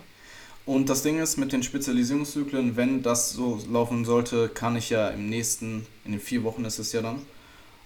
Und 0.67 0.89
das 0.89 1.03
Ding 1.03 1.19
ist, 1.19 1.39
mit 1.39 1.53
den 1.53 1.63
Spezialisierungszyklen, 1.63 2.77
wenn 2.77 3.03
das 3.03 3.31
so 3.31 3.59
laufen 3.71 4.05
sollte, 4.05 4.49
kann 4.49 4.77
ich 4.77 4.91
ja 4.91 5.09
im 5.09 5.29
nächsten, 5.29 5.87
in 6.05 6.13
den 6.13 6.21
vier 6.21 6.45
Wochen 6.45 6.65
ist 6.65 6.79
es 6.79 6.93
ja 6.93 7.03
dann, 7.03 7.23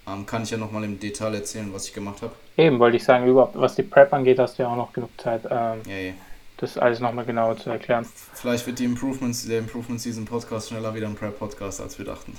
ähm, 0.07 0.25
kann 0.25 0.43
ich 0.43 0.51
ja 0.51 0.57
nochmal 0.57 0.83
im 0.83 0.99
Detail 0.99 1.33
erzählen, 1.33 1.73
was 1.73 1.87
ich 1.87 1.93
gemacht 1.93 2.21
habe. 2.21 2.33
Eben, 2.57 2.77
wollte 2.79 2.97
ich 2.97 3.03
sagen, 3.03 3.25
überhaupt, 3.25 3.57
was 3.57 3.75
die 3.75 3.83
Prep 3.83 4.13
angeht, 4.13 4.37
hast 4.37 4.59
du 4.59 4.63
ja 4.63 4.69
auch 4.69 4.75
noch 4.75 4.93
genug 4.93 5.09
Zeit, 5.19 5.45
ähm, 5.45 5.81
ja, 5.87 5.97
ja. 5.97 6.13
das 6.57 6.77
alles 6.77 6.99
nochmal 6.99 7.25
genauer 7.25 7.57
zu 7.57 7.69
erklären. 7.69 8.05
Vielleicht 8.33 8.67
wird 8.67 8.77
die 8.77 8.85
Improvements, 8.85 9.47
der 9.47 9.59
Improvement 9.59 9.99
Season 10.01 10.25
Podcast 10.25 10.69
schneller 10.69 10.93
wieder 10.93 11.07
ein 11.07 11.15
Prep-Podcast, 11.15 11.81
als 11.81 11.97
wir 11.97 12.05
dachten. 12.05 12.37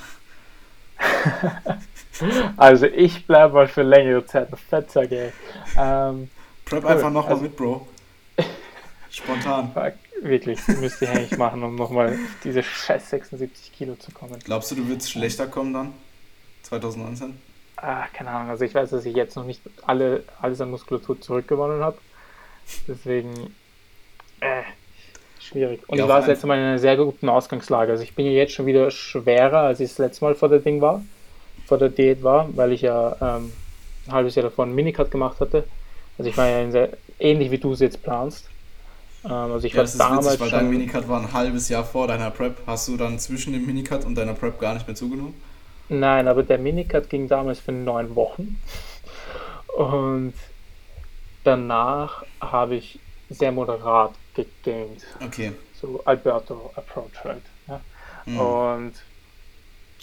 also 2.56 2.86
ich 2.86 3.26
bleibe 3.26 3.54
mal 3.54 3.68
für 3.68 3.82
längere 3.82 4.24
Zeit 4.26 4.50
noch 4.50 4.58
Fettsack, 4.58 5.10
ey. 5.12 5.32
Ähm, 5.76 6.30
Prep 6.64 6.84
cool. 6.84 6.90
einfach 6.90 7.10
nochmal 7.10 7.32
also, 7.32 7.42
mit, 7.42 7.56
Bro. 7.56 7.86
Spontan. 9.10 9.72
Fuck, 9.74 9.94
wirklich, 10.22 10.66
müsste 10.68 11.06
ich 11.06 11.10
eigentlich 11.10 11.38
machen, 11.38 11.62
um 11.62 11.76
nochmal 11.76 12.18
diese 12.44 12.62
scheiß 12.62 13.10
76 13.10 13.72
Kilo 13.72 13.94
zu 13.96 14.12
kommen. 14.12 14.38
Glaubst 14.44 14.70
du, 14.70 14.74
du 14.74 14.86
würdest 14.88 15.10
schlechter 15.10 15.46
kommen 15.46 15.72
dann? 15.72 15.94
2019? 16.62 17.38
Ah, 17.76 18.06
keine 18.12 18.30
Ahnung. 18.30 18.50
Also 18.50 18.64
ich 18.64 18.74
weiß, 18.74 18.90
dass 18.90 19.04
ich 19.04 19.14
jetzt 19.14 19.36
noch 19.36 19.44
nicht 19.44 19.62
alle, 19.86 20.24
alles 20.40 20.60
an 20.60 20.70
Muskulatur 20.70 21.20
zurückgewonnen 21.20 21.82
habe. 21.82 21.98
Deswegen, 22.86 23.54
äh, 24.40 24.62
schwierig. 25.48 25.80
Und 25.88 25.98
ja, 25.98 26.04
ich 26.04 26.08
war 26.08 26.18
das 26.18 26.28
letzte 26.28 26.46
Mal 26.46 26.58
in 26.58 26.64
einer 26.64 26.78
sehr 26.78 26.96
guten 26.96 27.28
Ausgangslage. 27.28 27.92
Also 27.92 28.04
ich 28.04 28.14
bin 28.14 28.26
ja 28.26 28.32
jetzt 28.32 28.52
schon 28.52 28.66
wieder 28.66 28.90
schwerer, 28.90 29.60
als 29.60 29.80
ich 29.80 29.88
das 29.90 29.98
letzte 29.98 30.24
Mal 30.24 30.34
vor 30.34 30.48
der 30.48 30.60
Ding 30.60 30.80
war, 30.80 31.02
vor 31.66 31.78
der 31.78 31.88
Diät 31.88 32.22
war, 32.22 32.48
weil 32.54 32.72
ich 32.72 32.82
ja 32.82 33.16
ähm, 33.20 33.52
ein 34.06 34.12
halbes 34.12 34.34
Jahr 34.34 34.44
davor 34.44 34.64
einen 34.64 34.74
Minicut 34.74 35.10
gemacht 35.10 35.40
hatte. 35.40 35.64
Also 36.18 36.30
ich 36.30 36.36
war 36.36 36.48
ja 36.48 36.70
sehr, 36.70 36.90
ähnlich 37.18 37.50
wie 37.50 37.58
du 37.58 37.72
es 37.72 37.80
jetzt 37.80 38.02
planst. 38.02 38.48
Ähm, 39.24 39.30
also 39.30 39.66
ich 39.66 39.72
ja, 39.72 39.78
war 39.78 39.84
das 39.84 39.92
ist 39.92 40.00
damals 40.00 40.26
witzig, 40.26 40.40
weil 40.40 40.48
schon, 40.50 40.58
dein 40.58 40.70
Minicut 40.70 41.08
war 41.08 41.20
ein 41.20 41.32
halbes 41.32 41.68
Jahr 41.68 41.84
vor 41.84 42.06
deiner 42.06 42.30
Prep. 42.30 42.58
Hast 42.66 42.88
du 42.88 42.96
dann 42.96 43.18
zwischen 43.18 43.52
dem 43.52 43.66
Minicut 43.66 44.04
und 44.04 44.14
deiner 44.14 44.34
Prep 44.34 44.58
gar 44.60 44.74
nicht 44.74 44.86
mehr 44.86 44.96
zugenommen? 44.96 45.34
Nein, 45.88 46.28
aber 46.28 46.42
der 46.42 46.58
Minicut 46.58 47.08
ging 47.08 47.28
damals 47.28 47.60
für 47.60 47.72
neun 47.72 48.14
Wochen. 48.14 48.60
Und 49.76 50.34
danach 51.44 52.24
habe 52.40 52.76
ich 52.76 52.98
sehr 53.30 53.52
moderat 53.52 54.12
gegained. 54.44 55.04
Okay. 55.20 55.52
So 55.80 56.00
Alberto 56.04 56.70
Approach 56.74 57.24
halt. 57.24 57.42
Ja? 57.66 57.80
Mhm. 58.26 58.38
Und 58.38 58.92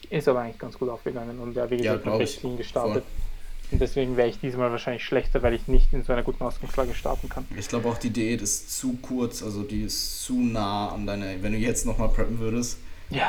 ist 0.10 0.28
aber 0.28 0.42
eigentlich 0.42 0.60
ganz 0.60 0.78
gut 0.78 0.90
aufgegangen 0.90 1.40
und 1.40 1.56
ja, 1.56 1.70
wie 1.70 1.78
gesagt, 1.78 2.06
ja, 2.06 2.16
recht 2.16 2.40
clean 2.40 2.58
gestartet. 2.58 3.04
Voll. 3.04 3.72
Und 3.72 3.82
deswegen 3.82 4.16
wäre 4.16 4.28
ich 4.28 4.40
diesmal 4.40 4.70
wahrscheinlich 4.70 5.04
schlechter, 5.04 5.42
weil 5.42 5.54
ich 5.56 5.68
nicht 5.68 5.92
in 5.92 6.04
so 6.04 6.14
einer 6.14 6.22
guten 6.22 6.44
Ausgangslage 6.44 6.94
starten 6.94 7.30
kann. 7.30 7.48
Ich 7.58 7.68
glaube 7.68 7.90
auch 7.90 7.98
die 7.98 8.12
Diät 8.12 8.42
ist 8.42 8.78
zu 8.78 8.98
kurz, 9.02 9.42
also 9.42 9.64
die 9.64 9.82
ist 9.82 10.24
zu 10.24 10.34
nah 10.40 10.90
an 10.90 11.08
deiner. 11.08 11.42
Wenn 11.42 11.54
du 11.54 11.58
jetzt 11.58 11.86
nochmal 11.86 12.10
preppen 12.10 12.38
würdest, 12.40 12.78
ja. 13.10 13.28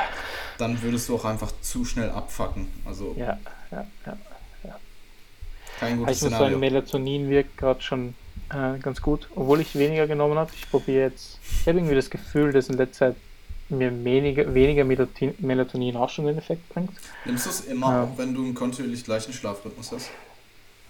dann 0.59 0.83
würdest 0.83 1.09
du 1.09 1.17
auch 1.17 1.25
einfach 1.25 1.53
zu 1.63 1.87
schnell 1.87 2.11
abfacken. 2.11 2.69
Also 2.85 3.15
ja, 3.19 3.39
ja, 3.71 3.87
ja. 4.05 4.19
ja. 4.65 4.79
Kein 5.81 5.99
gutes 5.99 6.13
ich 6.13 6.19
Szenario. 6.19 6.45
Muss 6.45 6.51
sagen, 6.51 6.61
Melatonin 6.61 7.31
wirkt 7.31 7.57
gerade 7.57 7.81
schon 7.81 8.15
äh, 8.51 8.79
ganz 8.79 9.03
gut, 9.03 9.29
obwohl 9.35 9.61
ich 9.61 9.75
weniger 9.75 10.07
genommen 10.07 10.39
habe. 10.39 10.51
Ich 10.55 10.71
probiere 10.71 11.05
jetzt, 11.09 11.39
ich 11.43 11.69
habe 11.69 11.79
irgendwie 11.79 11.95
das 11.95 12.11
Gefühl, 12.11 12.53
dass 12.53 12.69
in 12.69 12.77
letzter 12.77 13.11
Zeit 13.11 13.17
mir 13.69 14.05
weniger, 14.05 14.55
weniger 14.55 14.85
Melatonin 14.85 15.97
auch 15.97 16.11
schon 16.11 16.27
den 16.27 16.39
Effekt 16.39 16.69
bringt. 16.69 16.91
Nimmst 17.25 17.47
du 17.47 17.51
es 17.51 17.61
immer, 17.63 17.87
ähm, 17.87 18.05
auch 18.05 18.19
wenn 18.19 18.35
du 18.35 18.45
einen 18.45 18.55
kontinuierlich 18.55 19.05
gleichen 19.05 19.33
Schlafrhythmus 19.33 19.93
hast? 19.93 20.11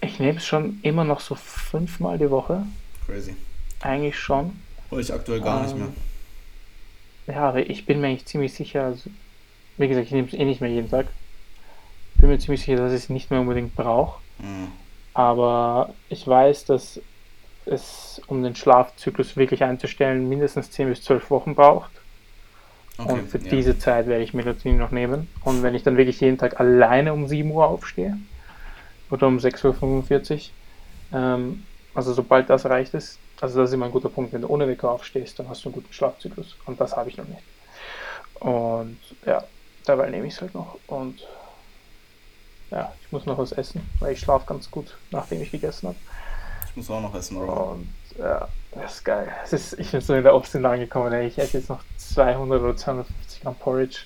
Ich 0.01 0.19
nehme 0.19 0.37
es 0.37 0.45
schon 0.45 0.79
immer 0.83 1.03
noch 1.03 1.19
so 1.19 1.33
fünfmal 1.33 2.19
die 2.19 2.29
Woche. 2.29 2.67
Crazy. 3.07 3.35
Eigentlich 3.81 4.17
schon. 4.17 4.59
Oder 4.91 5.01
ich 5.01 5.11
aktuell 5.11 5.41
gar 5.41 5.59
ähm, 5.59 5.65
nicht 5.65 5.77
mehr. 5.77 7.35
Ja, 7.35 7.49
aber 7.49 7.67
ich 7.67 7.85
bin 7.85 7.99
mir 7.99 8.07
eigentlich 8.07 8.25
ziemlich 8.25 8.53
sicher, 8.53 8.83
also, 8.85 9.09
wie 9.77 9.87
gesagt, 9.87 10.07
ich 10.07 10.13
nehme 10.13 10.27
es 10.27 10.33
eh 10.33 10.45
nicht 10.45 10.61
mehr 10.61 10.69
jeden 10.69 10.89
Tag. 10.89 11.07
Bin 12.15 12.29
mir 12.29 12.39
ziemlich 12.39 12.61
sicher, 12.61 12.77
dass 12.77 12.93
ich 12.93 13.03
es 13.03 13.09
nicht 13.09 13.31
mehr 13.31 13.41
unbedingt 13.41 13.75
brauche. 13.75 14.21
Mhm. 14.39 14.67
Aber 15.13 15.93
ich 16.09 16.27
weiß, 16.27 16.65
dass 16.65 17.01
es, 17.67 18.21
um 18.27 18.43
den 18.43 18.55
Schlafzyklus 18.55 19.37
wirklich 19.37 19.63
einzustellen, 19.63 20.27
mindestens 20.29 20.71
10 20.71 20.89
bis 20.89 21.03
12 21.03 21.29
Wochen 21.29 21.55
braucht. 21.55 21.91
Okay, 22.97 23.11
und 23.11 23.29
für 23.29 23.37
ja. 23.37 23.49
diese 23.49 23.77
Zeit 23.77 24.07
werde 24.07 24.23
ich 24.23 24.33
Melatonin 24.33 24.79
noch 24.79 24.91
nehmen. 24.91 25.29
Und 25.43 25.61
wenn 25.63 25.75
ich 25.75 25.83
dann 25.83 25.97
wirklich 25.97 26.19
jeden 26.19 26.37
Tag 26.37 26.59
alleine 26.59 27.13
um 27.13 27.27
7 27.27 27.49
Uhr 27.51 27.67
aufstehe 27.67 28.17
oder 29.11 29.27
um 29.27 29.37
6.45 29.37 30.33
Uhr, 31.11 31.17
ähm, 31.17 31.63
also 31.93 32.13
sobald 32.13 32.49
das 32.49 32.65
erreicht 32.65 32.93
ist, 32.93 33.19
also 33.39 33.59
das 33.59 33.69
ist 33.69 33.73
immer 33.73 33.85
ein 33.85 33.91
guter 33.91 34.09
Punkt, 34.09 34.33
wenn 34.33 34.41
du 34.41 34.47
ohne 34.47 34.67
Wecker 34.67 34.89
aufstehst, 34.89 35.37
dann 35.37 35.47
hast 35.47 35.63
du 35.63 35.69
einen 35.69 35.75
guten 35.75 35.93
Schlafzyklus. 35.93 36.55
Und 36.65 36.81
das 36.81 36.95
habe 36.95 37.09
ich 37.09 37.17
noch 37.17 37.27
nicht. 37.27 37.43
Und 38.39 38.97
ja, 39.25 39.43
dabei 39.85 40.09
nehme 40.09 40.27
ich 40.27 40.33
es 40.33 40.41
halt 40.41 40.53
noch. 40.55 40.77
Und 40.87 41.21
ja, 42.71 42.93
ich 43.01 43.11
muss 43.11 43.25
noch 43.25 43.37
was 43.37 43.51
essen, 43.51 43.81
weil 43.99 44.13
ich 44.13 44.19
schlafe 44.19 44.45
ganz 44.45 44.69
gut, 44.69 44.97
nachdem 45.11 45.41
ich 45.41 45.51
gegessen 45.51 45.89
habe. 45.89 45.97
Ich 46.77 46.87
muss 46.87 46.95
auch 46.95 47.01
noch 47.01 47.15
essen, 47.15 47.37
oder? 47.37 47.71
Und 47.71 47.89
ja, 48.19 48.47
das 48.75 48.97
ist 48.97 49.03
geil. 49.03 49.27
Das 49.41 49.51
ist, 49.51 49.79
ich 49.79 49.89
bin 49.89 49.99
so 49.99 50.13
in 50.13 50.21
der 50.21 50.35
Obstinate 50.35 50.75
angekommen, 50.75 51.11
ey. 51.11 51.25
ich 51.25 51.39
esse 51.39 51.57
jetzt 51.57 51.69
noch 51.69 51.79
200 51.97 52.61
oder 52.61 52.77
250 52.77 53.41
Gramm 53.41 53.55
Porridge. 53.55 54.01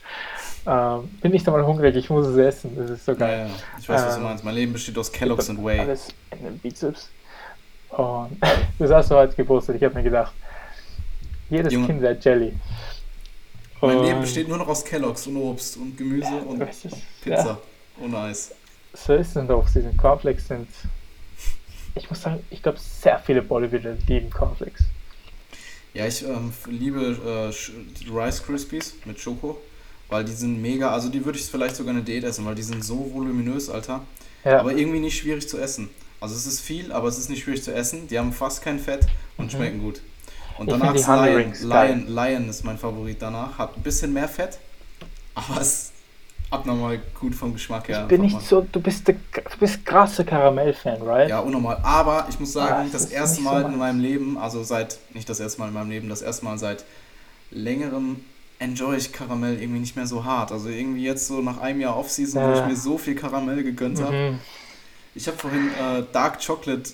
Ähm, 0.66 1.10
bin 1.20 1.34
nicht 1.34 1.46
einmal 1.50 1.66
hungrig, 1.66 1.98
ich 1.98 2.10
muss 2.10 2.28
es 2.28 2.38
essen. 2.38 2.78
Das 2.78 2.90
ist 2.90 3.04
so 3.04 3.14
geil. 3.14 3.40
Ja, 3.40 3.46
ja. 3.48 3.52
Ich 3.78 3.90
weiß, 3.90 4.06
was 4.06 4.14
du 4.16 4.22
ähm, 4.22 4.28
meinst. 4.28 4.46
Mein 4.46 4.56
Leben 4.56 4.72
besteht 4.72 4.98
aus 4.98 5.12
Kellogg's 5.12 5.50
und 5.50 5.66
Whey. 5.66 5.82
Alles 5.82 6.08
in 6.32 6.46
den 6.46 6.60
Bizeps. 6.60 7.10
Und 7.90 8.38
das 8.80 8.90
hast 8.90 9.12
du 9.12 9.16
heute 9.16 9.36
gepostet. 9.36 9.76
Ich 9.76 9.84
habe 9.84 9.96
mir 9.96 10.04
gedacht, 10.04 10.32
jedes 11.50 11.74
Junge. 11.74 11.88
Kind 11.88 12.02
wäre 12.02 12.18
Jelly. 12.22 12.54
Mein 13.82 13.98
und 13.98 14.06
Leben 14.06 14.22
besteht 14.22 14.48
nur 14.48 14.60
noch 14.60 14.70
aus 14.70 14.86
Kellogg's 14.86 15.28
und 15.28 15.36
Obst 15.36 15.76
und 15.76 15.98
Gemüse 15.98 16.24
ja, 16.24 16.38
und 16.38 16.66
Pizza. 17.22 17.46
Ja. 17.46 17.58
Oh 18.02 18.08
nice. 18.08 18.54
So 18.94 19.16
ist 19.16 19.36
es 19.36 19.46
doch. 19.46 19.68
Diese 19.70 19.92
Cornflakes 19.98 20.48
sind. 20.48 20.70
Ich 21.96 22.10
muss 22.10 22.22
sagen, 22.22 22.42
ich 22.50 22.62
glaube, 22.64 22.80
sehr 22.80 23.20
viele 23.20 23.42
Bodybuilder 23.42 23.98
lieben 24.08 24.30
Cornflakes. 24.30 24.84
Ja, 25.94 26.08
ich 26.08 26.24
ähm, 26.24 26.54
liebe 26.68 27.52
äh, 27.52 28.12
Rice 28.12 28.44
Krispies 28.44 28.96
mit 29.06 29.20
Schoko, 29.20 29.60
weil 30.08 30.24
die 30.24 30.32
sind 30.32 30.62
mega. 30.62 30.92
Also 30.92 31.10
die 31.10 31.24
würde 31.26 31.38
ich 31.38 31.46
vielleicht 31.46 31.76
sogar 31.76 31.94
eine 31.94 32.04
Diät 32.04 32.24
essen, 32.24 32.46
weil 32.46 32.56
die 32.56 32.64
sind 32.64 32.84
so 32.84 33.12
voluminös, 33.14 33.70
Alter. 33.70 34.02
Ja. 34.46 34.60
Aber 34.60 34.72
irgendwie 34.72 35.00
nicht 35.00 35.20
schwierig 35.20 35.50
zu 35.50 35.58
essen. 35.58 35.89
Also 36.22 36.36
es 36.36 36.46
ist 36.46 36.62
viel, 36.62 36.92
aber 36.92 37.08
es 37.08 37.18
ist 37.18 37.30
nicht 37.30 37.44
schwierig 37.44 37.64
zu 37.64 37.74
essen. 37.74 38.08
Die 38.08 38.18
haben 38.18 38.32
fast 38.32 38.62
kein 38.62 38.80
Fett 38.80 39.06
und 39.38 39.48
mhm. 39.48 39.50
schmecken 39.58 39.82
gut. 39.82 40.02
Und 40.58 40.68
ich 40.68 40.74
danach 40.78 41.26
Lion. 41.26 41.54
Lion, 41.62 42.08
Lion 42.08 42.50
ist 42.50 42.64
mein 42.64 42.78
Favorit 42.78 43.22
danach. 43.22 43.58
Hat 43.58 43.76
ein 43.76 43.82
bisschen 43.82 44.14
mehr 44.14 44.30
Fett, 44.30 44.60
aber 45.36 45.60
es 45.60 45.91
abnormal 46.52 46.99
gut 47.20 47.34
vom 47.34 47.54
Geschmack 47.54 47.88
her. 47.88 48.02
Ich 48.04 48.08
bin 48.08 48.22
nicht 48.22 48.39
so, 48.41 48.62
du 48.62 48.80
bist, 48.80 49.08
der, 49.08 49.16
du 49.16 49.58
bist 49.60 49.86
krasser 49.86 50.24
Karamell-Fan, 50.24 51.02
right? 51.02 51.30
Ja, 51.30 51.39
unnormal. 51.39 51.80
Aber 51.82 52.28
ich 52.30 52.39
muss 52.39 52.54
sagen, 52.54 52.86
Ach, 52.88 52.91
das, 52.91 53.04
das 53.04 53.12
erste 53.12 53.41
Mal 53.41 53.64
so 53.64 53.70
in 53.70 53.78
meinem 53.78 53.99
Leben, 53.99 54.38
also 54.38 54.62
seit, 54.64 54.99
nicht 55.14 55.28
das 55.30 55.39
erste 55.39 55.60
Mal 55.62 55.70
in 55.70 55.74
meinem 55.74 55.89
Leben, 55.89 56.10
das 56.10 56.22
erste 56.22 56.45
Mal 56.45 56.58
seit 56.58 56.86
längerem 57.49 58.18
enjoy 58.60 58.95
ich 58.95 59.12
Karamell 59.12 59.60
irgendwie 59.60 59.80
nicht 59.80 59.95
mehr 59.95 60.06
so 60.06 60.24
hart. 60.24 60.52
Also 60.52 60.70
irgendwie 60.70 61.04
jetzt 61.04 61.28
so 61.28 61.41
nach 61.41 61.60
einem 61.60 61.82
Jahr 61.82 61.97
Offseason, 61.97 62.41
ja. 62.41 62.47
wo 62.47 62.60
ich 62.60 62.66
mir 62.68 62.76
so 62.76 62.97
viel 62.97 63.16
Karamell 63.16 63.64
gegönnt 63.64 63.97
mhm. 63.97 64.04
habe. 64.04 64.39
Ich 65.16 65.28
habe 65.28 65.38
vorhin 65.38 65.70
äh, 65.70 66.04
Dark 66.12 66.45
Chocolate 66.45 66.91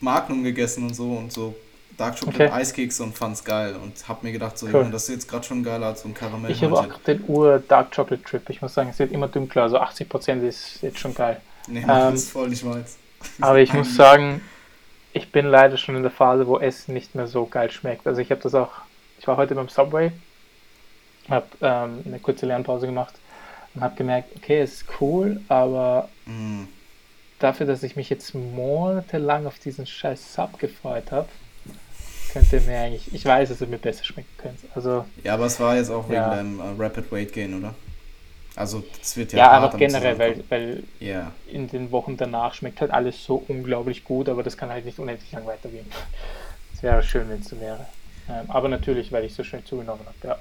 Magnum 0.00 0.44
gegessen 0.44 0.84
und 0.84 0.94
so 0.94 1.12
und 1.12 1.32
so 1.32 1.54
Dark 1.96 2.18
Chocolate 2.18 2.44
okay. 2.44 2.52
Eiskekse 2.52 3.02
und 3.02 3.16
fand's 3.16 3.42
geil 3.42 3.74
und 3.76 4.06
hab 4.08 4.22
mir 4.22 4.32
gedacht, 4.32 4.58
so, 4.58 4.66
cool. 4.66 4.72
Junge, 4.72 4.90
das 4.90 5.04
ist 5.04 5.14
jetzt 5.14 5.28
gerade 5.28 5.44
schon 5.44 5.62
geiler 5.62 5.86
als 5.86 6.02
so 6.02 6.08
ein 6.08 6.14
Karamell. 6.14 6.50
Ich 6.50 6.62
habe 6.62 6.74
auch 6.74 6.98
den 7.06 7.24
Ur 7.26 7.62
Dark 7.66 7.94
Chocolate 7.94 8.22
Trip. 8.22 8.50
Ich 8.50 8.60
muss 8.60 8.74
sagen, 8.74 8.90
es 8.90 8.98
wird 8.98 9.12
immer 9.12 9.28
dunkler, 9.28 9.62
also 9.62 9.80
80% 9.80 10.42
ist 10.46 10.82
jetzt 10.82 10.98
schon 10.98 11.14
geil. 11.14 11.40
Nee, 11.68 11.80
ähm, 11.80 11.86
das 11.86 12.14
ist 12.24 12.30
voll 12.30 12.48
nicht 12.48 12.64
meins. 12.64 12.98
Aber 13.40 13.60
ich 13.60 13.72
muss 13.72 13.94
sagen, 13.94 14.42
ich 15.12 15.32
bin 15.32 15.46
leider 15.46 15.78
schon 15.78 15.96
in 15.96 16.02
der 16.02 16.10
Phase, 16.10 16.46
wo 16.46 16.58
Essen 16.58 16.92
nicht 16.92 17.14
mehr 17.14 17.26
so 17.26 17.46
geil 17.46 17.70
schmeckt. 17.70 18.06
Also 18.06 18.20
ich 18.20 18.30
habe 18.30 18.42
das 18.42 18.54
auch, 18.54 18.72
ich 19.18 19.26
war 19.26 19.38
heute 19.38 19.54
beim 19.54 19.68
Subway, 19.68 20.12
habe 21.30 21.46
ähm, 21.62 22.02
eine 22.04 22.18
kurze 22.18 22.44
Lernpause 22.44 22.86
gemacht 22.86 23.14
und 23.74 23.80
habe 23.80 23.96
gemerkt, 23.96 24.36
okay, 24.36 24.60
es 24.60 24.82
ist 24.82 24.84
cool, 25.00 25.40
aber 25.48 26.10
mm. 26.26 26.64
dafür, 27.38 27.66
dass 27.66 27.82
ich 27.82 27.96
mich 27.96 28.10
jetzt 28.10 28.34
monatelang 28.34 29.46
auf 29.46 29.58
diesen 29.58 29.86
scheiß 29.86 30.34
Sub 30.34 30.58
gefreut 30.58 31.10
habe, 31.10 31.28
könnte 32.36 32.60
mir 32.66 32.78
eigentlich, 32.78 33.12
ich 33.12 33.24
weiß, 33.24 33.48
dass 33.48 33.60
es 33.60 33.68
mir 33.68 33.78
besser 33.78 34.04
schmecken 34.04 34.28
könnte. 34.38 34.66
Also, 34.74 35.04
ja, 35.24 35.34
aber 35.34 35.46
es 35.46 35.58
war 35.58 35.76
jetzt 35.76 35.90
auch 35.90 36.04
wegen 36.04 36.14
ja. 36.14 36.34
deinem 36.34 36.60
uh, 36.60 36.74
Rapid 36.78 37.10
Weight 37.10 37.32
Gain, 37.32 37.54
oder? 37.54 37.74
Also 38.54 38.82
es 39.02 39.16
wird 39.16 39.32
ja. 39.32 39.38
Ja, 39.38 39.50
aber 39.52 39.76
generell, 39.76 40.18
weil, 40.18 40.44
weil 40.48 40.82
yeah. 41.00 41.32
in 41.50 41.68
den 41.68 41.90
Wochen 41.90 42.16
danach 42.16 42.54
schmeckt 42.54 42.80
halt 42.80 42.90
alles 42.90 43.22
so 43.22 43.44
unglaublich 43.48 44.02
gut, 44.04 44.28
aber 44.28 44.42
das 44.42 44.56
kann 44.56 44.70
halt 44.70 44.86
nicht 44.86 44.98
unendlich 44.98 45.30
lang 45.32 45.46
weitergehen. 45.46 45.86
Es 46.74 46.82
wäre 46.82 47.02
schön, 47.02 47.28
wenn 47.28 47.40
es 47.40 47.48
so 47.48 47.60
wäre. 47.60 47.86
Ähm, 48.28 48.44
aber 48.48 48.68
natürlich, 48.68 49.12
weil 49.12 49.24
ich 49.24 49.34
so 49.34 49.44
schön 49.44 49.64
zugenommen 49.64 50.02
habe, 50.06 50.28
ja. 50.28 50.38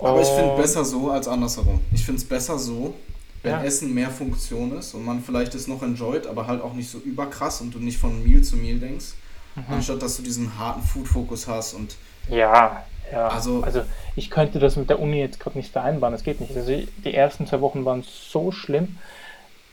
Aber 0.00 0.20
ich 0.22 0.28
finde 0.28 0.56
besser 0.56 0.84
so 0.84 1.10
als 1.10 1.28
andersherum. 1.28 1.80
Ich 1.92 2.04
finde 2.04 2.20
es 2.20 2.24
besser 2.26 2.58
so, 2.58 2.94
wenn 3.42 3.52
ja. 3.52 3.62
Essen 3.62 3.92
mehr 3.94 4.10
Funktion 4.10 4.76
ist 4.78 4.94
und 4.94 5.04
man 5.04 5.22
vielleicht 5.22 5.54
es 5.54 5.66
noch 5.66 5.82
enjoyt, 5.82 6.26
aber 6.26 6.46
halt 6.46 6.62
auch 6.62 6.72
nicht 6.72 6.90
so 6.90 6.98
überkrass 6.98 7.60
und 7.60 7.74
du 7.74 7.78
nicht 7.78 7.98
von 7.98 8.24
Meal 8.24 8.42
zu 8.42 8.56
Meal 8.56 8.78
denkst. 8.78 9.14
Mhm. 9.56 9.74
Anstatt 9.74 10.02
dass 10.02 10.16
du 10.16 10.22
diesen 10.22 10.58
harten 10.58 10.82
Food-Fokus 10.82 11.46
hast 11.46 11.74
und. 11.74 11.96
Ja, 12.28 12.84
ja. 13.12 13.28
Also, 13.28 13.62
also 13.62 13.82
ich 14.16 14.30
könnte 14.30 14.58
das 14.58 14.76
mit 14.76 14.90
der 14.90 15.00
Uni 15.00 15.18
jetzt 15.18 15.40
gerade 15.40 15.58
nicht 15.58 15.72
vereinbaren, 15.72 16.12
das 16.12 16.22
geht 16.22 16.40
nicht. 16.40 16.56
Also 16.56 16.72
die 16.72 17.14
ersten 17.14 17.46
zwei 17.46 17.60
Wochen 17.60 17.84
waren 17.84 18.02
so 18.02 18.52
schlimm 18.52 18.98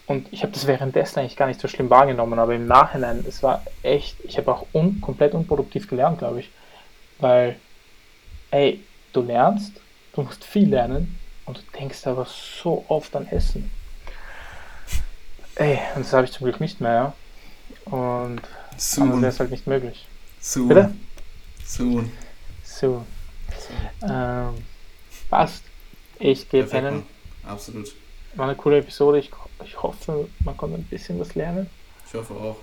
und 0.08 0.32
ich 0.32 0.42
habe 0.42 0.54
das 0.54 0.68
währenddessen 0.68 1.20
eigentlich 1.20 1.36
gar 1.36 1.48
nicht 1.48 1.60
so 1.60 1.68
schlimm 1.68 1.90
wahrgenommen, 1.90 2.40
aber 2.40 2.56
im 2.56 2.66
Nachhinein, 2.66 3.26
es 3.28 3.44
war 3.44 3.62
echt, 3.84 4.16
ich 4.24 4.38
habe 4.38 4.52
auch 4.54 4.66
un, 4.74 5.02
komplett 5.02 5.34
unproduktiv 5.34 5.90
gelernt, 5.90 6.20
glaube 6.20 6.40
ich. 6.40 6.50
Weil, 7.20 7.58
ey, 8.52 8.84
du 9.12 9.22
lernst, 9.22 9.74
du 10.14 10.22
musst 10.22 10.46
viel 10.46 10.70
lernen 10.70 11.20
und 11.46 11.58
du 11.58 11.62
denkst 11.78 12.08
aber 12.08 12.26
so 12.26 12.86
oft 12.88 13.16
an 13.18 13.28
Essen. 13.28 13.70
Ey, 15.56 15.78
und 15.96 16.06
das 16.06 16.14
habe 16.14 16.24
ich 16.24 16.32
zum 16.32 16.46
Glück 16.46 16.62
nicht 16.62 16.80
mehr, 16.80 16.94
ja. 16.94 17.14
Und 17.90 18.42
Soon. 18.78 19.22
Wäre 19.22 19.32
es 19.32 19.40
halt 19.40 19.52
nicht 19.52 19.66
möglich. 19.66 20.08
Soon. 20.40 20.68
Bitte? 20.68 20.94
Soon. 21.66 22.12
Soon. 22.64 23.06
Ähm, 24.04 24.54
passt. 25.30 25.64
Ich 26.20 26.48
gehe 26.48 26.64
pennen. 26.64 27.04
Absolut. 27.44 27.94
War 28.36 28.48
eine 28.48 28.56
coole 28.56 28.78
Episode. 28.80 29.20
Ich, 29.20 29.32
ich 29.64 29.82
hoffe, 29.82 30.28
man 30.44 30.56
konnte 30.56 30.78
ein 30.78 30.84
bisschen 30.84 31.20
was 31.20 31.34
lernen. 31.36 31.70
Ich 32.06 32.14
hoffe 32.14 32.34
auch. 32.36 32.58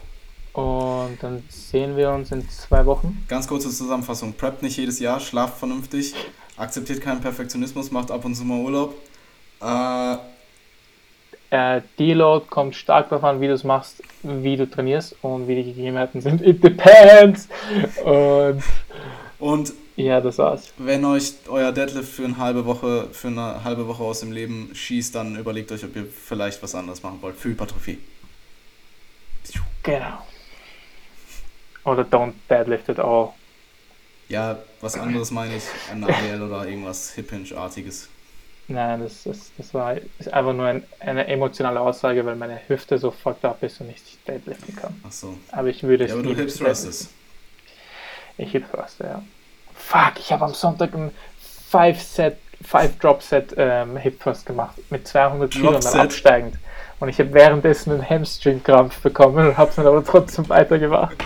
Und 0.55 1.19
dann 1.21 1.43
sehen 1.49 1.97
wir 1.97 2.11
uns 2.11 2.31
in 2.31 2.49
zwei 2.49 2.87
Wochen. 2.87 3.25
Ganz 3.29 3.49
kurze 3.49 3.71
Zusammenfassung. 3.71 4.35
Preppt 4.35 4.63
nicht 4.63 4.77
jedes 4.77 5.01
Jahr, 5.01 5.19
schlaft 5.19 5.59
vernünftig, 5.59 6.15
akzeptiert 6.57 7.01
keinen 7.01 7.21
Perfektionismus, 7.21 7.91
macht 7.91 8.13
ab 8.13 8.25
und 8.25 8.37
zu 8.37 8.45
mal 8.45 8.61
Urlaub. 8.61 8.95
Äh, 9.61 10.17
äh, 11.55 11.83
Deload 12.01 12.47
kommt 12.51 12.75
stark 12.75 13.11
darauf 13.11 13.23
an, 13.23 13.41
wie 13.41 13.47
du 13.47 13.53
es 13.53 13.63
machst, 13.63 14.03
wie 14.25 14.57
du 14.57 14.69
trainierst 14.69 15.15
und 15.23 15.47
wie 15.47 15.55
die 15.55 15.73
Gegebenheiten 15.73 16.21
sind. 16.21 16.43
It 16.43 16.65
depends! 16.65 17.49
Und, 18.05 18.63
und 19.39 19.73
ja, 19.95 20.21
das 20.21 20.39
war's. 20.39 20.73
Wenn 20.79 21.05
euch 21.05 21.35
euer 21.49 21.71
Deadlift 21.71 22.13
für 22.13 22.25
eine 22.25 22.39
halbe 22.39 22.67
Woche, 22.67 23.07
für 23.13 23.29
eine 23.29 23.63
halbe 23.63 23.87
Woche 23.87 24.03
aus 24.03 24.21
dem 24.21 24.33
Leben 24.33 24.71
schießt, 24.75 25.15
dann 25.15 25.37
überlegt 25.37 25.71
euch, 25.71 25.85
ob 25.85 25.95
ihr 25.95 26.07
vielleicht 26.07 26.61
was 26.61 26.75
anderes 26.75 27.05
machen 27.05 27.19
wollt. 27.21 27.37
Für 27.37 27.51
Hypertrophie. 27.51 27.99
Genau. 29.85 30.27
Oder 31.85 32.03
don't 32.03 32.33
deadlift 32.51 32.91
at 32.91 32.99
all. 32.99 33.35
Ja, 34.29 34.59
was 34.81 34.97
anderes 34.97 35.31
meine 35.31 35.57
ich, 35.57 35.65
ein 35.93 36.03
ADL 36.03 36.43
oder 36.43 36.67
irgendwas 36.67 37.13
Hip-Hinge-artiges. 37.13 38.09
Nein, 38.67 39.03
das, 39.03 39.25
das, 39.25 39.51
das 39.59 39.75
war 39.75 39.97
ist 40.19 40.33
einfach 40.33 40.55
nur 40.55 40.67
ein, 40.67 40.85
eine 41.01 41.27
emotionale 41.27 41.81
Aussage, 41.81 42.25
weil 42.25 42.37
meine 42.37 42.61
Hüfte 42.67 42.99
so 42.99 43.11
fucked 43.11 43.45
up 43.45 43.63
ist 43.63 43.81
und 43.81 43.91
ich 43.91 44.03
nicht 44.03 44.27
deadliften 44.27 44.75
kann. 44.75 45.01
Ach 45.07 45.13
so. 45.13 45.37
Aber 45.53 45.69
ich 45.69 45.83
würde 45.83 46.05
es 46.05 46.11
Ja, 46.11 46.17
aber 46.17 46.23
du 46.23 46.35
hip 46.35 46.49
thrustest. 46.49 47.11
Ich 48.39 48.53
hip 48.53 48.65
thruste, 48.73 49.05
ja. 49.05 49.23
Fuck, 49.75 50.19
ich 50.19 50.33
habe 50.33 50.47
am 50.47 50.55
Sonntag 50.55 50.95
ein 50.95 51.11
5 51.71 52.01
Set, 52.01 52.39
5 52.63 52.99
Drop 52.99 53.23
Set 53.23 53.55
ähm, 53.57 53.97
Hip 53.97 54.21
Thrust 54.21 54.47
gemacht 54.47 54.77
mit 54.91 55.07
200 55.07 55.51
Kilo 55.51 55.75
und 55.75 55.85
dann 55.85 56.01
absteigend. 56.01 56.57
Und 57.01 57.09
ich 57.09 57.19
habe 57.19 57.35
währenddessen 57.35 57.93
einen 57.93 58.09
Hamstring-Krampf 58.09 59.01
bekommen 59.01 59.49
und 59.49 59.59
habe 59.59 59.71
es 59.71 59.77
dann 59.77 59.87
aber 59.87 60.03
trotzdem 60.05 60.49
weitergemacht. 60.49 61.17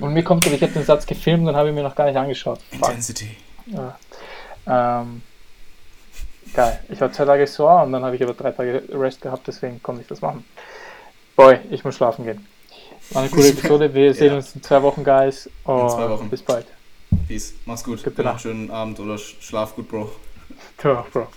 Und 0.00 0.14
mir 0.14 0.22
kommt, 0.22 0.46
ich 0.46 0.62
habe 0.62 0.72
den 0.72 0.84
Satz 0.84 1.06
gefilmt 1.06 1.46
und 1.48 1.56
habe 1.56 1.68
ihn 1.68 1.74
mir 1.74 1.82
noch 1.82 1.94
gar 1.94 2.06
nicht 2.06 2.16
angeschaut. 2.16 2.60
Fuck. 2.70 2.88
Intensity. 2.88 3.36
Ja. 3.66 3.98
Ähm, 4.66 5.22
Geil. 6.54 6.80
Ich 6.88 7.00
war 7.00 7.12
zwei 7.12 7.24
Tage 7.24 7.46
so 7.46 7.68
und 7.68 7.92
dann 7.92 8.04
habe 8.04 8.16
ich 8.16 8.22
aber 8.22 8.34
drei 8.34 8.50
Tage 8.52 8.82
Rest 8.92 9.20
gehabt, 9.20 9.46
deswegen 9.46 9.82
konnte 9.82 10.02
ich 10.02 10.08
das 10.08 10.20
machen. 10.20 10.44
Boy, 11.34 11.58
ich 11.70 11.84
muss 11.84 11.96
schlafen 11.96 12.24
gehen. 12.24 12.46
War 13.10 13.22
eine 13.22 13.30
coole 13.30 13.48
Episode. 13.48 13.92
Wir 13.94 14.14
sehen 14.14 14.28
ja. 14.28 14.36
uns 14.36 14.54
in 14.54 14.62
zwei 14.62 14.82
Wochen, 14.82 15.04
Guys. 15.04 15.48
Und 15.64 15.80
in 15.80 15.90
zwei 15.90 16.08
Wochen. 16.08 16.30
Bis 16.30 16.42
bald. 16.42 16.66
Peace. 17.28 17.54
Mach's 17.66 17.84
gut. 17.84 18.02
Gute 18.02 18.22
Nacht. 18.22 18.40
Schönen 18.40 18.70
Abend 18.70 18.98
oder 18.98 19.18
schlaf 19.18 19.76
gut, 19.76 19.88
Bro. 19.88 20.10
Du 20.82 20.90
auch, 20.90 21.08
Bro. 21.08 21.28